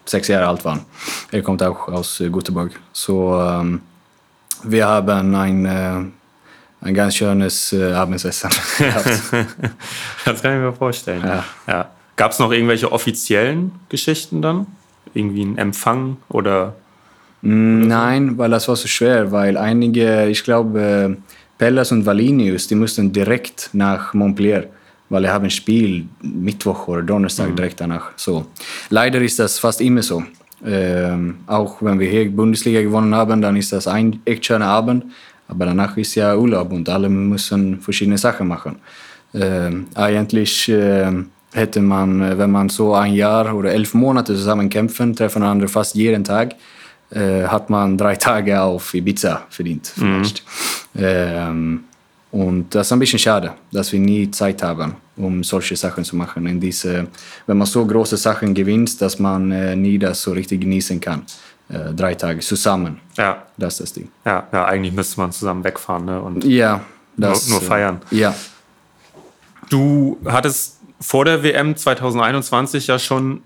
sechs 0.05 0.29
Jahre 0.29 0.49
alt 0.49 0.65
waren. 0.65 0.85
Er 1.31 1.43
kommt 1.43 1.63
auch 1.63 1.89
aus 1.89 2.21
äh, 2.21 2.31
Göteborg. 2.31 2.73
So, 2.93 3.39
ähm, 3.41 3.81
wir 4.63 4.87
haben 4.87 5.35
ein, 5.35 5.67
äh, 5.67 6.01
ein 6.81 6.95
ganz 6.95 7.17
schönes 7.17 7.73
äh, 7.73 7.93
Abendessen 7.93 8.51
gehabt. 8.79 9.21
Das 10.25 10.43
kann 10.43 10.55
ich 10.55 10.61
mir 10.61 10.73
vorstellen. 10.73 11.23
Ja. 11.25 11.45
Ja. 11.67 11.91
Gab 12.17 12.33
es 12.33 12.39
noch 12.39 12.53
irgendwelche 12.53 12.91
offiziellen 12.93 13.73
Geschichten 13.89 14.41
dann? 14.41 14.67
Irgendwie 15.15 15.45
ein 15.45 15.59
Empfang 15.59 16.17
oder 16.29 16.75
Mm, 17.45 17.87
Nein, 17.87 18.39
weil 18.39 18.51
das 18.51 18.67
war 18.69 18.77
so 18.77 18.89
schwer, 18.89 19.31
weil 19.31 19.59
einige, 19.59 20.27
ich 20.29 20.43
glaube, 20.43 21.19
Pellas 21.59 21.93
und 21.93 22.07
Valinius, 22.07 22.67
die 22.67 22.75
mussten 22.75 23.13
direkt 23.13 23.69
nach 23.75 24.15
Montpellier, 24.15 24.69
weil 25.15 25.25
er 25.25 25.33
haben 25.33 25.45
ein 25.45 25.51
Spiel 25.51 26.07
Mittwoch 26.23 26.89
oder 26.89 27.03
Donnerstag 27.03 27.55
direkt 27.55 27.81
danach. 27.81 28.11
So. 28.17 28.47
Leider 28.91 29.21
ist 29.21 29.39
das 29.39 29.61
fast 29.61 29.81
immer 29.81 30.03
so. 30.03 30.25
Ähm, 30.67 31.37
auch 31.47 31.81
wenn 31.83 32.01
wir 32.01 32.09
hier 32.09 32.29
Bundesliga 32.31 32.83
gewonnen 32.83 33.15
haben, 33.15 33.41
dann 33.41 33.55
ist 33.57 33.73
das 33.73 33.87
ein 33.87 34.21
echt 34.25 34.45
schöner 34.45 34.67
Abend, 34.67 35.05
aber 35.47 35.67
danach 35.67 35.97
ist 35.97 36.17
ja 36.17 36.37
Urlaub 36.37 36.73
und 36.73 36.89
alle 36.89 37.09
müssen 37.09 37.81
verschiedene 37.81 38.19
Sachen 38.19 38.49
machen. 38.49 38.77
Ähm, 39.35 39.87
eigentlich 39.95 40.69
ähm, 40.69 41.31
hätte 41.53 41.81
man, 41.81 42.21
äh, 42.21 42.37
wenn 42.37 42.51
man 42.51 42.69
so 42.69 42.95
ein 42.95 43.15
Jahr 43.15 43.55
oder 43.55 43.71
elf 43.73 43.95
Monate 43.95 44.35
zusammen 44.35 44.69
kämpfen, 44.69 45.15
treffen 45.15 45.43
einander 45.43 45.69
fast 45.69 45.95
jeden 45.95 46.25
Tag, 46.25 46.57
äh, 47.11 47.45
hat 47.45 47.71
man 47.71 47.97
drei 47.97 48.17
Tage 48.17 48.61
auf 48.61 48.95
Ibiza 48.95 49.47
verdient. 49.49 49.93
Vielleicht. 49.95 50.43
Ähm, 50.97 51.85
und 52.35 52.75
das 52.75 52.89
ist 52.89 52.93
ein 52.93 52.99
bisschen 52.99 53.19
schade, 53.19 53.55
dass 53.71 53.93
wir 53.93 54.01
nie 54.01 54.29
Zeit 54.31 54.61
haben, 54.63 54.97
um 55.17 55.45
solche 55.45 55.77
Sachen 55.77 56.03
zu 56.03 56.17
machen. 56.17 56.47
In 56.47 56.59
diese, 56.59 57.07
wenn 57.47 57.57
man 57.57 57.67
so 57.67 57.87
große 57.87 58.17
Sachen 58.17 58.55
gewinnt, 58.55 59.01
dass 59.01 59.21
man 59.21 59.53
äh, 59.53 59.77
nie 59.77 59.99
das 59.99 60.21
so 60.23 60.33
richtig 60.33 60.61
genießen 60.61 61.01
kann. 61.01 61.23
Äh, 61.69 61.95
drei 61.95 62.15
Tage 62.15 62.41
zusammen, 62.41 63.01
ja, 63.17 63.45
das 63.57 63.75
ist 63.75 63.81
das 63.81 63.93
Ding. 63.95 64.09
ja, 64.27 64.47
ja, 64.53 64.65
eigentlich 64.67 64.93
müsste 64.93 65.21
man 65.21 65.33
zusammen 65.33 65.65
wegfahren 65.65 66.05
ne? 66.05 66.21
und 66.21 66.45
Ja, 66.45 66.83
das, 67.17 67.49
nur, 67.49 67.59
nur 67.59 67.63
äh, 67.63 67.69
feiern. 67.69 68.03
Ja, 68.11 68.35
Du 69.71 70.19
hattest 70.27 70.79
vor 71.01 71.25
der 71.25 71.43
WM 71.43 71.77
2021 71.77 72.87
ja 72.87 72.99
schon 72.99 73.43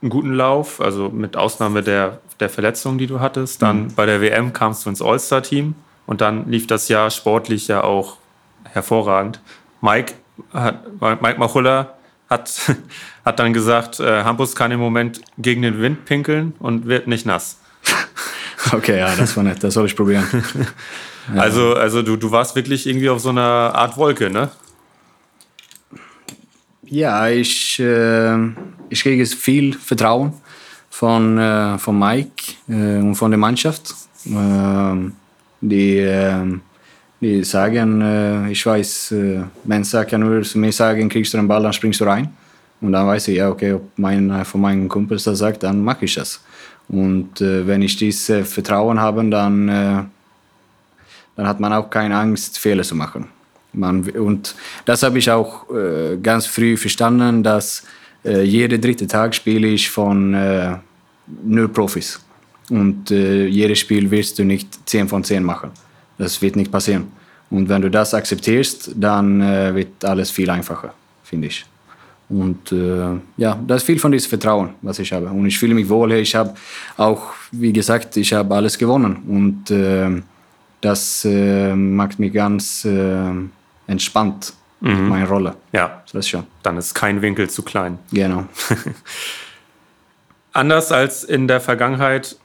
einen 0.00 0.10
guten 0.10 0.34
Lauf, 0.34 0.80
also 0.80 1.08
mit 1.08 1.36
Ausnahme 1.36 1.82
der, 1.82 2.20
der 2.40 2.48
Verletzung, 2.48 2.98
die 2.98 3.06
du 3.06 3.20
hattest. 3.20 3.62
Dann 3.62 3.92
bei 3.94 4.06
der 4.06 4.20
WM 4.20 4.52
kamst 4.52 4.84
du 4.84 4.90
ins 4.90 5.02
All-Star-Team 5.02 5.74
und 6.08 6.22
dann 6.22 6.50
lief 6.50 6.66
das 6.66 6.88
Jahr 6.88 7.10
sportlich 7.10 7.68
ja 7.68 7.84
auch 7.84 8.16
hervorragend. 8.64 9.40
Mike, 9.82 10.14
hat, 10.54 10.82
Mike 11.00 11.38
Machulla 11.38 11.98
hat, 12.30 12.50
hat 13.26 13.38
dann 13.38 13.52
gesagt, 13.52 14.00
äh, 14.00 14.24
Hampus 14.24 14.56
kann 14.56 14.70
im 14.72 14.80
Moment 14.80 15.20
gegen 15.36 15.60
den 15.60 15.82
Wind 15.82 16.06
pinkeln 16.06 16.54
und 16.60 16.86
wird 16.86 17.08
nicht 17.08 17.26
nass. 17.26 17.60
okay, 18.72 18.98
ja, 18.98 19.14
das 19.16 19.36
war 19.36 19.44
nett, 19.44 19.62
das 19.62 19.74
soll 19.74 19.86
ich 19.86 19.94
probieren. 19.94 20.26
Also, 21.36 21.74
also 21.74 22.00
du, 22.00 22.16
du 22.16 22.30
warst 22.30 22.56
wirklich 22.56 22.86
irgendwie 22.86 23.10
auf 23.10 23.20
so 23.20 23.28
einer 23.28 23.42
Art 23.42 23.98
Wolke, 23.98 24.30
ne? 24.30 24.48
Ja, 26.84 27.28
ich, 27.28 27.78
äh, 27.80 28.34
ich 28.88 29.02
kriege 29.02 29.26
viel 29.26 29.74
Vertrauen 29.74 30.32
von, 30.88 31.36
äh, 31.36 31.76
von 31.76 31.98
Mike 31.98 32.54
äh, 32.66 32.96
und 32.96 33.14
von 33.14 33.30
der 33.30 33.36
Mannschaft. 33.36 33.94
Ähm, 34.24 35.17
die, 35.60 35.98
äh, 35.98 36.58
die 37.20 37.44
sagen, 37.44 38.00
äh, 38.00 38.50
ich 38.50 38.64
weiß, 38.64 39.12
äh, 39.12 39.42
Mensa 39.64 40.04
kann 40.04 40.20
nur 40.20 40.42
zu 40.42 40.58
mir 40.58 40.72
sagen, 40.72 41.08
kriegst 41.08 41.32
du 41.34 41.38
den 41.38 41.48
Ball, 41.48 41.62
dann 41.62 41.72
springst 41.72 42.00
du 42.00 42.04
rein. 42.04 42.28
Und 42.80 42.92
dann 42.92 43.06
weiß 43.06 43.28
ich, 43.28 43.38
ja, 43.38 43.50
okay, 43.50 43.72
ob 43.72 43.90
mein, 43.96 44.30
äh, 44.30 44.44
von 44.44 44.60
meinen 44.60 44.88
Kumpels 44.88 45.24
das 45.24 45.38
sagt, 45.38 45.62
dann 45.64 45.82
mache 45.82 46.04
ich 46.04 46.14
das. 46.14 46.40
Und 46.88 47.40
äh, 47.40 47.66
wenn 47.66 47.82
ich 47.82 47.96
dieses 47.96 48.48
Vertrauen 48.48 49.00
habe, 49.00 49.28
dann, 49.28 49.66
dann 49.66 51.46
hat 51.46 51.60
man 51.60 51.72
auch 51.72 51.90
keine 51.90 52.16
Angst, 52.16 52.58
Fehler 52.58 52.82
zu 52.82 52.94
machen. 52.94 53.26
Man, 53.72 54.08
und 54.10 54.54
das 54.86 55.02
habe 55.02 55.18
ich 55.18 55.30
auch 55.30 55.66
ganz 56.22 56.46
früh 56.46 56.76
verstanden, 56.78 57.42
dass 57.42 57.84
jeden 58.24 58.80
dritten 58.80 59.06
Tag 59.06 59.34
spiele 59.34 59.68
ich 59.68 59.90
von 59.90 60.80
nur 61.44 61.68
Profis. 61.70 62.18
Und 62.70 63.10
äh, 63.10 63.46
jedes 63.46 63.78
Spiel 63.78 64.10
wirst 64.10 64.38
du 64.38 64.44
nicht 64.44 64.68
10 64.88 65.08
von 65.08 65.24
10 65.24 65.42
machen. 65.42 65.70
Das 66.18 66.40
wird 66.42 66.56
nicht 66.56 66.70
passieren. 66.70 67.08
Und 67.50 67.68
wenn 67.68 67.80
du 67.80 67.90
das 67.90 68.12
akzeptierst, 68.12 68.92
dann 68.96 69.40
äh, 69.40 69.74
wird 69.74 70.04
alles 70.04 70.30
viel 70.30 70.50
einfacher, 70.50 70.92
finde 71.22 71.48
ich. 71.48 71.64
Und 72.28 72.72
äh, 72.72 73.16
ja, 73.38 73.58
das 73.66 73.78
ist 73.82 73.86
viel 73.86 73.98
von 73.98 74.12
diesem 74.12 74.28
Vertrauen, 74.28 74.70
was 74.82 74.98
ich 74.98 75.12
habe. 75.12 75.28
Und 75.28 75.46
ich 75.46 75.58
fühle 75.58 75.74
mich 75.74 75.88
wohl. 75.88 76.12
Ich 76.12 76.34
habe 76.34 76.52
auch, 76.98 77.32
wie 77.52 77.72
gesagt, 77.72 78.18
ich 78.18 78.34
habe 78.34 78.54
alles 78.54 78.76
gewonnen. 78.76 79.16
Und 79.26 79.70
äh, 79.70 80.20
das 80.82 81.24
äh, 81.24 81.74
macht 81.74 82.18
mich 82.18 82.32
ganz 82.32 82.84
äh, 82.84 83.30
entspannt, 83.86 84.52
meine 84.80 85.26
Rolle. 85.26 85.56
Ja, 85.72 86.04
Das 86.12 86.28
schon. 86.28 86.44
dann 86.62 86.76
ist 86.76 86.94
kein 86.94 87.20
Winkel 87.20 87.50
zu 87.50 87.62
klein. 87.62 87.98
Genau. 88.12 88.44
Anders 90.52 90.92
als 90.92 91.24
in 91.24 91.48
der 91.48 91.60
Vergangenheit 91.60 92.36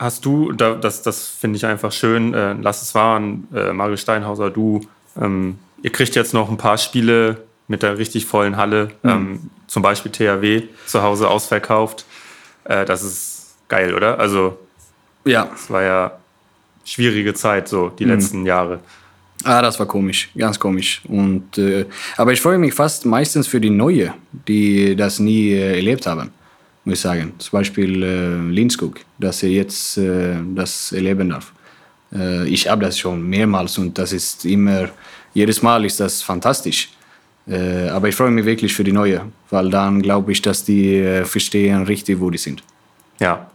hast 0.00 0.24
du, 0.24 0.52
da, 0.52 0.74
das, 0.74 1.02
das 1.02 1.28
finde 1.28 1.58
ich 1.58 1.66
einfach 1.66 1.92
schön, 1.92 2.32
äh, 2.32 2.54
lass 2.54 2.80
es 2.82 2.94
waren, 2.94 3.46
äh, 3.54 3.72
Mario 3.72 3.96
Steinhauser, 3.96 4.50
du, 4.50 4.80
ähm, 5.20 5.58
ihr 5.82 5.92
kriegt 5.92 6.16
jetzt 6.16 6.32
noch 6.32 6.48
ein 6.50 6.56
paar 6.56 6.78
Spiele 6.78 7.42
mit 7.68 7.82
der 7.82 7.98
richtig 7.98 8.24
vollen 8.24 8.56
Halle, 8.56 8.90
ähm, 9.04 9.50
zum 9.66 9.82
Beispiel 9.82 10.10
THW 10.10 10.62
zu 10.86 11.02
Hause 11.02 11.28
ausverkauft. 11.28 12.06
Äh, 12.64 12.86
das 12.86 13.02
ist 13.02 13.54
geil, 13.68 13.94
oder? 13.94 14.18
Also 14.18 14.58
Ja, 15.24 15.50
es 15.54 15.70
war 15.70 15.82
ja 15.82 16.12
schwierige 16.84 17.34
Zeit, 17.34 17.68
so 17.68 17.90
die 17.90 18.04
letzten 18.04 18.46
Jahre. 18.46 18.80
ah, 19.44 19.60
das 19.62 19.78
war 19.78 19.86
komisch, 19.86 20.30
ganz 20.36 20.58
komisch. 20.58 21.02
Und, 21.08 21.58
äh, 21.58 21.84
aber 22.16 22.32
ich 22.32 22.40
freue 22.40 22.58
mich 22.58 22.72
fast 22.74 23.04
meistens 23.04 23.46
für 23.46 23.60
die 23.60 23.70
Neue, 23.70 24.14
die 24.48 24.96
das 24.96 25.18
nie 25.18 25.50
äh, 25.50 25.76
erlebt 25.76 26.06
haben, 26.06 26.32
muss 26.84 26.94
ich 26.94 27.00
sagen. 27.00 27.34
Zum 27.38 27.58
Beispiel 27.58 28.02
äh, 28.02 28.50
Linskog, 28.50 29.00
dass 29.18 29.42
er 29.42 29.50
jetzt 29.50 29.98
äh, 29.98 30.36
das 30.54 30.92
erleben 30.92 31.30
darf. 31.30 31.52
Äh, 32.12 32.48
ich 32.48 32.68
habe 32.68 32.82
das 32.84 32.98
schon 32.98 33.28
mehrmals 33.28 33.78
und 33.78 33.96
das 33.98 34.12
ist 34.12 34.44
immer, 34.44 34.88
jedes 35.34 35.62
Mal 35.62 35.84
ist 35.84 36.00
das 36.00 36.22
fantastisch. 36.22 36.90
Äh, 37.48 37.88
aber 37.88 38.08
ich 38.08 38.14
freue 38.14 38.30
mich 38.30 38.44
wirklich 38.44 38.72
für 38.72 38.84
die 38.84 38.92
neue, 38.92 39.22
weil 39.50 39.70
dann 39.70 40.02
glaube 40.02 40.32
ich, 40.32 40.42
dass 40.42 40.64
die 40.64 40.96
äh, 40.96 41.24
verstehen 41.24 41.82
richtig, 41.84 42.20
wo 42.20 42.30
die 42.30 42.38
sind. 42.38 42.62
Ja. 43.18 43.50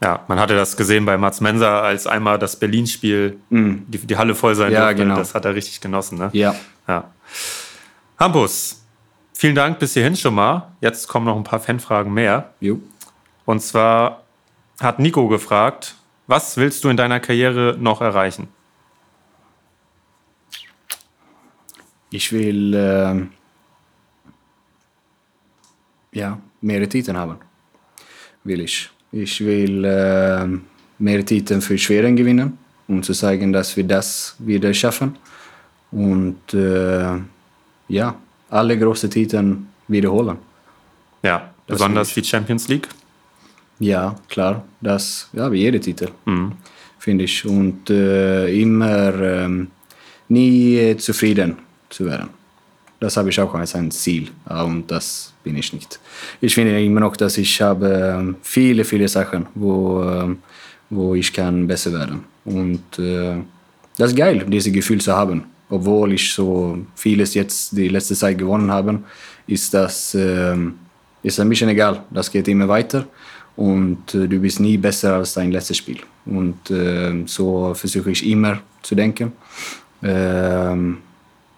Ja, 0.00 0.24
man 0.28 0.38
hatte 0.38 0.54
das 0.54 0.76
gesehen 0.76 1.04
bei 1.04 1.18
Mats 1.18 1.40
Menser, 1.40 1.82
als 1.82 2.06
einmal 2.06 2.38
das 2.38 2.54
Berlin-Spiel, 2.54 3.36
mm. 3.50 3.72
die, 3.88 3.98
die, 3.98 4.16
Halle 4.16 4.36
voll 4.36 4.54
sein 4.54 4.70
ja, 4.70 4.82
durfte. 4.82 5.02
Genau. 5.02 5.16
Das 5.16 5.34
hat 5.34 5.44
er 5.44 5.56
richtig 5.56 5.80
genossen, 5.80 6.18
ne? 6.18 6.30
Ja. 6.32 6.54
ja. 6.86 7.10
Hampus, 8.16 8.77
vielen 9.38 9.54
Dank 9.54 9.78
bis 9.78 9.94
hierhin 9.94 10.16
schon 10.16 10.34
mal. 10.34 10.72
Jetzt 10.80 11.06
kommen 11.06 11.26
noch 11.26 11.36
ein 11.36 11.44
paar 11.44 11.60
Fanfragen 11.60 12.12
mehr. 12.12 12.52
Jo. 12.60 12.80
Und 13.44 13.60
zwar 13.60 14.24
hat 14.80 14.98
Nico 14.98 15.28
gefragt, 15.28 15.94
was 16.26 16.56
willst 16.56 16.82
du 16.82 16.88
in 16.88 16.96
deiner 16.96 17.20
Karriere 17.20 17.76
noch 17.78 18.00
erreichen? 18.00 18.48
Ich 22.10 22.32
will 22.32 22.74
äh, 22.74 23.26
ja, 26.18 26.38
mehr 26.60 26.88
Titel 26.88 27.14
haben. 27.14 27.36
Will 28.42 28.60
ich. 28.60 28.90
Ich 29.12 29.40
will 29.40 29.84
äh, 29.84 30.46
mehr 30.98 31.24
Titel 31.24 31.60
für 31.60 31.78
Schweren 31.78 32.16
gewinnen, 32.16 32.58
um 32.88 33.04
zu 33.04 33.12
zeigen, 33.12 33.52
dass 33.52 33.76
wir 33.76 33.84
das 33.84 34.34
wieder 34.40 34.74
schaffen. 34.74 35.16
Und 35.92 36.54
äh, 36.54 37.18
ja, 37.88 38.16
alle 38.50 38.78
großen 38.78 39.10
Titel 39.10 39.56
wiederholen. 39.88 40.38
Ja, 41.22 41.50
besonders 41.66 42.14
die 42.14 42.24
Champions 42.24 42.68
League. 42.68 42.88
Ja, 43.78 44.16
klar. 44.28 44.64
Das, 44.80 45.28
ja, 45.32 45.50
wie 45.52 45.58
jeder 45.58 45.80
Titel, 45.80 46.08
mhm. 46.24 46.52
finde 46.98 47.24
ich. 47.24 47.44
Und 47.44 47.90
äh, 47.90 48.48
immer 48.60 49.14
äh, 49.14 49.66
nie 50.28 50.96
zufrieden 50.96 51.56
zu 51.88 52.06
werden. 52.06 52.30
Das 53.00 53.16
habe 53.16 53.30
ich 53.30 53.40
auch 53.40 53.54
als 53.54 53.76
ein 53.76 53.92
Ziel 53.92 54.28
und 54.48 54.90
das 54.90 55.32
bin 55.44 55.56
ich 55.56 55.72
nicht. 55.72 56.00
Ich 56.40 56.54
finde 56.54 56.82
immer 56.82 57.00
noch, 57.00 57.16
dass 57.16 57.38
ich 57.38 57.62
habe 57.62 58.34
viele, 58.42 58.84
viele 58.84 59.06
Sachen, 59.06 59.46
wo, 59.54 60.02
ähm, 60.02 60.38
wo 60.90 61.14
ich 61.14 61.32
kann 61.32 61.68
besser 61.68 61.92
werden. 61.92 62.24
Und 62.44 62.98
äh, 62.98 63.36
das 63.96 64.10
ist 64.10 64.16
geil, 64.16 64.44
dieses 64.48 64.72
Gefühl 64.72 65.00
zu 65.00 65.14
haben. 65.14 65.44
Obwohl 65.70 66.12
ich 66.14 66.32
so 66.32 66.78
vieles 66.94 67.34
jetzt 67.34 67.76
die 67.76 67.88
letzte 67.88 68.14
Zeit 68.14 68.38
gewonnen 68.38 68.70
habe, 68.70 69.02
ist 69.46 69.74
das 69.74 70.14
äh, 70.14 70.56
ist 71.22 71.40
ein 71.40 71.48
bisschen 71.48 71.68
egal. 71.68 72.04
Das 72.10 72.30
geht 72.30 72.48
immer 72.48 72.68
weiter 72.68 73.06
und 73.56 74.14
äh, 74.14 74.28
du 74.28 74.38
bist 74.38 74.60
nie 74.60 74.76
besser 74.78 75.16
als 75.16 75.34
dein 75.34 75.50
letztes 75.50 75.76
Spiel. 75.76 76.00
Und 76.24 76.70
äh, 76.70 77.24
so 77.26 77.74
versuche 77.74 78.10
ich 78.10 78.26
immer 78.26 78.60
zu 78.82 78.94
denken. 78.94 79.32
Ähm, 80.02 80.98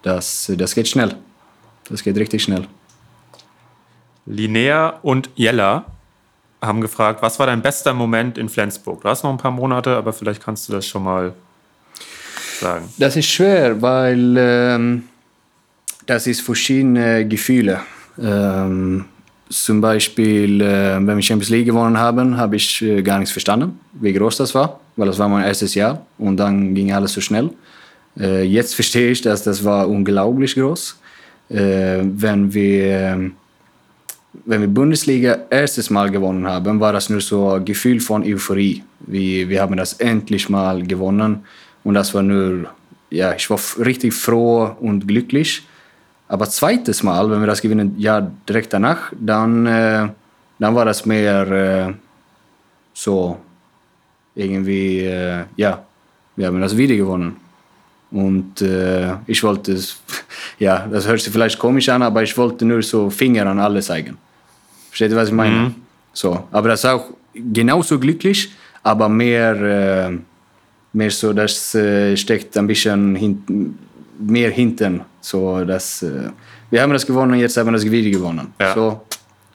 das, 0.03 0.51
das 0.57 0.75
geht 0.75 0.89
schnell. 0.89 1.15
Das 1.89 2.03
geht 2.03 2.17
richtig 2.17 2.43
schnell. 2.43 2.67
Linnea 4.27 5.01
und 5.03 5.29
Jella 5.35 5.85
haben 6.63 6.81
gefragt, 6.81 7.23
was 7.23 7.39
war 7.39 7.47
dein 7.47 7.63
bester 7.63 7.93
Moment 7.93 8.39
in 8.39 8.49
Flensburg? 8.49 9.03
Du 9.03 9.09
hast 9.09 9.25
noch 9.25 9.31
ein 9.31 9.39
paar 9.39 9.51
Monate, 9.51 9.97
aber 9.97 10.13
vielleicht 10.13 10.43
kannst 10.43 10.69
du 10.69 10.73
das 10.73 10.87
schon 10.87 11.05
mal 11.05 11.35
sagen. 12.61 12.89
Das 12.99 13.17
ist 13.17 13.27
schwer, 13.27 13.81
weil 13.81 14.35
ähm, 14.39 15.03
das 16.07 16.27
ist 16.27 16.43
verschiedene 16.43 17.27
Gefühle. 17.27 17.81
Ähm, 18.21 19.05
zum 19.49 19.81
Beispiel, 19.81 20.61
äh, 20.61 20.95
wenn 20.95 21.17
wir 21.17 21.23
Champions 21.23 21.51
League 21.51 21.67
gewonnen 21.67 21.99
haben, 21.99 22.37
habe 22.37 22.57
ich 22.57 22.83
äh, 22.83 23.03
gar 23.03 23.19
nichts 23.19 23.33
verstanden, 23.33 23.81
wie 23.95 24.13
groß 24.13 24.37
das 24.37 24.55
war, 24.55 24.79
weil 24.97 25.09
das 25.09 25.19
war 25.19 25.29
mein 25.29 25.45
erstes 25.45 25.75
Jahr 25.75 26.07
und 26.19 26.37
dann 26.37 26.75
ging 26.75 26.93
alles 26.93 27.13
so 27.13 27.21
schnell. 27.21 27.51
Äh, 28.19 28.45
jetzt 28.45 28.75
verstehe 28.75 29.11
ich, 29.11 29.23
dass 29.23 29.43
das 29.43 29.65
war 29.65 29.89
unglaublich 29.89 30.55
groß. 30.55 30.97
Äh, 31.49 31.99
wenn 32.03 32.55
wir 32.55 33.33
wenn 34.45 34.61
wir 34.61 34.69
Bundesliga 34.69 35.39
erstes 35.51 35.91
Mal 35.91 36.11
gewonnen 36.11 36.47
haben, 36.47 36.79
war 36.79 36.93
das 36.93 37.11
nur 37.11 37.21
so 37.21 37.51
ein 37.51 37.65
Gefühl 37.65 37.99
von 38.01 38.23
Euphorie. 38.23 38.85
Wir, 39.01 39.49
wir 39.49 39.61
haben 39.61 39.77
das 39.77 39.95
endlich 39.95 40.49
mal 40.49 40.83
gewonnen 40.85 41.45
und 41.85 41.95
das 41.95 42.15
war 42.15 42.23
nur, 42.23 42.71
ja, 43.11 43.35
ich 43.35 43.49
war 43.51 43.59
richtig 43.79 44.15
froh 44.15 44.77
und 44.81 45.07
glücklich. 45.07 45.67
Aber 46.29 46.49
zweites 46.49 47.03
Mal, 47.03 47.29
wenn 47.31 47.41
wir 47.41 47.47
das 47.47 47.61
gewinnen, 47.61 47.95
ja, 47.99 48.31
direkt 48.49 48.73
danach, 48.73 49.13
dann, 49.19 49.67
äh, 49.67 50.09
dann 50.59 50.75
war 50.75 50.85
das 50.85 51.05
mehr 51.05 51.49
äh, 51.51 51.93
so 52.95 53.39
irgendwie, 54.35 55.01
äh, 55.01 55.45
ja, 55.57 55.85
wir 56.37 56.47
haben 56.47 56.61
das 56.61 56.77
wieder 56.77 56.95
gewonnen. 56.95 57.37
Und 58.13 58.61
äh, 58.63 59.17
ich 59.27 59.43
wollte 59.43 59.77
ja, 60.59 60.87
das 60.87 61.07
hört 61.07 61.21
sich 61.21 61.33
vielleicht 61.33 61.59
komisch 61.59 61.89
an, 61.89 62.03
aber 62.03 62.23
ich 62.23 62.37
wollte 62.37 62.65
nur 62.65 62.83
so 62.83 63.11
Finger 63.11 63.47
an 63.47 63.59
alle 63.59 63.81
zeigen. 63.81 64.17
Versteht 64.89 65.11
ihr, 65.11 65.17
was 65.17 65.29
ich 65.29 65.35
meine? 65.35 65.57
Mhm. 65.57 65.75
So, 66.13 66.45
aber 66.51 66.69
das 66.69 66.81
ist 66.85 66.91
auch 66.91 67.07
genauso 67.35 67.99
glücklich, 67.99 68.53
aber 68.83 69.09
mehr, 69.09 70.11
äh, 70.11 70.19
mehr 70.93 71.11
so, 71.11 71.33
das 71.33 71.75
äh, 71.75 72.17
steckt 72.17 72.57
ein 72.57 72.67
bisschen 72.67 73.15
hin, 73.15 73.79
mehr 74.19 74.51
hinten. 74.51 75.03
So, 75.21 75.65
dass, 75.65 76.03
äh, 76.03 76.31
wir 76.71 76.83
haben 76.83 76.93
das 76.93 77.07
gewonnen, 77.07 77.39
jetzt 77.39 77.57
haben 77.57 77.67
wir 77.67 77.73
das 77.73 77.85
wieder 77.85 78.11
gewonnen. 78.11 78.53
Ja. 78.61 78.75
So, 78.75 79.03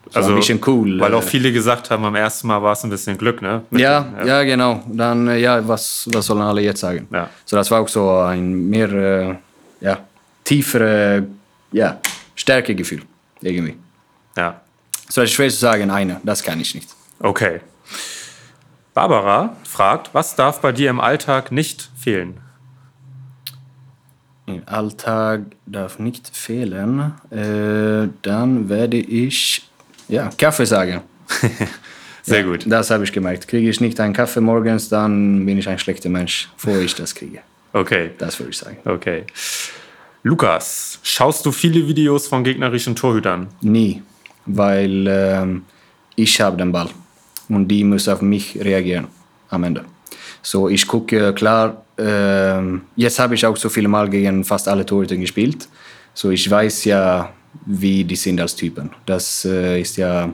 so 0.10 0.20
also, 0.20 0.30
ein 0.30 0.36
bisschen 0.36 0.62
cool. 0.68 1.00
Weil 1.00 1.14
auch 1.14 1.24
viele 1.24 1.52
gesagt 1.52 1.90
haben, 1.90 2.06
am 2.06 2.16
ersten 2.16 2.48
Mal 2.48 2.62
war 2.62 2.74
es 2.74 2.84
ein 2.84 2.90
bisschen 2.90 3.18
Glück, 3.18 3.42
ne? 3.42 3.64
ja, 3.72 4.14
ja, 4.20 4.26
ja. 4.26 4.44
genau. 4.44 4.84
Dann, 4.88 5.28
äh, 5.28 5.38
ja, 5.38 5.68
was, 5.68 6.08
was 6.12 6.26
sollen 6.26 6.42
alle 6.42 6.62
jetzt 6.62 6.82
sagen? 6.82 7.08
Ja. 7.12 7.30
So, 7.44 7.56
das 7.56 7.70
war 7.72 7.82
auch 7.82 7.88
so 7.88 8.10
ein 8.20 8.70
mehr, 8.70 8.92
äh, 8.92 9.36
ja, 9.82 10.00
tiefere, 10.44 11.26
ja, 11.72 12.00
Stärkegefühl, 12.36 13.02
irgendwie. 13.42 13.76
Ja. 14.38 14.62
So, 15.10 15.22
das 15.22 15.30
ist 15.30 15.36
schwer 15.36 15.50
zu 15.50 15.58
sagen, 15.58 15.90
eine, 15.90 16.22
das 16.24 16.44
kann 16.44 16.60
ich 16.60 16.74
nicht. 16.76 16.90
Okay. 17.20 17.62
Barbara 18.96 19.58
fragt, 19.66 20.14
was 20.14 20.38
darf 20.38 20.62
bei 20.62 20.72
dir 20.72 20.90
im 20.90 21.02
Alltag 21.02 21.52
nicht 21.52 21.90
fehlen? 21.98 22.38
Im 24.46 24.62
Alltag 24.68 25.42
darf 25.66 26.00
nicht 26.00 26.34
fehlen. 26.34 27.12
Äh, 27.30 28.08
dann 28.22 28.70
werde 28.70 28.96
ich 28.96 29.68
ja, 30.08 30.30
Kaffee 30.38 30.66
sagen. 30.66 31.02
Sehr 32.24 32.40
ja, 32.40 32.46
gut. 32.46 32.64
Das 32.68 32.90
habe 32.90 33.04
ich 33.04 33.12
gemerkt. 33.12 33.50
Kriege 33.50 33.70
ich 33.70 33.82
nicht 33.82 34.00
einen 34.00 34.14
Kaffee 34.14 34.40
morgens, 34.40 34.88
dann 34.88 35.46
bin 35.46 35.58
ich 35.58 35.68
ein 35.68 35.78
schlechter 35.78 36.08
Mensch, 36.08 36.48
bevor 36.56 36.80
ich 36.80 36.96
das 36.96 37.14
kriege. 37.14 37.42
Okay. 37.74 38.12
Das 38.18 38.40
würde 38.40 38.52
ich 38.52 38.58
sagen. 38.58 38.78
Okay. 38.86 39.26
Lukas, 40.24 41.00
schaust 41.04 41.46
du 41.46 41.52
viele 41.52 41.86
Videos 41.86 42.28
von 42.28 42.46
gegnerischen 42.46 42.96
Torhütern? 42.96 43.50
Nie, 43.60 44.02
weil 44.46 45.06
ähm, 45.06 45.66
ich 46.16 46.40
habe 46.40 46.56
den 46.56 46.72
Ball 46.72 46.90
und 47.50 47.68
die 47.68 47.84
müssen 47.84 48.14
auf 48.14 48.22
mich 48.22 48.58
reagieren 48.60 49.08
am 49.50 49.64
Ende. 49.64 49.86
So, 50.42 50.70
ich 50.70 50.86
gucke 50.88 51.34
klar, 51.34 51.84
äh, 51.98 52.62
jetzt 52.96 53.20
habe 53.20 53.36
ich 53.36 53.46
auch 53.46 53.58
so 53.58 53.70
viele 53.70 53.88
Mal 53.88 54.10
gegen 54.10 54.44
fast 54.44 54.68
alle 54.68 54.86
Torhüter 54.86 55.16
gespielt. 55.16 55.68
So, 56.14 56.30
ich 56.30 56.50
weiß 56.50 56.86
ja, 56.86 57.32
wie 57.66 58.04
die 58.04 58.16
sind 58.16 58.40
als 58.40 58.56
Typen. 58.56 58.90
Das 59.06 59.46
äh, 59.46 59.82
ist 59.82 59.98
ja, 59.98 60.26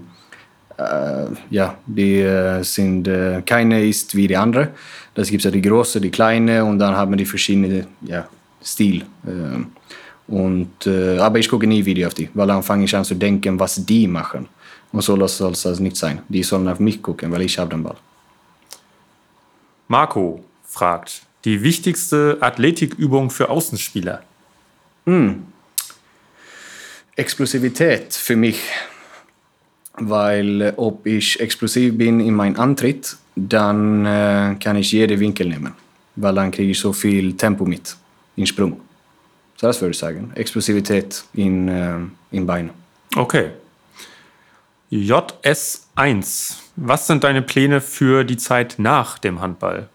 äh, 0.78 1.26
ja, 1.49 1.78
die 1.86 2.22
äh, 2.22 2.64
sind, 2.64 3.07
äh, 3.07 3.41
keine 3.45 3.86
ist 3.86 4.16
wie 4.16 4.28
die 4.28 4.38
andere. 4.38 4.70
Das 5.14 5.30
gibt 5.30 5.43
ja 5.43 5.51
die 5.51 5.62
große, 5.62 6.01
die 6.01 6.12
kleine 6.12 6.64
und 6.64 6.80
dann 6.80 6.95
haben 6.95 7.16
die 7.18 7.26
verschiedene 7.26 7.88
ja, 8.01 8.28
Stil. 8.64 9.05
Ähm, 9.28 9.68
und, 10.28 10.88
äh, 10.88 11.18
aber 11.18 11.39
ich 11.39 11.49
gucke 11.49 11.68
nie 11.68 11.86
Video 11.86 12.07
auf 12.07 12.14
die, 12.14 12.30
weil 12.34 12.47
dann 12.47 12.64
fange 12.64 12.86
ich 12.86 12.95
an 12.95 13.03
zu 13.03 13.16
denken, 13.16 13.59
was 13.59 13.86
die 13.86 14.07
machen. 14.07 14.47
Und 14.92 15.02
so 15.02 15.28
soll 15.28 15.52
es 15.52 15.80
nicht 15.80 15.96
sein. 15.96 16.22
Die 16.28 16.44
sollen 16.44 16.68
auf 16.68 16.80
mich 16.80 17.02
gucken, 17.02 17.32
weil 17.32 17.42
ich 17.42 17.58
habe 17.58 17.70
den 17.70 17.84
Ball. 17.84 17.96
Marco 19.88 20.44
fragt, 20.64 21.24
die 21.46 21.64
wichtigste 21.64 22.38
Athletikübung 22.39 23.30
für 23.30 23.50
Außenspieler? 23.50 24.22
Hm. 25.06 25.44
Explosivität 27.16 28.14
für 28.14 28.36
mich, 28.36 28.62
weil 29.96 30.74
ob 30.78 31.06
ich 31.06 31.39
explosiv 31.39 31.98
bin 31.98 32.20
in 32.20 32.34
meinem 32.34 32.60
Antritt, 32.60 33.18
dann 33.36 34.06
äh, 34.06 34.56
kann 34.60 34.76
ich 34.78 34.92
jede 34.92 35.20
Winkel 35.20 35.48
nehmen, 35.48 35.74
weil 36.16 36.36
dann 36.36 36.52
kriege 36.52 36.72
ich 36.72 36.80
so 36.80 36.94
viel 36.94 37.36
Tempo 37.36 37.66
mit, 37.66 37.96
in 38.36 38.46
Sprung. 38.46 38.80
So 39.58 39.68
das 39.68 39.82
würde 39.82 39.92
ich 39.92 39.98
sagen, 39.98 40.32
Explosivität 40.36 41.24
in, 41.34 41.68
äh, 41.68 41.98
in 42.32 42.46
Beinen. 42.46 42.72
Okay. 43.16 43.52
JS1, 44.92 46.56
was 46.76 47.08
sind 47.08 47.24
deine 47.24 47.42
Pläne 47.42 47.80
für 47.80 48.26
die 48.26 48.36
Zeit 48.36 48.76
nach 48.78 49.20
dem 49.20 49.39
Handball? 49.39 49.88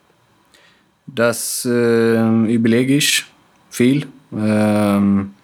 Das 1.07 1.67
äh, 1.67 2.19
überlege 2.47 2.97
ich 2.97 3.27
viel. 3.69 4.07
Ähm, 4.35 5.35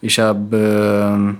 ich 0.00 0.20
habe 0.20 1.36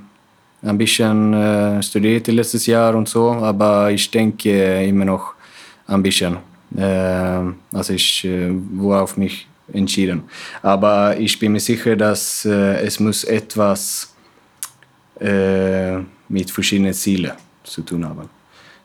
äh, 0.62 0.68
ein 0.68 0.78
bisschen 0.78 1.32
äh, 1.32 1.80
studiert 1.80 2.26
letztes 2.26 2.66
Jahr 2.66 2.96
und 2.96 3.08
so, 3.08 3.30
aber 3.30 3.92
ich 3.92 4.10
denke 4.10 4.84
immer 4.84 5.04
noch 5.04 5.34
ein 5.86 6.02
bisschen 6.02 6.38
Äh, 6.76 7.54
also 7.72 7.92
ich 7.92 8.24
äh, 8.24 8.50
worauf 8.72 9.16
mich 9.16 9.46
entschieden. 9.72 10.24
Aber 10.60 11.16
ich 11.16 11.38
bin 11.38 11.52
mir 11.52 11.60
sicher, 11.60 11.94
dass 11.94 12.44
äh, 12.44 12.84
es 12.84 12.98
muss 12.98 13.22
etwas 13.22 14.12
äh, 15.20 15.98
mit 16.28 16.50
verschiedenen 16.50 16.94
Zielen 16.94 17.43
zu 17.64 17.82
tun 17.82 18.04
haben. 18.04 18.28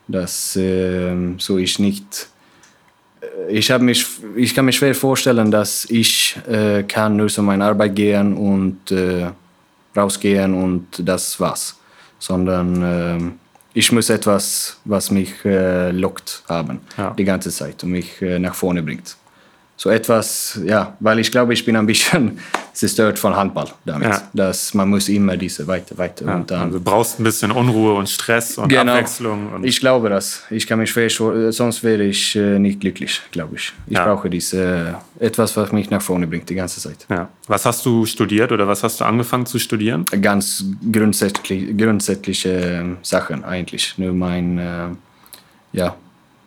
Dass 0.08 0.56
äh, 0.56 1.16
so 1.38 1.58
ich 1.58 1.80
nicht 1.80 2.30
äh, 3.22 3.52
ich, 3.52 3.70
mich, 3.80 4.06
ich 4.36 4.56
kann 4.56 4.66
mir 4.66 4.72
schwer 4.72 4.96
vorstellen, 4.96 5.52
dass 5.52 5.86
ich 5.86 6.38
äh, 6.48 6.84
kann 6.84 7.16
nur 7.16 7.28
zu 7.28 7.44
meiner 7.44 7.66
Arbeit 7.66 7.96
gehen 7.96 8.34
und 8.36 8.92
äh, 8.92 9.30
rausgehen 9.96 10.54
und 10.54 10.88
das 11.00 11.40
war's. 11.40 11.78
Sondern 12.18 12.84
äh, 12.84 13.32
ich 13.74 13.92
muss 13.92 14.10
etwas, 14.10 14.78
was 14.86 15.12
mich 15.12 15.34
äh, 15.46 15.92
lockt 15.92 16.44
haben 16.50 16.82
ja. 16.98 17.12
die 17.12 17.24
ganze 17.24 17.52
Zeit 17.52 17.84
und 17.84 17.92
mich 17.92 18.22
äh, 18.22 18.40
nach 18.40 18.56
vorne 18.56 18.82
bringt 18.82 19.16
so 19.80 19.90
etwas, 19.90 20.60
ja, 20.66 20.98
weil 21.00 21.20
ich 21.20 21.32
glaube, 21.32 21.54
ich 21.54 21.64
bin 21.64 21.78
ein 21.78 21.86
bisschen 21.86 22.38
zerstört 22.80 23.20
von 23.20 23.36
Handball 23.36 23.68
damit, 23.84 24.08
ja. 24.08 24.22
dass 24.34 24.74
man 24.74 24.88
muss 24.88 25.10
immer 25.10 25.36
diese 25.36 25.68
weiter, 25.68 25.98
weiter 25.98 26.26
ja, 26.26 26.36
und 26.36 26.50
dann. 26.50 26.62
Also 26.68 26.78
du 26.78 26.84
brauchst 26.84 27.20
ein 27.20 27.26
bisschen 27.26 27.52
Unruhe 27.52 27.94
und 27.94 28.08
Stress 28.08 28.58
und 28.58 28.70
genau. 28.70 28.94
Abwechslung. 28.94 29.52
Und 29.52 29.66
ich 29.66 29.82
glaube 29.82 30.08
das. 30.08 30.44
Ich 30.50 30.66
kann 30.66 30.80
mich 30.80 30.90
schwer, 30.90 31.10
sonst 31.52 31.84
wäre 31.84 32.04
ich 32.04 32.38
äh, 32.38 32.58
nicht 32.58 32.80
glücklich, 32.80 33.22
glaube 33.32 33.58
ich. 33.58 33.74
Ich 33.88 33.98
ja. 33.98 34.06
brauche 34.06 34.30
diese, 34.30 34.96
etwas, 35.20 35.58
was 35.58 35.74
mich 35.74 35.90
nach 35.90 36.02
vorne 36.02 36.26
bringt 36.26 36.50
die 36.50 36.56
ganze 36.56 36.80
Zeit. 36.80 37.06
Was 37.48 37.66
hast 37.66 37.86
du 37.86 38.06
studiert 38.06 38.54
oder 38.54 38.66
was 38.66 38.82
hast 38.82 39.02
du 39.02 39.04
angefangen 39.04 39.46
zu 39.46 39.60
studieren? 39.60 40.06
Ganz 40.22 40.64
grundsätzlich, 40.90 41.78
grundsätzliche 41.78 42.96
Sachen 43.02 43.44
eigentlich. 43.44 43.98
Nur 43.98 44.14
mein, 44.14 44.58
äh, 44.58 44.88
ja, 45.74 45.96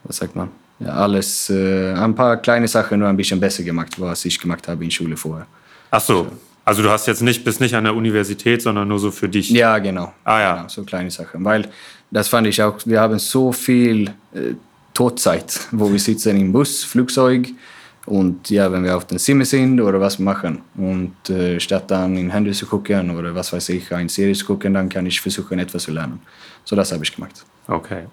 was 0.05 0.17
sagt 0.17 0.35
man? 0.35 0.49
alles, 0.85 1.49
äh, 1.49 1.93
ein 1.93 2.13
paar 2.13 2.39
kleine 2.39 2.67
Sachen 2.67 2.99
nur 2.99 3.09
ein 3.09 3.17
bisschen 3.17 3.39
besser 3.39 3.63
gemacht, 3.63 4.01
was 4.01 4.25
ich 4.25 4.41
gemacht 4.41 4.67
habe 4.67 4.83
in 4.83 4.91
Schule 4.91 5.17
vorher. 5.17 5.47
Ach 5.93 6.01
so. 6.01 6.27
Also 6.65 6.83
du 6.83 6.91
hast 6.91 7.07
jetzt 7.07 7.23
nicht, 7.23 7.45
bist 7.45 7.61
nicht 7.61 7.75
an 7.75 7.85
der 7.85 7.95
Universität, 7.95 8.63
sondern 8.63 8.89
nur 8.89 8.99
so 8.99 9.11
für 9.11 9.29
dich. 9.29 9.51
Ja, 9.51 9.79
genau. 9.79 10.13
Ah 10.25 10.41
ja. 10.41 10.57
Genau, 10.57 10.69
so 10.69 10.85
kleine 10.85 11.11
Sachen. 11.11 11.45
Weil 11.45 11.69
das 12.11 12.29
fand 12.29 12.47
ich 12.47 12.63
auch, 12.63 12.79
wir 12.87 13.01
haben 13.01 13.19
so 13.19 13.53
viel 13.53 14.09
äh, 14.33 14.55
Todzeit, 14.95 15.61
wo 15.71 15.91
wir 15.93 15.99
sitzen 15.99 16.39
im 16.39 16.53
Bus, 16.53 16.83
Flugzeug 16.85 17.49
und 18.07 18.49
ja, 18.49 18.73
wenn 18.73 18.85
wir 18.85 18.97
auf 18.97 19.07
den 19.07 19.19
Zimmer 19.19 19.45
sind 19.45 19.81
oder 19.81 20.01
was 20.01 20.19
machen 20.19 20.63
und 20.77 21.29
äh, 21.29 21.61
statt 21.61 21.91
dann 21.91 22.17
in 22.17 22.31
Handy 22.31 22.53
zu 22.53 22.67
gucken 22.67 23.11
oder 23.11 23.35
was 23.35 23.53
weiß 23.53 23.69
ich, 23.71 23.93
eine 23.93 24.09
Serie 24.09 24.35
zu 24.35 24.47
gucken, 24.47 24.75
dann 24.75 24.89
kann 24.89 25.05
ich 25.05 25.21
versuchen, 25.21 25.59
etwas 25.59 25.83
zu 25.83 25.93
lernen. 25.93 26.23
So 26.65 26.75
das 26.75 26.93
habe 26.93 27.05
ich 27.05 27.15
gemacht. 27.15 27.45
Okay. 27.69 28.07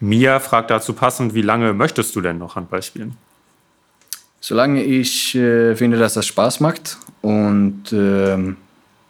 Mia 0.00 0.38
fragt 0.40 0.70
dazu 0.70 0.92
passend, 0.92 1.34
wie 1.34 1.42
lange 1.42 1.72
möchtest 1.72 2.16
du 2.16 2.20
denn 2.20 2.38
noch 2.38 2.56
Handball 2.56 2.82
spielen? 2.82 3.16
Solange 4.48 4.84
ich 4.84 5.34
äh, 5.34 5.74
finde, 5.74 5.98
dass 5.98 6.14
das 6.14 6.24
Spaß 6.26 6.60
macht 6.60 6.98
und 7.20 7.92
äh, 7.92 8.38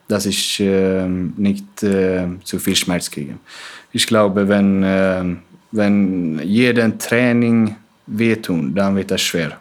dass 0.09 0.24
ich 0.24 0.61
äh, 0.61 1.07
nicht 1.07 1.82
äh, 1.82 2.26
zu 2.43 2.59
viel 2.59 2.74
Schmerz 2.74 3.11
kriege. 3.11 3.34
Ich 3.93 4.07
glaube, 4.07 4.49
wenn, 4.49 4.82
ähm, 4.82 5.41
wenn 5.72 6.41
jeden 6.43 6.99
Training 6.99 7.76
wehtun, 8.07 8.74
dann 8.74 8.97
wird 8.97 9.11
das 9.11 9.20
schwer. 9.20 9.61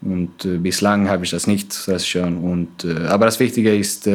Und 0.00 0.44
äh, 0.44 0.58
bislang 0.58 1.08
habe 1.08 1.24
ich 1.24 1.30
das 1.30 1.46
nicht, 1.46 1.68
das 1.70 2.02
ist 2.02 2.08
schön. 2.08 2.38
Und, 2.38 2.84
äh, 2.84 3.06
aber 3.06 3.26
das 3.26 3.38
Wichtige 3.38 3.72
ist, 3.76 4.08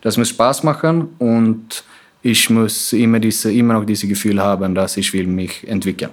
das 0.00 0.16
muss 0.16 0.30
Spaß 0.30 0.62
machen 0.62 1.10
und 1.18 1.84
ich 2.22 2.48
muss 2.48 2.94
immer, 2.94 3.20
diese, 3.20 3.52
immer 3.52 3.74
noch 3.74 3.84
dieses 3.84 4.08
Gefühl 4.08 4.40
haben, 4.40 4.74
dass 4.74 4.96
ich 4.96 5.12
will 5.12 5.26
mich 5.26 5.68
entwickeln. 5.68 6.12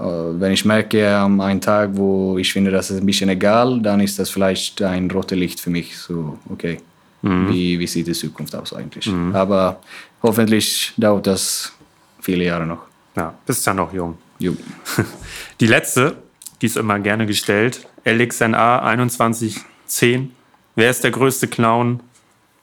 Äh, 0.00 0.40
wenn 0.40 0.52
ich 0.52 0.64
merke 0.64 1.14
an 1.14 1.40
einem 1.40 1.60
Tag, 1.60 1.90
wo 1.92 2.38
ich 2.38 2.52
finde, 2.52 2.70
das 2.70 2.90
ist 2.90 3.00
ein 3.00 3.06
bisschen 3.06 3.28
egal, 3.28 3.80
dann 3.82 4.00
ist 4.00 4.18
das 4.18 4.30
vielleicht 4.30 4.80
ein 4.80 5.10
rotes 5.10 5.38
Licht 5.38 5.60
für 5.60 5.70
mich. 5.70 5.96
So, 5.96 6.38
okay, 6.48 6.78
mhm. 7.22 7.52
wie, 7.52 7.78
wie 7.78 7.86
sieht 7.86 8.06
die 8.06 8.12
Zukunft 8.12 8.54
aus 8.54 8.72
eigentlich? 8.72 9.06
Mhm. 9.06 9.34
Aber 9.34 9.80
hoffentlich 10.22 10.94
dauert 10.96 11.26
das 11.26 11.72
viele 12.20 12.44
Jahre 12.44 12.66
noch. 12.66 12.82
Ja, 13.16 13.34
bist 13.44 13.66
ja 13.66 13.74
noch 13.74 13.92
jung. 13.92 14.16
jung. 14.38 14.56
Die 15.60 15.66
letzte, 15.66 16.16
die 16.62 16.66
ist 16.66 16.76
immer 16.76 16.98
gerne 17.00 17.26
gestellt, 17.26 17.86
LXNA 18.04 18.80
2110. 19.08 20.30
Wer 20.76 20.90
ist 20.90 21.02
der 21.02 21.10
größte 21.10 21.48
Clown 21.48 22.00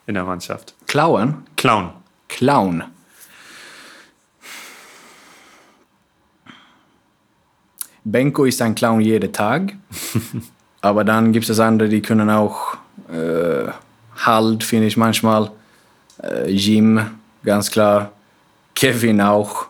in 0.07 0.13
der 0.13 0.23
Mannschaft? 0.23 0.73
Clown? 0.87 1.43
Clown. 1.57 1.91
Clown. 2.29 2.83
Benko 8.11 8.45
ist 8.45 8.61
ein 8.61 8.75
Clown 8.75 9.01
jeden 9.01 9.31
Tag. 9.31 9.73
Aber 10.81 11.03
dann 11.03 11.31
gibt 11.31 11.49
es 11.49 11.59
andere, 11.59 11.89
die 11.89 12.01
können 12.01 12.29
auch 12.29 12.77
äh, 13.11 13.69
Halt, 14.25 14.63
finde 14.63 14.87
ich 14.87 14.97
manchmal. 14.97 15.51
Äh, 16.23 16.49
Jim, 16.49 16.99
ganz 17.43 17.69
klar. 17.69 18.11
Kevin 18.73 19.21
auch. 19.21 19.67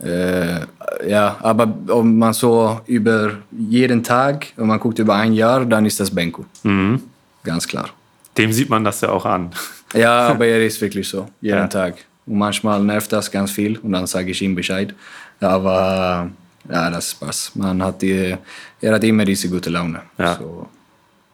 Äh, 0.00 0.60
ja, 1.08 1.36
aber 1.40 1.66
wenn 1.86 2.18
man 2.18 2.32
so 2.32 2.80
über 2.86 3.32
jeden 3.50 4.02
Tag, 4.02 4.46
wenn 4.56 4.66
man 4.68 4.78
guckt 4.78 4.98
über 5.00 5.14
ein 5.16 5.32
Jahr, 5.32 5.64
dann 5.64 5.86
ist 5.86 5.98
das 5.98 6.10
Benko. 6.10 6.44
Mhm. 6.62 7.02
Ganz 7.42 7.66
klar. 7.66 7.90
Dem 8.36 8.52
sieht 8.52 8.68
man 8.68 8.84
das 8.84 9.00
ja 9.00 9.10
auch 9.10 9.24
an. 9.24 9.50
Ja, 9.94 10.28
aber 10.28 10.44
er 10.44 10.66
ist 10.66 10.78
wirklich 10.82 11.08
so, 11.08 11.28
jeden 11.40 11.56
ja. 11.56 11.66
Tag. 11.66 11.94
Und 12.26 12.36
manchmal 12.36 12.84
nervt 12.84 13.10
das 13.10 13.30
ganz 13.30 13.50
viel 13.50 13.78
und 13.78 13.92
dann 13.92 14.06
sage 14.06 14.32
ich 14.32 14.42
ihm 14.42 14.54
Bescheid. 14.54 14.94
Aber 15.40 16.30
ja, 16.70 16.90
das 16.90 17.14
passt. 17.14 17.56
Man 17.56 17.82
hat 17.82 18.02
die, 18.02 18.36
er 18.80 18.94
hat 18.94 19.04
immer 19.04 19.24
diese 19.24 19.48
gute 19.48 19.70
Laune. 19.70 20.02
Ja. 20.18 20.36
So, 20.36 20.68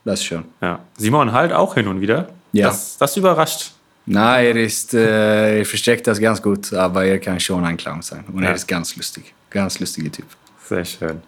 das 0.04 0.20
ist 0.20 0.26
schön. 0.26 0.44
Ja. 0.60 0.80
Simon 0.96 1.32
halt 1.32 1.52
auch 1.52 1.74
hin 1.74 1.88
und 1.88 2.00
wieder. 2.00 2.28
Ja. 2.52 2.68
Das, 2.68 2.96
das 2.98 3.16
überrascht. 3.16 3.72
Nein, 4.06 4.44
er, 4.44 4.56
ist, 4.56 4.92
äh, 4.92 5.60
er 5.60 5.64
versteckt 5.64 6.06
das 6.06 6.20
ganz 6.20 6.42
gut, 6.42 6.72
aber 6.72 7.04
er 7.04 7.18
kann 7.18 7.40
schon 7.40 7.64
ein 7.64 7.76
Clown 7.76 8.02
sein. 8.02 8.24
Und 8.32 8.42
ja. 8.42 8.50
er 8.50 8.54
ist 8.54 8.66
ganz 8.66 8.94
lustig. 8.96 9.32
Ganz 9.50 9.80
lustiger 9.80 10.12
Typ. 10.12 10.26
Sehr 10.62 10.84
schön. 10.84 11.22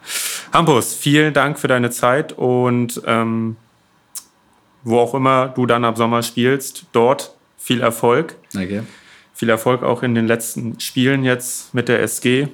Hampus, 0.53 0.95
vielen 0.95 1.33
Dank 1.35 1.59
für 1.59 1.69
deine 1.69 1.91
Zeit 1.91 2.33
und 2.33 3.01
ähm, 3.07 3.57
wo 4.83 4.99
auch 4.99 5.15
immer 5.15 5.49
du 5.49 5.67
dann 5.67 5.85
ab 5.85 5.97
Sommer 5.97 6.23
spielst, 6.23 6.87
dort 6.93 7.35
viel 7.59 7.81
Erfolg. 7.81 8.37
Danke. 8.53 8.85
Viel 9.35 9.49
Erfolg 9.49 9.83
auch 9.83 10.03
in 10.03 10.15
den 10.15 10.27
letzten 10.27 10.81
Spielen 10.81 11.25
jetzt 11.25 11.75
mit 11.75 11.89
der 11.89 12.03
SG. 12.03 12.49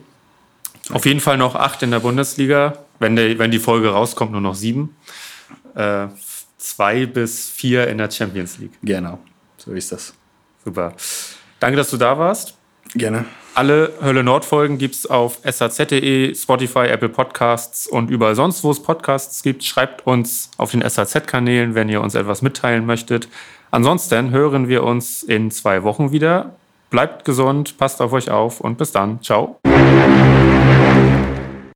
Auf 0.90 1.06
jeden 1.06 1.20
Fall 1.20 1.36
noch 1.36 1.54
acht 1.54 1.82
in 1.82 1.90
der 1.90 2.00
Bundesliga. 2.00 2.78
Wenn, 2.98 3.16
der, 3.16 3.38
wenn 3.38 3.50
die 3.50 3.58
Folge 3.58 3.90
rauskommt, 3.90 4.32
nur 4.32 4.40
noch 4.40 4.54
sieben. 4.54 4.96
Äh, 5.74 6.08
zwei 6.58 7.06
bis 7.06 7.48
vier 7.50 7.88
in 7.88 7.98
der 7.98 8.10
Champions 8.10 8.58
League. 8.58 8.78
Genau, 8.82 9.18
so 9.56 9.72
ist 9.72 9.92
das. 9.92 10.14
Super. 10.64 10.94
Danke, 11.60 11.76
dass 11.76 11.90
du 11.90 11.96
da 11.96 12.18
warst. 12.18 12.56
Gerne. 12.94 13.24
Alle 13.54 13.92
Hölle 14.02 14.22
Nord 14.22 14.44
Folgen 14.44 14.78
gibt 14.78 14.94
es 14.94 15.06
auf 15.06 15.38
saz.de, 15.44 16.34
Spotify, 16.34 16.86
Apple 16.86 17.08
Podcasts 17.08 17.86
und 17.86 18.10
überall 18.10 18.34
sonst, 18.34 18.64
wo 18.64 18.70
es 18.70 18.82
Podcasts 18.82 19.42
gibt. 19.42 19.64
Schreibt 19.64 20.06
uns 20.06 20.50
auf 20.56 20.70
den 20.70 20.82
SAZ-Kanälen, 20.88 21.74
wenn 21.74 21.88
ihr 21.88 22.00
uns 22.00 22.14
etwas 22.14 22.42
mitteilen 22.42 22.86
möchtet. 22.86 23.28
Ansonsten 23.70 24.30
hören 24.30 24.68
wir 24.68 24.84
uns 24.84 25.22
in 25.22 25.50
zwei 25.50 25.82
Wochen 25.82 26.12
wieder. 26.12 26.56
Bleibt 26.92 27.24
gesund, 27.24 27.78
passt 27.78 28.02
auf 28.02 28.12
euch 28.12 28.30
auf 28.30 28.60
und 28.60 28.76
bis 28.76 28.92
dann. 28.92 29.22
Ciao. 29.22 29.56